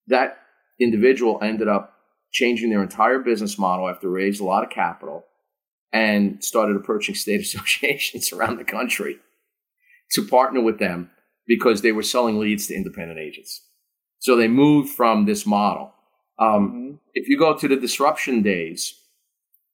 that 0.06 0.38
individual 0.78 1.40
ended 1.42 1.66
up 1.66 1.94
changing 2.30 2.70
their 2.70 2.84
entire 2.84 3.18
business 3.18 3.58
model 3.58 3.88
after 3.88 4.08
raised 4.08 4.40
a 4.40 4.44
lot 4.44 4.62
of 4.62 4.70
capital 4.70 5.24
and 5.92 6.44
started 6.44 6.76
approaching 6.76 7.16
state 7.16 7.40
associations 7.40 8.32
around 8.32 8.58
the 8.58 8.64
country 8.64 9.18
to 10.12 10.24
partner 10.24 10.60
with 10.60 10.78
them 10.78 11.10
because 11.48 11.82
they 11.82 11.90
were 11.90 12.04
selling 12.04 12.38
leads 12.38 12.68
to 12.68 12.76
independent 12.76 13.18
agents. 13.18 13.60
So 14.20 14.36
they 14.36 14.46
moved 14.46 14.90
from 14.90 15.24
this 15.24 15.44
model. 15.44 15.94
Um, 16.38 16.68
mm-hmm. 16.68 16.94
If 17.14 17.28
you 17.28 17.38
go 17.38 17.56
to 17.56 17.68
the 17.68 17.76
disruption 17.76 18.42
days, 18.42 18.94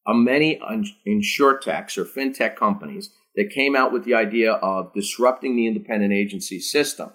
uh, 0.07 0.15
many 0.15 0.61
insurtechs 1.07 1.97
or 1.99 2.05
fintech 2.05 2.57
companies 2.57 3.11
that 3.37 3.51
came 3.51 3.75
out 3.75 3.93
with 3.93 4.05
the 4.05 4.15
idea 4.15 4.53
of 4.53 4.93
disrupting 4.95 5.57
the 5.57 5.67
independent 5.67 6.13
agency 6.13 6.61
system 6.61 7.13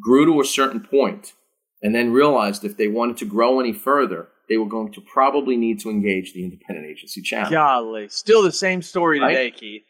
grew 0.00 0.26
to 0.26 0.40
a 0.40 0.44
certain 0.44 0.80
point 0.80 1.34
and 1.82 1.94
then 1.94 2.12
realized 2.12 2.64
if 2.64 2.76
they 2.76 2.88
wanted 2.88 3.16
to 3.18 3.24
grow 3.24 3.60
any 3.60 3.72
further, 3.72 4.28
they 4.48 4.56
were 4.56 4.68
going 4.68 4.92
to 4.92 5.00
probably 5.00 5.56
need 5.56 5.80
to 5.80 5.90
engage 5.90 6.32
the 6.32 6.44
independent 6.44 6.86
agency 6.86 7.22
channel. 7.22 7.50
Golly, 7.50 8.08
still 8.08 8.42
the 8.42 8.52
same 8.52 8.82
story 8.82 9.20
right? 9.20 9.28
today, 9.28 9.50
Keith. 9.50 9.82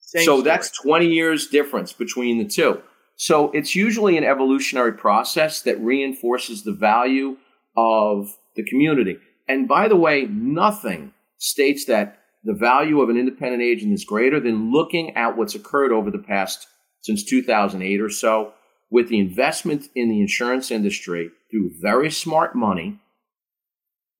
Same 0.00 0.24
so 0.24 0.36
story. 0.36 0.42
that's 0.42 0.70
20 0.82 1.06
years 1.06 1.46
difference 1.48 1.92
between 1.92 2.38
the 2.38 2.44
two. 2.44 2.82
So 3.16 3.50
it's 3.52 3.74
usually 3.74 4.16
an 4.18 4.24
evolutionary 4.24 4.92
process 4.92 5.62
that 5.62 5.80
reinforces 5.80 6.64
the 6.64 6.72
value 6.72 7.36
of 7.76 8.36
the 8.56 8.64
community. 8.64 9.18
And 9.48 9.68
by 9.68 9.88
the 9.88 9.96
way, 9.96 10.26
nothing 10.30 11.12
states 11.38 11.86
that 11.86 12.18
the 12.44 12.54
value 12.54 13.00
of 13.00 13.08
an 13.08 13.16
independent 13.16 13.62
agent 13.62 13.92
is 13.92 14.04
greater 14.04 14.40
than 14.40 14.72
looking 14.72 15.16
at 15.16 15.36
what's 15.36 15.54
occurred 15.54 15.92
over 15.92 16.10
the 16.10 16.18
past 16.18 16.66
since 17.00 17.24
2008 17.24 18.00
or 18.00 18.10
so 18.10 18.52
with 18.90 19.08
the 19.08 19.18
investment 19.18 19.88
in 19.94 20.08
the 20.08 20.20
insurance 20.20 20.70
industry 20.70 21.30
through 21.50 21.70
very 21.80 22.10
smart 22.10 22.54
money 22.54 23.00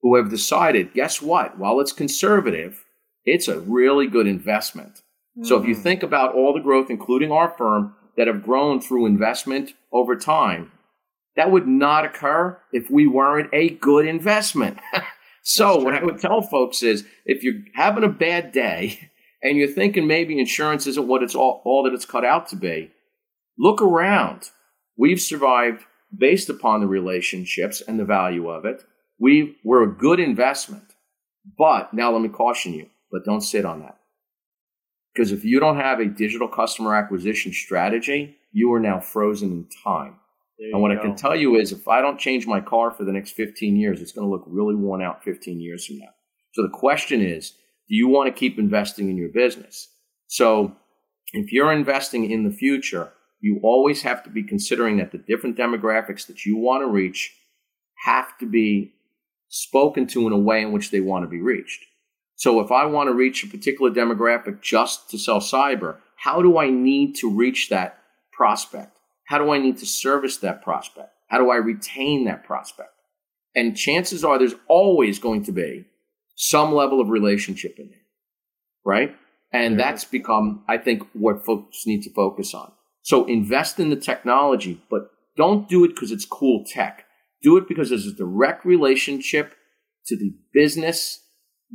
who 0.00 0.16
have 0.16 0.30
decided, 0.30 0.94
guess 0.94 1.22
what? 1.22 1.58
While 1.58 1.78
it's 1.80 1.92
conservative, 1.92 2.84
it's 3.24 3.48
a 3.48 3.60
really 3.60 4.06
good 4.06 4.26
investment. 4.26 5.02
Mm-hmm. 5.38 5.44
So 5.44 5.60
if 5.60 5.66
you 5.66 5.76
mm. 5.76 5.82
think 5.82 6.02
about 6.02 6.34
all 6.34 6.52
the 6.52 6.60
growth, 6.60 6.90
including 6.90 7.30
our 7.30 7.50
firm, 7.56 7.94
that 8.16 8.26
have 8.26 8.42
grown 8.42 8.80
through 8.80 9.06
investment 9.06 9.72
over 9.92 10.16
time, 10.16 10.72
that 11.36 11.50
would 11.50 11.66
not 11.66 12.04
occur 12.04 12.58
if 12.72 12.90
we 12.90 13.06
weren't 13.06 13.50
a 13.52 13.70
good 13.70 14.06
investment. 14.06 14.78
so 15.42 15.78
what 15.78 15.94
I 15.94 16.04
would 16.04 16.20
tell 16.20 16.42
folks 16.42 16.82
is 16.82 17.06
if 17.24 17.42
you're 17.42 17.62
having 17.74 18.04
a 18.04 18.08
bad 18.08 18.52
day 18.52 19.10
and 19.42 19.56
you're 19.56 19.68
thinking 19.68 20.06
maybe 20.06 20.38
insurance 20.38 20.86
isn't 20.86 21.08
what 21.08 21.22
it's 21.22 21.34
all, 21.34 21.62
all 21.64 21.82
that 21.84 21.94
it's 21.94 22.04
cut 22.04 22.24
out 22.24 22.48
to 22.48 22.56
be, 22.56 22.90
look 23.58 23.80
around. 23.80 24.50
We've 24.96 25.20
survived 25.20 25.84
based 26.16 26.50
upon 26.50 26.80
the 26.80 26.86
relationships 26.86 27.82
and 27.86 27.98
the 27.98 28.04
value 28.04 28.48
of 28.48 28.64
it. 28.64 28.84
We 29.18 29.56
we're 29.64 29.82
a 29.82 29.92
good 29.92 30.20
investment. 30.20 30.84
But 31.58 31.92
now 31.92 32.12
let 32.12 32.22
me 32.22 32.28
caution 32.28 32.74
you, 32.74 32.88
but 33.10 33.24
don't 33.24 33.40
sit 33.40 33.64
on 33.64 33.80
that. 33.80 33.98
Because 35.12 35.32
if 35.32 35.44
you 35.44 35.60
don't 35.60 35.76
have 35.76 36.00
a 36.00 36.06
digital 36.06 36.48
customer 36.48 36.94
acquisition 36.94 37.52
strategy, 37.52 38.36
you 38.52 38.72
are 38.72 38.80
now 38.80 39.00
frozen 39.00 39.50
in 39.50 39.68
time. 39.84 40.16
And 40.58 40.80
what 40.80 40.94
go. 40.94 40.98
I 40.98 41.02
can 41.02 41.16
tell 41.16 41.34
you 41.34 41.56
is 41.56 41.72
if 41.72 41.88
I 41.88 42.00
don't 42.00 42.20
change 42.20 42.46
my 42.46 42.60
car 42.60 42.90
for 42.90 43.04
the 43.04 43.12
next 43.12 43.32
15 43.32 43.76
years, 43.76 44.00
it's 44.00 44.12
going 44.12 44.26
to 44.26 44.30
look 44.30 44.44
really 44.46 44.74
worn 44.74 45.02
out 45.02 45.24
15 45.24 45.60
years 45.60 45.86
from 45.86 45.98
now. 45.98 46.10
So 46.52 46.62
the 46.62 46.68
question 46.68 47.20
is, 47.20 47.52
do 47.88 47.96
you 47.96 48.08
want 48.08 48.32
to 48.32 48.38
keep 48.38 48.58
investing 48.58 49.10
in 49.10 49.16
your 49.16 49.30
business? 49.30 49.88
So 50.28 50.76
if 51.32 51.52
you're 51.52 51.72
investing 51.72 52.30
in 52.30 52.44
the 52.44 52.50
future, 52.50 53.12
you 53.40 53.58
always 53.62 54.02
have 54.02 54.22
to 54.24 54.30
be 54.30 54.42
considering 54.42 54.98
that 54.98 55.10
the 55.10 55.18
different 55.18 55.56
demographics 55.56 56.26
that 56.26 56.46
you 56.46 56.56
want 56.56 56.82
to 56.82 56.86
reach 56.86 57.34
have 58.04 58.38
to 58.38 58.46
be 58.46 58.94
spoken 59.48 60.06
to 60.08 60.26
in 60.26 60.32
a 60.32 60.38
way 60.38 60.62
in 60.62 60.72
which 60.72 60.90
they 60.90 61.00
want 61.00 61.24
to 61.24 61.28
be 61.28 61.40
reached. 61.40 61.84
So 62.36 62.60
if 62.60 62.72
I 62.72 62.86
want 62.86 63.08
to 63.08 63.14
reach 63.14 63.44
a 63.44 63.48
particular 63.48 63.90
demographic 63.90 64.62
just 64.62 65.10
to 65.10 65.18
sell 65.18 65.40
cyber, 65.40 65.98
how 66.16 66.40
do 66.40 66.58
I 66.58 66.70
need 66.70 67.16
to 67.16 67.30
reach 67.30 67.68
that 67.68 67.98
prospect? 68.32 68.96
How 69.32 69.38
do 69.38 69.50
I 69.50 69.56
need 69.56 69.78
to 69.78 69.86
service 69.86 70.36
that 70.36 70.60
prospect? 70.60 71.08
How 71.28 71.38
do 71.38 71.50
I 71.50 71.56
retain 71.56 72.26
that 72.26 72.44
prospect? 72.44 72.90
And 73.54 73.74
chances 73.74 74.26
are 74.26 74.38
there's 74.38 74.56
always 74.68 75.18
going 75.18 75.42
to 75.44 75.52
be 75.52 75.86
some 76.36 76.74
level 76.74 77.00
of 77.00 77.08
relationship 77.08 77.76
in 77.78 77.88
there, 77.88 78.04
right? 78.84 79.16
And 79.50 79.80
that's 79.80 80.04
become, 80.04 80.64
I 80.68 80.76
think, 80.76 81.04
what 81.14 81.46
folks 81.46 81.86
need 81.86 82.02
to 82.02 82.12
focus 82.12 82.52
on. 82.52 82.72
So 83.00 83.24
invest 83.24 83.80
in 83.80 83.88
the 83.88 83.96
technology, 83.96 84.82
but 84.90 85.10
don't 85.34 85.66
do 85.66 85.82
it 85.86 85.94
because 85.94 86.10
it's 86.10 86.26
cool 86.26 86.66
tech. 86.66 87.06
Do 87.42 87.56
it 87.56 87.66
because 87.66 87.88
there's 87.88 88.06
a 88.06 88.12
direct 88.12 88.66
relationship 88.66 89.54
to 90.08 90.16
the 90.18 90.34
business 90.52 91.24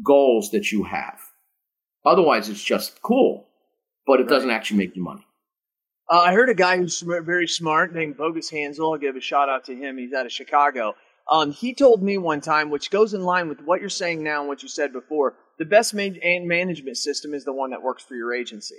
goals 0.05 0.51
that 0.51 0.71
you 0.71 0.83
have. 0.83 1.17
Otherwise, 2.05 2.49
it's 2.49 2.63
just 2.63 3.01
cool, 3.01 3.47
but 4.05 4.19
it 4.19 4.25
right. 4.25 4.29
doesn't 4.29 4.51
actually 4.51 4.77
make 4.77 4.95
you 4.95 5.03
money. 5.03 5.26
Uh, 6.09 6.19
I 6.19 6.33
heard 6.33 6.49
a 6.49 6.53
guy 6.53 6.77
who's 6.77 7.01
very 7.01 7.47
smart 7.47 7.93
named 7.93 8.17
Bogus 8.17 8.49
Hansel. 8.49 8.93
I'll 8.93 8.97
give 8.97 9.15
a 9.15 9.21
shout 9.21 9.49
out 9.49 9.65
to 9.65 9.75
him. 9.75 9.97
He's 9.97 10.13
out 10.13 10.25
of 10.25 10.31
Chicago. 10.31 10.95
Um, 11.29 11.51
he 11.51 11.73
told 11.73 12.01
me 12.01 12.17
one 12.17 12.39
time, 12.39 12.69
which 12.69 12.89
goes 12.89 13.13
in 13.13 13.23
line 13.23 13.49
with 13.49 13.61
what 13.61 13.81
you're 13.81 13.89
saying 13.89 14.23
now 14.23 14.39
and 14.39 14.47
what 14.47 14.63
you 14.63 14.69
said 14.69 14.93
before. 14.93 15.35
The 15.59 15.65
best 15.65 15.93
man- 15.93 16.17
management 16.47 16.97
system 16.97 17.33
is 17.33 17.43
the 17.43 17.51
one 17.51 17.71
that 17.71 17.81
works 17.81 18.03
for 18.03 18.15
your 18.15 18.33
agency, 18.33 18.77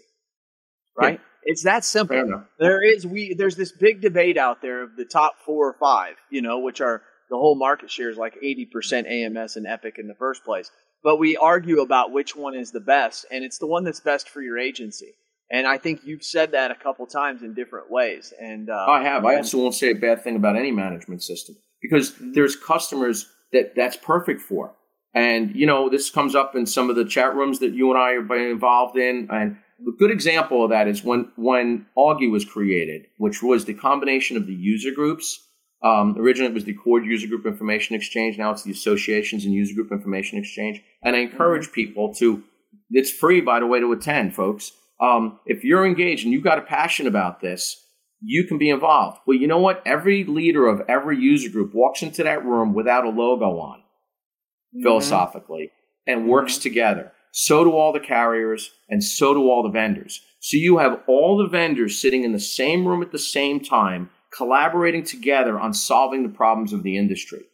right? 0.96 1.20
Yeah. 1.20 1.24
It's 1.44 1.64
that 1.64 1.84
simple. 1.84 2.16
There 2.58 2.82
is 2.82 3.06
we 3.06 3.34
there's 3.34 3.56
this 3.56 3.72
big 3.72 4.00
debate 4.00 4.38
out 4.38 4.62
there 4.62 4.82
of 4.82 4.96
the 4.96 5.04
top 5.04 5.34
four 5.44 5.68
or 5.68 5.74
five, 5.78 6.14
you 6.30 6.40
know, 6.40 6.60
which 6.60 6.80
are 6.80 7.02
the 7.30 7.36
whole 7.36 7.56
market 7.58 7.90
share 7.90 8.08
is 8.10 8.16
like 8.16 8.34
80% 8.42 9.06
AMS 9.06 9.56
and 9.56 9.66
Epic 9.66 9.96
in 9.98 10.08
the 10.08 10.14
first 10.14 10.44
place. 10.44 10.70
But 11.02 11.18
we 11.18 11.36
argue 11.36 11.80
about 11.80 12.12
which 12.12 12.34
one 12.34 12.54
is 12.54 12.70
the 12.72 12.80
best, 12.80 13.26
and 13.30 13.44
it's 13.44 13.58
the 13.58 13.66
one 13.66 13.84
that's 13.84 14.00
best 14.00 14.28
for 14.30 14.40
your 14.40 14.58
agency. 14.58 15.14
And 15.50 15.66
I 15.66 15.78
think 15.78 16.00
you've 16.04 16.24
said 16.24 16.52
that 16.52 16.70
a 16.70 16.74
couple 16.74 17.06
times 17.06 17.42
in 17.42 17.54
different 17.54 17.90
ways. 17.90 18.34
And 18.38 18.68
uh, 18.68 18.86
I 18.88 19.02
have. 19.02 19.24
I 19.24 19.36
also 19.36 19.58
won't 19.58 19.74
say 19.74 19.90
a 19.90 19.94
bad 19.94 20.22
thing 20.22 20.36
about 20.36 20.56
any 20.56 20.70
management 20.70 21.22
system 21.22 21.56
because 21.80 22.12
mm-hmm. 22.12 22.32
there's 22.32 22.56
customers 22.56 23.26
that 23.52 23.74
that's 23.74 23.96
perfect 23.96 24.40
for. 24.40 24.74
And 25.14 25.56
you 25.56 25.66
know, 25.66 25.88
this 25.88 26.10
comes 26.10 26.34
up 26.34 26.54
in 26.54 26.66
some 26.66 26.90
of 26.90 26.96
the 26.96 27.04
chat 27.04 27.34
rooms 27.34 27.60
that 27.60 27.72
you 27.72 27.90
and 27.90 27.98
I 27.98 28.12
are 28.12 28.50
involved 28.50 28.98
in, 28.98 29.28
and 29.30 29.56
a 29.86 29.92
good 29.98 30.10
example 30.10 30.64
of 30.64 30.70
that 30.70 30.88
is 30.88 31.02
when 31.02 31.30
when 31.36 31.86
Augie 31.96 32.30
was 32.30 32.44
created, 32.44 33.06
which 33.16 33.42
was 33.42 33.64
the 33.64 33.74
combination 33.74 34.36
of 34.36 34.46
the 34.46 34.54
user 34.54 34.90
groups. 34.90 35.44
Um, 35.82 36.16
originally, 36.18 36.50
it 36.50 36.54
was 36.54 36.64
the 36.64 36.74
ACORD 36.74 37.06
User 37.06 37.28
Group 37.28 37.46
Information 37.46 37.94
Exchange. 37.94 38.36
Now 38.36 38.50
it's 38.50 38.64
the 38.64 38.72
Associations 38.72 39.44
and 39.44 39.54
User 39.54 39.74
Group 39.74 39.92
Information 39.92 40.36
Exchange. 40.36 40.82
And 41.02 41.14
I 41.14 41.20
encourage 41.20 41.66
mm-hmm. 41.66 41.74
people 41.74 42.14
to. 42.14 42.42
It's 42.90 43.12
free, 43.12 43.40
by 43.40 43.60
the 43.60 43.66
way, 43.66 43.78
to 43.80 43.92
attend, 43.92 44.34
folks. 44.34 44.72
Um, 45.00 45.38
if 45.46 45.64
you're 45.64 45.86
engaged 45.86 46.24
and 46.24 46.32
you've 46.32 46.44
got 46.44 46.58
a 46.58 46.62
passion 46.62 47.06
about 47.06 47.40
this, 47.40 47.84
you 48.20 48.44
can 48.44 48.58
be 48.58 48.70
involved. 48.70 49.18
Well, 49.26 49.36
you 49.36 49.46
know 49.46 49.58
what? 49.58 49.82
Every 49.86 50.24
leader 50.24 50.66
of 50.66 50.82
every 50.88 51.18
user 51.18 51.48
group 51.48 51.72
walks 51.72 52.02
into 52.02 52.24
that 52.24 52.44
room 52.44 52.74
without 52.74 53.04
a 53.04 53.10
logo 53.10 53.58
on, 53.60 53.78
mm-hmm. 53.78 54.82
philosophically, 54.82 55.70
and 56.06 56.28
works 56.28 56.54
mm-hmm. 56.54 56.62
together 56.62 57.12
so 57.32 57.64
do 57.64 57.72
all 57.72 57.92
the 57.92 58.00
carriers, 58.00 58.72
and 58.88 59.02
so 59.02 59.34
do 59.34 59.48
all 59.48 59.62
the 59.62 59.68
vendors. 59.68 60.22
So 60.40 60.56
you 60.56 60.78
have 60.78 61.00
all 61.06 61.36
the 61.36 61.48
vendors 61.48 61.96
sitting 61.96 62.24
in 62.24 62.32
the 62.32 62.40
same 62.40 62.86
room 62.86 63.02
at 63.02 63.12
the 63.12 63.18
same 63.18 63.60
time, 63.60 64.10
collaborating 64.36 65.04
together 65.04 65.58
on 65.58 65.74
solving 65.74 66.22
the 66.22 66.34
problems 66.34 66.72
of 66.72 66.82
the 66.82 66.96
industry. 66.96 67.44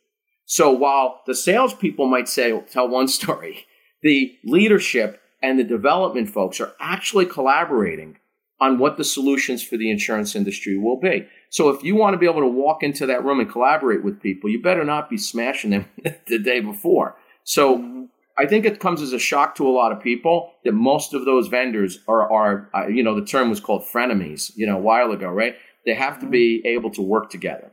So 0.47 0.70
while 0.70 1.22
the 1.26 1.34
salespeople 1.34 2.07
might 2.07 2.28
say, 2.28 2.59
tell 2.70 2.88
one 2.88 3.09
story, 3.20 3.66
the 4.03 4.36
leadership 4.45 5.20
and 5.45 5.59
the 5.59 5.64
development 5.64 6.30
folks 6.30 6.59
are 6.59 6.72
actually 6.80 7.26
collaborating 7.26 8.16
on 8.61 8.78
what 8.78 8.97
the 8.97 9.05
solutions 9.05 9.62
for 9.62 9.76
the 9.76 9.90
insurance 9.90 10.34
industry 10.34 10.78
will 10.78 10.99
be. 10.99 11.28
So 11.51 11.68
if 11.68 11.84
you 11.84 11.95
want 11.95 12.14
to 12.14 12.18
be 12.18 12.24
able 12.24 12.40
to 12.40 12.47
walk 12.47 12.82
into 12.82 13.05
that 13.07 13.22
room 13.22 13.40
and 13.40 13.51
collaborate 13.51 14.03
with 14.03 14.22
people, 14.22 14.49
you 14.49 14.62
better 14.62 14.84
not 14.84 15.11
be 15.11 15.18
smashing 15.18 15.70
them 15.70 15.84
the 16.28 16.38
day 16.38 16.61
before. 16.61 17.16
So 17.42 18.09
I 18.38 18.47
think 18.47 18.64
it 18.64 18.80
comes 18.80 19.03
as 19.03 19.12
a 19.12 19.18
shock 19.18 19.55
to 19.57 19.68
a 19.68 19.70
lot 19.70 19.92
of 19.92 20.01
people 20.01 20.53
that 20.64 20.72
most 20.72 21.12
of 21.12 21.26
those 21.26 21.49
vendors 21.49 21.99
are, 22.09 22.32
are 22.32 22.70
uh, 22.74 22.86
you 22.86 23.03
know, 23.03 23.14
the 23.14 23.26
term 23.26 23.51
was 23.51 23.61
called 23.61 23.82
frenemies, 23.82 24.51
you 24.57 24.66
know, 24.66 24.78
a 24.78 24.80
while 24.80 25.12
ago, 25.12 25.28
right? 25.28 25.57
They 25.84 25.95
have 25.95 26.20
to 26.20 26.26
be 26.26 26.61
mm-hmm. 26.61 26.68
able 26.68 26.90
to 26.92 27.03
work 27.03 27.28
together. 27.28 27.70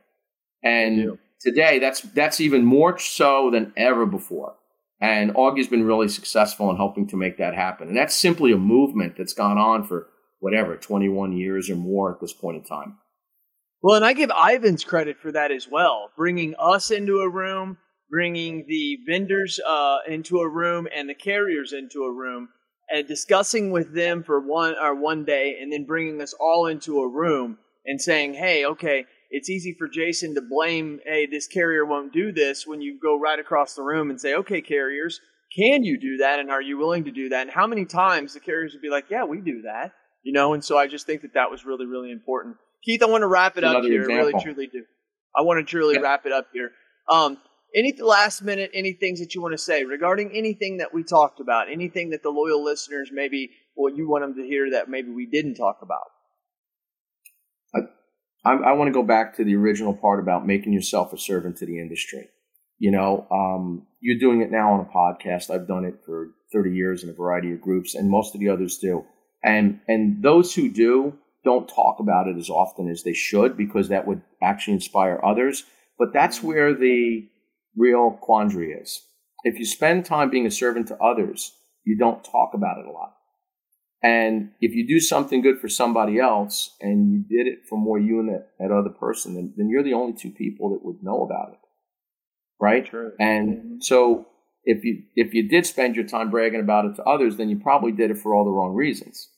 And 0.61 1.17
today, 1.39 1.79
that's 1.79 2.01
that's 2.01 2.41
even 2.41 2.65
more 2.65 2.99
so 2.99 3.49
than 3.49 3.71
ever 3.77 4.05
before. 4.05 4.55
And 5.01 5.33
Augie's 5.35 5.67
been 5.67 5.83
really 5.83 6.07
successful 6.07 6.69
in 6.69 6.77
helping 6.77 7.07
to 7.07 7.17
make 7.17 7.37
that 7.37 7.55
happen. 7.55 7.87
And 7.87 7.97
that's 7.97 8.15
simply 8.15 8.51
a 8.51 8.57
movement 8.57 9.15
that's 9.17 9.33
gone 9.33 9.57
on 9.57 9.83
for 9.83 10.07
whatever, 10.39 10.77
21 10.77 11.33
years 11.33 11.69
or 11.69 11.75
more 11.75 12.13
at 12.13 12.21
this 12.21 12.33
point 12.33 12.57
in 12.57 12.63
time. 12.63 12.97
Well, 13.81 13.95
and 13.95 14.05
I 14.05 14.13
give 14.13 14.29
Ivans 14.29 14.83
credit 14.83 15.17
for 15.17 15.31
that 15.31 15.51
as 15.51 15.67
well, 15.67 16.11
bringing 16.15 16.53
us 16.59 16.91
into 16.91 17.19
a 17.19 17.29
room 17.29 17.77
bringing 18.11 18.65
the 18.67 18.99
vendors 19.07 19.59
uh, 19.65 19.99
into 20.07 20.39
a 20.39 20.49
room 20.49 20.85
and 20.93 21.09
the 21.09 21.15
carriers 21.15 21.71
into 21.73 22.03
a 22.03 22.11
room 22.11 22.49
and 22.89 23.07
discussing 23.07 23.71
with 23.71 23.95
them 23.95 24.21
for 24.21 24.45
one 24.45 24.75
or 24.79 24.93
one 24.93 25.23
day 25.23 25.57
and 25.59 25.71
then 25.71 25.85
bringing 25.85 26.21
us 26.21 26.33
all 26.37 26.67
into 26.67 26.99
a 26.99 27.09
room 27.09 27.57
and 27.85 28.01
saying 28.01 28.33
hey 28.33 28.65
okay 28.65 29.05
it's 29.31 29.49
easy 29.49 29.75
for 29.79 29.87
Jason 29.87 30.35
to 30.35 30.41
blame, 30.41 30.99
hey, 31.05 31.25
this 31.25 31.47
carrier 31.47 31.85
won't 31.85 32.13
do 32.13 32.31
this 32.31 32.67
when 32.67 32.81
you 32.81 32.99
go 33.01 33.17
right 33.17 33.39
across 33.39 33.73
the 33.73 33.81
room 33.81 34.09
and 34.09 34.19
say, 34.19 34.35
okay, 34.35 34.61
carriers, 34.61 35.19
can 35.55 35.83
you 35.83 35.99
do 35.99 36.17
that? 36.17 36.39
And 36.39 36.51
are 36.51 36.61
you 36.61 36.77
willing 36.77 37.05
to 37.05 37.11
do 37.11 37.29
that? 37.29 37.41
And 37.41 37.49
how 37.49 37.65
many 37.65 37.85
times 37.85 38.33
the 38.33 38.39
carriers 38.39 38.73
would 38.73 38.81
be 38.81 38.89
like, 38.89 39.05
yeah, 39.09 39.23
we 39.23 39.41
do 39.41 39.63
that, 39.63 39.93
you 40.23 40.33
know? 40.33 40.53
And 40.53 40.63
so 40.63 40.77
I 40.77 40.87
just 40.87 41.05
think 41.05 41.21
that 41.21 41.33
that 41.33 41.49
was 41.49 41.65
really, 41.65 41.85
really 41.85 42.11
important. 42.11 42.57
Keith, 42.83 43.01
I 43.01 43.07
want 43.07 43.21
to 43.21 43.27
wrap 43.27 43.57
it 43.57 43.63
up 43.63 43.83
here. 43.83 44.03
Example. 44.03 44.27
Really, 44.27 44.43
truly 44.43 44.67
do. 44.67 44.83
I 45.35 45.41
want 45.43 45.59
to 45.59 45.69
truly 45.69 45.95
yep. 45.95 46.03
wrap 46.03 46.25
it 46.25 46.33
up 46.33 46.47
here. 46.53 46.71
Um, 47.09 47.37
any 47.73 47.93
last 48.01 48.41
minute, 48.41 48.71
any 48.73 48.93
things 48.93 49.19
that 49.19 49.33
you 49.33 49.41
want 49.41 49.53
to 49.53 49.57
say 49.57 49.85
regarding 49.85 50.31
anything 50.35 50.77
that 50.77 50.93
we 50.93 51.03
talked 51.03 51.39
about, 51.39 51.71
anything 51.71 52.09
that 52.09 52.21
the 52.21 52.29
loyal 52.29 52.63
listeners 52.63 53.11
maybe, 53.13 53.49
well, 53.75 53.93
you 53.93 54.09
want 54.09 54.23
them 54.23 54.35
to 54.35 54.43
hear 54.43 54.71
that 54.71 54.89
maybe 54.89 55.09
we 55.09 55.25
didn't 55.25 55.55
talk 55.55 55.77
about? 55.81 56.07
I, 57.73 57.79
I 58.43 58.73
want 58.73 58.87
to 58.87 58.93
go 58.93 59.03
back 59.03 59.35
to 59.37 59.43
the 59.43 59.55
original 59.55 59.93
part 59.93 60.19
about 60.19 60.47
making 60.47 60.73
yourself 60.73 61.13
a 61.13 61.17
servant 61.17 61.57
to 61.57 61.65
the 61.65 61.79
industry. 61.79 62.29
You 62.79 62.91
know, 62.91 63.27
um, 63.29 63.85
you're 63.99 64.19
doing 64.19 64.41
it 64.41 64.51
now 64.51 64.73
on 64.73 64.79
a 64.79 64.85
podcast. 64.85 65.51
I've 65.51 65.67
done 65.67 65.85
it 65.85 65.99
for 66.05 66.31
30 66.51 66.71
years 66.71 67.03
in 67.03 67.09
a 67.09 67.13
variety 67.13 67.51
of 67.51 67.61
groups, 67.61 67.93
and 67.93 68.09
most 68.09 68.33
of 68.33 68.41
the 68.41 68.49
others 68.49 68.79
do. 68.79 69.05
And 69.43 69.79
and 69.87 70.23
those 70.23 70.55
who 70.55 70.69
do 70.69 71.17
don't 71.43 71.67
talk 71.67 71.99
about 71.99 72.27
it 72.27 72.37
as 72.37 72.49
often 72.49 72.89
as 72.89 73.03
they 73.03 73.13
should 73.13 73.57
because 73.57 73.89
that 73.89 74.07
would 74.07 74.21
actually 74.41 74.73
inspire 74.73 75.19
others. 75.23 75.63
But 75.97 76.13
that's 76.13 76.41
where 76.41 76.73
the 76.73 77.27
real 77.75 78.11
quandary 78.21 78.73
is. 78.73 79.03
If 79.43 79.59
you 79.59 79.65
spend 79.65 80.05
time 80.05 80.29
being 80.29 80.45
a 80.45 80.51
servant 80.51 80.87
to 80.87 80.97
others, 80.97 81.53
you 81.83 81.97
don't 81.97 82.23
talk 82.23 82.53
about 82.53 82.77
it 82.79 82.85
a 82.85 82.91
lot. 82.91 83.13
And 84.03 84.51
if 84.59 84.73
you 84.73 84.87
do 84.87 84.99
something 84.99 85.41
good 85.41 85.59
for 85.59 85.69
somebody 85.69 86.19
else 86.19 86.75
and 86.81 87.11
you 87.11 87.19
did 87.19 87.47
it 87.47 87.59
for 87.69 87.77
more 87.77 87.99
you 87.99 88.19
and 88.19 88.29
that, 88.29 88.47
that 88.59 88.71
other 88.71 88.89
person, 88.89 89.35
then, 89.35 89.53
then 89.55 89.69
you're 89.69 89.83
the 89.83 89.93
only 89.93 90.13
two 90.13 90.31
people 90.31 90.71
that 90.71 90.83
would 90.83 91.03
know 91.03 91.23
about 91.23 91.53
it. 91.53 91.59
Right? 92.59 92.85
True. 92.85 93.11
And 93.19 93.57
mm-hmm. 93.57 93.75
so 93.81 94.27
if 94.63 94.83
you 94.83 95.03
if 95.15 95.33
you 95.33 95.47
did 95.47 95.65
spend 95.65 95.95
your 95.95 96.05
time 96.05 96.29
bragging 96.29 96.59
about 96.59 96.85
it 96.85 96.95
to 96.95 97.03
others, 97.03 97.37
then 97.37 97.49
you 97.49 97.59
probably 97.59 97.91
did 97.91 98.11
it 98.11 98.17
for 98.17 98.33
all 98.33 98.45
the 98.45 98.51
wrong 98.51 98.73
reasons. 98.73 99.29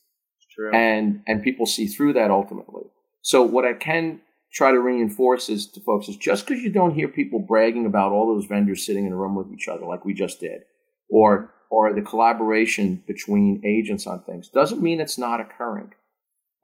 True. 0.54 0.74
And 0.74 1.22
and 1.26 1.42
people 1.42 1.66
see 1.66 1.86
through 1.86 2.14
that 2.14 2.30
ultimately. 2.30 2.84
So 3.22 3.42
what 3.42 3.64
I 3.64 3.72
can 3.72 4.20
try 4.52 4.70
to 4.70 4.78
reinforce 4.78 5.48
is 5.48 5.66
to 5.66 5.80
folks 5.80 6.08
is 6.08 6.16
just 6.16 6.46
because 6.46 6.62
you 6.62 6.70
don't 6.70 6.94
hear 6.94 7.08
people 7.08 7.40
bragging 7.40 7.86
about 7.86 8.12
all 8.12 8.26
those 8.26 8.46
vendors 8.46 8.86
sitting 8.86 9.06
in 9.06 9.12
a 9.12 9.16
room 9.16 9.34
with 9.34 9.50
each 9.52 9.66
other 9.68 9.84
like 9.84 10.04
we 10.04 10.14
just 10.14 10.40
did, 10.40 10.62
or 11.10 11.53
or 11.74 11.92
the 11.92 12.02
collaboration 12.02 13.02
between 13.04 13.60
agents 13.64 14.06
on 14.06 14.22
things 14.22 14.48
doesn't 14.48 14.80
mean 14.80 15.00
it's 15.00 15.18
not 15.18 15.40
occurring. 15.40 15.92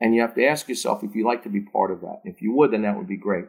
And 0.01 0.15
you 0.15 0.21
have 0.21 0.37
to 0.37 0.47
ask 0.47 0.69
yourself 0.69 1.03
if 1.03 1.17
you'd 1.17 1.27
like 1.27 1.43
to 1.43 1.49
be 1.49 1.61
part 1.61 1.91
of 1.91 2.01
that. 2.03 2.21
If 2.25 2.41
you 2.41 2.55
would, 2.55 2.71
then 2.71 2.83
that 2.83 2.97
would 2.97 3.09
be 3.09 3.17
great. 3.17 3.47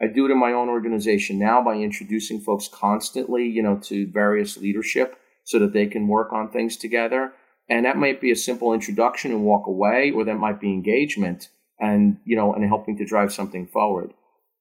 I 0.00 0.06
do 0.06 0.24
it 0.24 0.30
in 0.30 0.38
my 0.38 0.52
own 0.52 0.68
organization 0.68 1.36
now 1.38 1.62
by 1.62 1.74
introducing 1.74 2.40
folks 2.40 2.68
constantly, 2.72 3.44
you 3.44 3.60
know, 3.60 3.76
to 3.84 4.06
various 4.06 4.56
leadership 4.56 5.18
so 5.44 5.58
that 5.58 5.72
they 5.72 5.86
can 5.86 6.06
work 6.06 6.32
on 6.32 6.48
things 6.48 6.76
together. 6.76 7.32
And 7.68 7.84
that 7.84 7.96
might 7.96 8.20
be 8.20 8.30
a 8.30 8.36
simple 8.36 8.72
introduction 8.72 9.32
and 9.32 9.44
walk 9.44 9.66
away, 9.66 10.12
or 10.12 10.24
that 10.24 10.36
might 10.36 10.60
be 10.60 10.68
engagement 10.68 11.48
and, 11.80 12.18
you 12.24 12.36
know, 12.36 12.54
and 12.54 12.64
helping 12.64 12.96
to 12.98 13.04
drive 13.04 13.32
something 13.32 13.66
forward. 13.66 14.12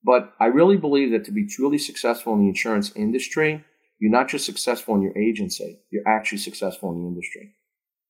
But 0.04 0.34
I 0.40 0.48
really 0.48 0.78
believe 0.78 1.12
that 1.12 1.26
to 1.26 1.32
be 1.32 1.48
truly 1.48 1.78
successful 1.78 2.34
in 2.34 2.40
the 2.40 2.48
insurance 2.48 2.92
industry, 2.96 3.64
you're 4.00 4.12
not 4.12 4.30
just 4.30 4.46
successful 4.46 4.96
in 4.96 5.02
your 5.02 5.18
agency, 5.18 5.80
you're 5.92 6.08
actually 6.08 6.38
successful 6.38 6.92
in 6.92 7.02
the 7.02 7.08
industry. 7.08 7.56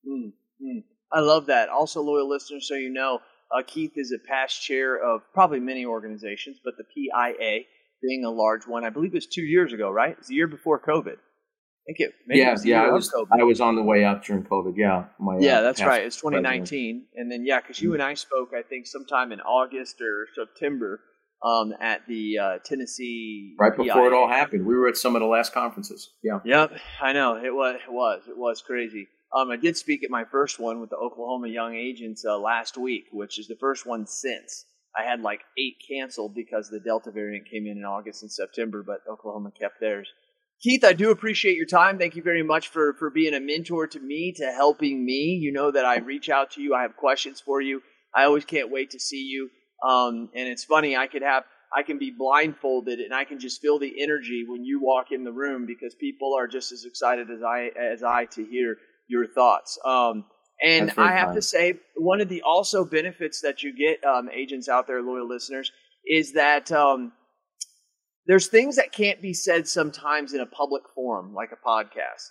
Mm-hmm. 0.08 0.80
I 1.12 1.20
love 1.22 1.48
that. 1.48 1.70
Also, 1.70 2.02
loyal 2.02 2.30
listeners, 2.30 2.68
so 2.68 2.76
you 2.76 2.90
know, 2.90 3.20
uh, 3.52 3.64
Keith 3.66 3.94
is 3.96 4.12
a 4.12 4.20
past 4.28 4.62
chair 4.62 4.96
of 4.96 5.22
probably 5.34 5.60
many 5.60 5.86
organizations, 5.86 6.58
but 6.64 6.76
the 6.78 6.84
PIA 6.84 7.62
being 8.02 8.24
a 8.24 8.30
large 8.30 8.68
one, 8.68 8.86
I 8.86 8.90
believe 8.90 9.12
it 9.12 9.18
was 9.18 9.28
two 9.28 9.42
years 9.42 9.74
ago, 9.74 9.90
right? 9.90 10.12
It 10.12 10.20
was 10.20 10.28
the 10.28 10.36
year 10.36 10.48
before 10.48 10.80
COVID. 10.80 11.18
I 11.18 11.94
think 11.94 12.00
it. 12.00 12.14
yeah, 12.28 12.56
yeah. 12.64 12.84
I 12.84 12.92
was, 12.92 13.12
I 13.32 13.44
was 13.44 13.60
on 13.60 13.76
the 13.76 13.82
way 13.82 14.04
out 14.04 14.24
during 14.24 14.44
COVID. 14.44 14.74
Yeah, 14.78 15.06
my, 15.20 15.36
uh, 15.36 15.40
yeah, 15.40 15.60
uh, 15.60 15.62
that's 15.64 15.82
right. 15.82 16.04
It's 16.04 16.18
2019, 16.18 16.62
president. 16.68 17.08
and 17.16 17.32
then 17.32 17.46
yeah, 17.46 17.60
because 17.62 17.82
you 17.82 17.94
and 17.96 18.04
I 18.04 18.14
spoke, 18.14 18.52
I 18.56 18.62
think, 18.62 18.86
sometime 18.86 19.32
in 19.32 19.42
August 19.42 20.00
or 20.00 20.28
September 20.36 21.00
um, 21.44 21.74
at 21.80 22.06
the 22.08 22.38
uh, 22.38 22.58
Tennessee. 22.64 23.56
Right 23.60 23.76
before 23.76 24.04
PIA. 24.04 24.06
it 24.08 24.14
all 24.14 24.28
happened, 24.28 24.66
we 24.66 24.76
were 24.76 24.88
at 24.88 24.98
some 24.98 25.16
of 25.16 25.22
the 25.22 25.28
last 25.28 25.54
conferences. 25.54 26.12
Yeah. 26.24 26.40
Yep, 26.44 26.74
I 27.02 27.14
know 27.14 27.38
it 27.38 27.54
was. 27.54 27.76
It 27.88 27.92
was. 27.92 28.22
It 28.28 28.38
was 28.38 28.62
crazy. 28.62 29.08
Um, 29.36 29.52
I 29.52 29.58
did 29.58 29.78
speak 29.78 30.04
at 30.04 30.10
my 30.10 30.26
first 30.26 30.60
one 30.60 30.82
with 30.82 30.90
the 30.90 30.98
Oklahoma 30.98 31.50
Young 31.50 31.76
Agents 31.76 32.26
uh, 32.26 32.38
last 32.40 32.78
week, 32.78 33.06
which 33.12 33.38
is 33.38 33.48
the 33.48 33.58
first 33.60 33.86
one 33.86 34.08
since. 34.08 34.66
I 34.98 35.04
had 35.04 35.22
like 35.22 35.42
eight 35.58 35.76
canceled 35.88 36.34
because 36.34 36.70
the 36.70 36.80
Delta 36.80 37.12
variant 37.12 37.48
came 37.50 37.68
in 37.68 37.78
in 37.78 37.86
August 37.86 38.24
and 38.24 38.32
September, 38.32 38.84
but 38.84 39.02
Oklahoma 39.10 39.52
kept 39.52 39.80
theirs. 39.80 40.10
Keith, 40.62 40.84
I 40.84 40.94
do 40.94 41.12
appreciate 41.12 41.56
your 41.56 41.68
time. 41.68 41.98
Thank 41.98 42.16
you 42.16 42.24
very 42.24 42.44
much 42.44 42.68
for, 42.68 42.94
for 42.96 43.10
being 43.10 43.34
a 43.34 43.40
mentor 43.40 43.88
to 43.88 44.00
me, 44.00 44.34
to 44.34 44.52
helping 44.52 45.06
me. 45.06 45.40
You 45.40 45.54
know 45.54 45.72
that 45.72 45.86
I 45.86 46.00
reach 46.00 46.28
out 46.28 46.52
to 46.52 46.62
you. 46.62 46.76
I 46.76 46.82
have 46.82 46.98
questions 46.98 47.40
for 47.40 47.62
you. 47.62 47.82
I 48.14 48.26
always 48.26 48.46
can't 48.46 48.72
wait 48.72 48.90
to 48.92 49.00
see 49.00 49.24
you. 49.24 49.52
Um, 49.88 50.30
and 50.36 50.48
it's 50.48 50.64
funny, 50.64 50.98
I 50.98 51.08
could 51.08 51.22
have, 51.22 51.44
I 51.76 51.84
can 51.84 52.00
be 52.00 52.12
blindfolded 52.12 53.00
and 53.00 53.14
I 53.14 53.26
can 53.26 53.40
just 53.40 53.62
feel 53.62 53.80
the 53.80 54.02
energy 54.02 54.46
when 54.48 54.64
you 54.64 54.82
walk 54.82 55.12
in 55.12 55.24
the 55.24 55.32
room 55.32 55.66
because 55.66 55.96
people 55.96 56.36
are 56.38 56.48
just 56.48 56.72
as 56.72 56.86
excited 56.86 57.30
as 57.30 57.42
I, 57.44 57.70
as 57.80 58.04
I 58.04 58.26
to 58.26 58.46
hear 58.46 58.78
your 59.08 59.28
thoughts. 59.28 59.78
Um, 59.86 60.26
and 60.62 60.92
I 60.98 61.14
have 61.14 61.28
fun. 61.28 61.36
to 61.36 61.42
say, 61.42 61.74
one 61.96 62.20
of 62.20 62.28
the 62.28 62.42
also 62.42 62.84
benefits 62.84 63.42
that 63.42 63.64
you 63.64 63.74
get, 63.76 64.04
um, 64.04 64.30
agents 64.30 64.68
out 64.68 64.88
there, 64.88 65.02
loyal 65.02 65.28
listeners, 65.28 65.72
is 66.06 66.34
that 66.34 66.72
um, 66.72 67.14
there's 68.26 68.48
things 68.48 68.76
that 68.76 68.92
can't 68.92 69.22
be 69.22 69.34
said 69.34 69.68
sometimes 69.68 70.34
in 70.34 70.42
a 70.42 70.46
public 70.46 70.84
forum, 70.94 71.34
like 71.34 71.52
a 71.52 71.68
podcast, 71.68 72.28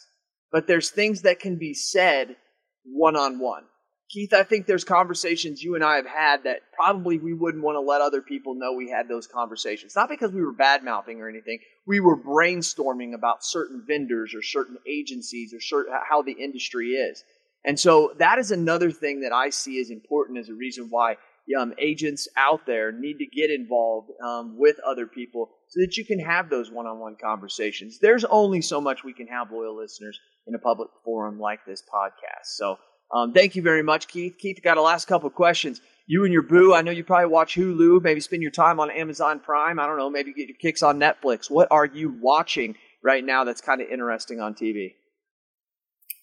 but 0.52 0.66
there's 0.66 0.90
things 0.90 1.22
that 1.22 1.40
can 1.40 1.56
be 1.56 1.72
said 1.72 2.36
one 2.84 3.16
on 3.16 3.38
one. 3.38 3.64
Keith, 4.10 4.32
I 4.32 4.42
think 4.42 4.66
there's 4.66 4.84
conversations 4.84 5.62
you 5.62 5.74
and 5.74 5.84
I 5.84 5.96
have 5.96 6.06
had 6.06 6.44
that 6.44 6.60
probably 6.72 7.18
we 7.18 7.34
wouldn't 7.34 7.62
want 7.62 7.76
to 7.76 7.80
let 7.80 8.00
other 8.00 8.22
people 8.22 8.54
know 8.54 8.72
we 8.72 8.88
had 8.88 9.06
those 9.06 9.26
conversations. 9.26 9.94
Not 9.94 10.08
because 10.08 10.32
we 10.32 10.42
were 10.42 10.52
bad 10.52 10.82
mouthing 10.82 11.20
or 11.20 11.28
anything. 11.28 11.58
We 11.86 12.00
were 12.00 12.16
brainstorming 12.16 13.12
about 13.14 13.44
certain 13.44 13.84
vendors 13.86 14.34
or 14.34 14.40
certain 14.40 14.78
agencies 14.86 15.52
or 15.52 15.60
certain, 15.60 15.92
how 16.08 16.22
the 16.22 16.32
industry 16.32 16.92
is. 16.92 17.22
And 17.64 17.78
so 17.78 18.14
that 18.18 18.38
is 18.38 18.50
another 18.50 18.90
thing 18.90 19.20
that 19.20 19.32
I 19.32 19.50
see 19.50 19.78
as 19.80 19.90
important 19.90 20.38
as 20.38 20.48
a 20.48 20.54
reason 20.54 20.86
why 20.88 21.16
um, 21.58 21.74
agents 21.78 22.28
out 22.36 22.66
there 22.66 22.92
need 22.92 23.18
to 23.18 23.26
get 23.26 23.50
involved 23.50 24.10
um, 24.24 24.56
with 24.58 24.76
other 24.86 25.06
people 25.06 25.50
so 25.68 25.80
that 25.80 25.96
you 25.96 26.04
can 26.04 26.20
have 26.20 26.48
those 26.48 26.70
one-on-one 26.70 27.16
conversations. 27.22 27.98
There's 28.00 28.24
only 28.24 28.62
so 28.62 28.80
much 28.80 29.04
we 29.04 29.12
can 29.12 29.26
have, 29.26 29.50
loyal 29.50 29.76
listeners, 29.76 30.18
in 30.46 30.54
a 30.54 30.58
public 30.58 30.88
forum 31.04 31.38
like 31.38 31.60
this 31.66 31.82
podcast. 31.82 32.46
So 32.56 32.78
um, 33.12 33.32
thank 33.32 33.56
you 33.56 33.62
very 33.62 33.82
much, 33.82 34.08
Keith. 34.08 34.36
Keith, 34.38 34.60
got 34.62 34.76
a 34.76 34.82
last 34.82 35.06
couple 35.06 35.30
questions. 35.30 35.80
You 36.06 36.24
and 36.24 36.32
your 36.32 36.42
boo, 36.42 36.74
I 36.74 36.82
know 36.82 36.90
you 36.90 37.04
probably 37.04 37.26
watch 37.26 37.54
Hulu, 37.54 38.02
maybe 38.02 38.20
spend 38.20 38.42
your 38.42 38.50
time 38.50 38.80
on 38.80 38.90
Amazon 38.90 39.40
Prime. 39.40 39.78
I 39.78 39.86
don't 39.86 39.98
know, 39.98 40.10
maybe 40.10 40.32
get 40.32 40.48
your 40.48 40.56
kicks 40.56 40.82
on 40.82 40.98
Netflix. 40.98 41.50
What 41.50 41.68
are 41.70 41.84
you 41.84 42.16
watching 42.20 42.76
right 43.02 43.24
now 43.24 43.44
that's 43.44 43.60
kind 43.60 43.80
of 43.80 43.88
interesting 43.88 44.40
on 44.40 44.54
TV? 44.54 44.94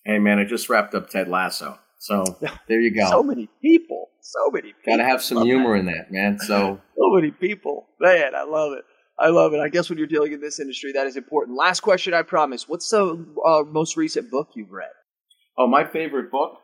Hey, 0.03 0.19
man, 0.19 0.39
I 0.39 0.43
just 0.43 0.69
wrapped 0.69 0.93
up 0.95 1.09
Ted 1.09 1.27
Lasso. 1.27 1.79
So 1.99 2.23
there 2.67 2.79
you 2.79 2.95
go. 2.95 3.09
so 3.09 3.23
many 3.23 3.49
people. 3.61 4.09
So 4.21 4.51
many 4.51 4.73
people. 4.73 4.93
Got 4.93 4.97
to 4.97 5.05
have 5.05 5.21
some 5.21 5.43
humor 5.43 5.73
that. 5.73 5.79
in 5.79 5.85
that, 5.87 6.11
man. 6.11 6.39
So 6.39 6.81
so 6.97 7.09
many 7.15 7.31
people. 7.31 7.87
Man, 7.99 8.35
I 8.35 8.43
love 8.43 8.73
it. 8.73 8.85
I 9.17 9.29
love 9.29 9.53
it. 9.53 9.59
I 9.59 9.69
guess 9.69 9.89
when 9.89 9.97
you're 9.97 10.07
dealing 10.07 10.33
in 10.33 10.41
this 10.41 10.59
industry, 10.59 10.91
that 10.93 11.07
is 11.07 11.15
important. 11.15 11.57
Last 11.57 11.79
question, 11.79 12.13
I 12.13 12.21
promise. 12.21 12.67
What's 12.67 12.89
the 12.89 13.25
uh, 13.45 13.63
most 13.63 13.97
recent 13.97 14.29
book 14.29 14.49
you've 14.55 14.71
read? 14.71 14.89
Oh, 15.57 15.67
my 15.67 15.85
favorite 15.85 16.31
book 16.31 16.59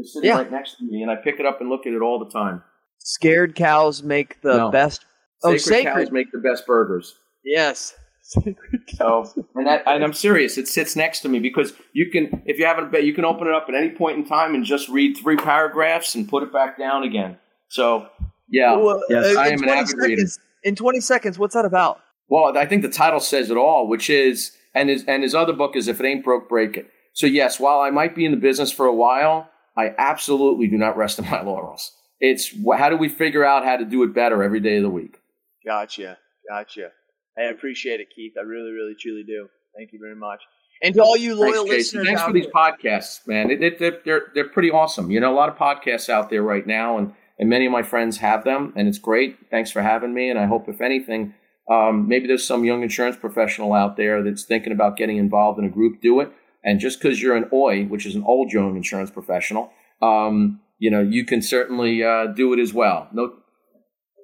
it's 0.00 0.12
sitting 0.12 0.28
yeah. 0.28 0.36
right 0.36 0.50
next 0.50 0.76
to 0.76 0.84
me, 0.84 1.02
and 1.02 1.10
I 1.10 1.16
pick 1.16 1.38
it 1.38 1.46
up 1.46 1.60
and 1.60 1.70
look 1.70 1.86
at 1.86 1.92
it 1.92 2.02
all 2.02 2.18
the 2.18 2.30
time. 2.30 2.62
Scared 2.98 3.54
cows 3.54 4.02
make 4.02 4.40
the 4.42 4.56
no. 4.56 4.70
best. 4.70 5.04
Oh, 5.42 5.56
sacred, 5.56 5.60
sacred 5.60 5.94
cows 5.94 6.12
make 6.12 6.32
the 6.32 6.38
best 6.38 6.66
burgers. 6.66 7.14
Yes. 7.44 7.94
Sacred 8.22 8.86
cows. 8.86 9.32
So, 9.34 9.44
and, 9.56 9.66
that, 9.66 9.82
and 9.86 10.04
I'm 10.04 10.12
serious. 10.12 10.56
It 10.56 10.68
sits 10.68 10.94
next 10.94 11.20
to 11.20 11.28
me 11.28 11.40
because 11.40 11.72
you 11.92 12.10
can, 12.12 12.42
if 12.46 12.60
you 12.60 12.66
haven't, 12.66 12.92
you 13.02 13.12
can 13.12 13.24
open 13.24 13.48
it 13.48 13.54
up 13.54 13.66
at 13.68 13.74
any 13.74 13.90
point 13.90 14.18
in 14.18 14.24
time 14.24 14.54
and 14.54 14.64
just 14.64 14.88
read 14.88 15.16
three 15.16 15.36
paragraphs 15.36 16.14
and 16.14 16.28
put 16.28 16.44
it 16.44 16.52
back 16.52 16.78
down 16.78 17.02
again. 17.02 17.38
So, 17.70 18.08
yeah, 18.48 18.76
well, 18.76 19.02
yes, 19.08 19.36
uh, 19.36 19.40
I 19.40 19.48
am 19.48 19.62
an 19.64 19.68
avid 19.68 19.88
seconds, 19.88 20.06
reader. 20.06 20.22
In 20.62 20.76
20 20.76 21.00
seconds, 21.00 21.38
what's 21.40 21.54
that 21.54 21.64
about? 21.64 22.00
Well, 22.28 22.56
I 22.56 22.66
think 22.66 22.82
the 22.82 22.88
title 22.88 23.18
says 23.18 23.50
it 23.50 23.56
all, 23.56 23.88
which 23.88 24.08
is, 24.08 24.52
and 24.74 24.88
his 24.88 25.04
and 25.06 25.24
his 25.24 25.34
other 25.34 25.52
book 25.52 25.74
is 25.74 25.88
"If 25.88 25.98
It 25.98 26.06
Ain't 26.06 26.24
Broke, 26.24 26.48
Break 26.48 26.76
It." 26.76 26.88
So 27.12 27.26
yes, 27.26 27.58
while 27.58 27.80
I 27.80 27.90
might 27.90 28.14
be 28.14 28.24
in 28.24 28.30
the 28.30 28.36
business 28.36 28.70
for 28.70 28.86
a 28.86 28.94
while, 28.94 29.50
I 29.80 29.94
absolutely 29.98 30.68
do 30.68 30.76
not 30.76 30.96
rest 30.96 31.18
on 31.18 31.28
my 31.28 31.42
laurels. 31.44 31.92
It's 32.20 32.54
how 32.76 32.90
do 32.90 32.96
we 32.96 33.08
figure 33.08 33.44
out 33.44 33.64
how 33.64 33.76
to 33.76 33.84
do 33.84 34.02
it 34.02 34.14
better 34.14 34.42
every 34.42 34.60
day 34.60 34.76
of 34.76 34.82
the 34.82 34.90
week? 34.90 35.18
Gotcha. 35.64 36.18
Gotcha. 36.48 36.90
I 37.38 37.44
appreciate 37.44 38.00
it, 38.00 38.08
Keith. 38.14 38.32
I 38.38 38.42
really, 38.42 38.72
really, 38.72 38.94
truly 39.00 39.22
do. 39.26 39.48
Thank 39.76 39.92
you 39.92 39.98
very 40.00 40.16
much. 40.16 40.40
And 40.82 40.94
to 40.94 41.02
all 41.02 41.16
you 41.16 41.34
loyal 41.34 41.66
thanks, 41.66 41.92
listeners, 41.92 42.06
thanks 42.06 42.22
for 42.22 42.32
these 42.32 42.46
podcasts, 42.46 43.26
man. 43.26 43.50
It, 43.50 43.62
it, 43.62 44.04
they're 44.04 44.28
they're 44.34 44.48
pretty 44.48 44.70
awesome. 44.70 45.10
You 45.10 45.20
know, 45.20 45.32
a 45.32 45.36
lot 45.36 45.48
of 45.48 45.56
podcasts 45.56 46.08
out 46.08 46.30
there 46.30 46.42
right 46.42 46.66
now, 46.66 46.96
and 46.96 47.12
and 47.38 47.48
many 47.48 47.66
of 47.66 47.72
my 47.72 47.82
friends 47.82 48.18
have 48.18 48.44
them, 48.44 48.72
and 48.76 48.88
it's 48.88 48.98
great. 48.98 49.36
Thanks 49.50 49.70
for 49.70 49.82
having 49.82 50.14
me. 50.14 50.30
And 50.30 50.38
I 50.38 50.46
hope, 50.46 50.68
if 50.68 50.80
anything, 50.80 51.34
um, 51.70 52.08
maybe 52.08 52.26
there's 52.26 52.46
some 52.46 52.64
young 52.64 52.82
insurance 52.82 53.16
professional 53.16 53.74
out 53.74 53.96
there 53.96 54.22
that's 54.22 54.44
thinking 54.44 54.72
about 54.72 54.96
getting 54.96 55.18
involved 55.18 55.58
in 55.58 55.64
a 55.64 55.70
group. 55.70 56.00
Do 56.00 56.20
it. 56.20 56.32
And 56.62 56.78
just 56.78 57.00
because 57.00 57.22
you're 57.22 57.36
an 57.36 57.48
OI, 57.52 57.84
which 57.84 58.06
is 58.06 58.14
an 58.14 58.24
old 58.24 58.52
young 58.52 58.76
insurance 58.76 59.10
professional, 59.10 59.72
um, 60.02 60.60
you 60.78 60.90
know, 60.90 61.00
you 61.00 61.24
can 61.24 61.42
certainly 61.42 62.02
uh, 62.02 62.26
do 62.26 62.52
it 62.52 62.58
as 62.58 62.74
well. 62.74 63.08
No, 63.12 63.34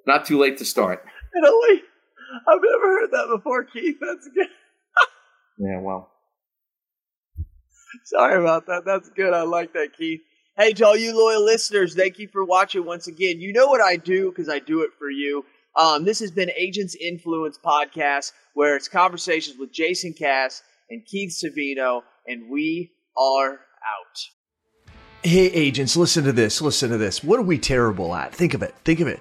not 0.07 0.25
too 0.25 0.39
late 0.39 0.59
to 0.59 0.65
start. 0.65 1.05
Italy. 1.37 1.83
I've 2.49 2.61
never 2.63 2.87
heard 2.87 3.11
that 3.13 3.29
before, 3.37 3.65
Keith. 3.65 3.97
That's 4.01 4.29
good. 4.29 4.49
yeah, 5.59 5.81
well. 5.81 6.11
Sorry 8.05 8.41
about 8.41 8.67
that. 8.67 8.85
That's 8.85 9.09
good. 9.11 9.33
I 9.33 9.43
like 9.43 9.73
that, 9.73 9.97
Keith. 9.97 10.21
Hey, 10.57 10.73
to 10.73 10.87
all 10.87 10.97
you 10.97 11.17
loyal 11.17 11.45
listeners, 11.45 11.95
thank 11.95 12.19
you 12.19 12.29
for 12.29 12.45
watching 12.45 12.85
once 12.85 13.07
again. 13.07 13.41
You 13.41 13.53
know 13.53 13.67
what 13.67 13.81
I 13.81 13.97
do 13.97 14.31
because 14.31 14.49
I 14.49 14.59
do 14.59 14.83
it 14.83 14.91
for 14.99 15.11
you. 15.11 15.45
Um, 15.77 16.05
this 16.05 16.19
has 16.21 16.31
been 16.31 16.51
Agents 16.57 16.95
Influence 16.95 17.59
Podcast, 17.63 18.33
where 18.55 18.77
it's 18.77 18.89
conversations 18.89 19.59
with 19.59 19.71
Jason 19.71 20.15
Cass 20.15 20.63
and 20.89 21.05
Keith 21.05 21.31
Savino, 21.31 22.03
and 22.27 22.51
we 22.51 22.93
are 23.17 23.53
out. 23.53 24.19
Hey, 25.23 25.47
agents, 25.47 25.97
listen 25.97 26.25
to 26.25 26.33
this. 26.33 26.61
Listen 26.61 26.91
to 26.91 26.99
this. 26.99 27.25
What 27.25 27.39
are 27.39 27.43
we 27.43 27.59
terrible 27.59 28.15
at? 28.15 28.35
Think 28.35 28.55
of 28.55 28.63
it. 28.63 28.75
Think 28.85 29.01
of 29.01 29.09
it 29.09 29.21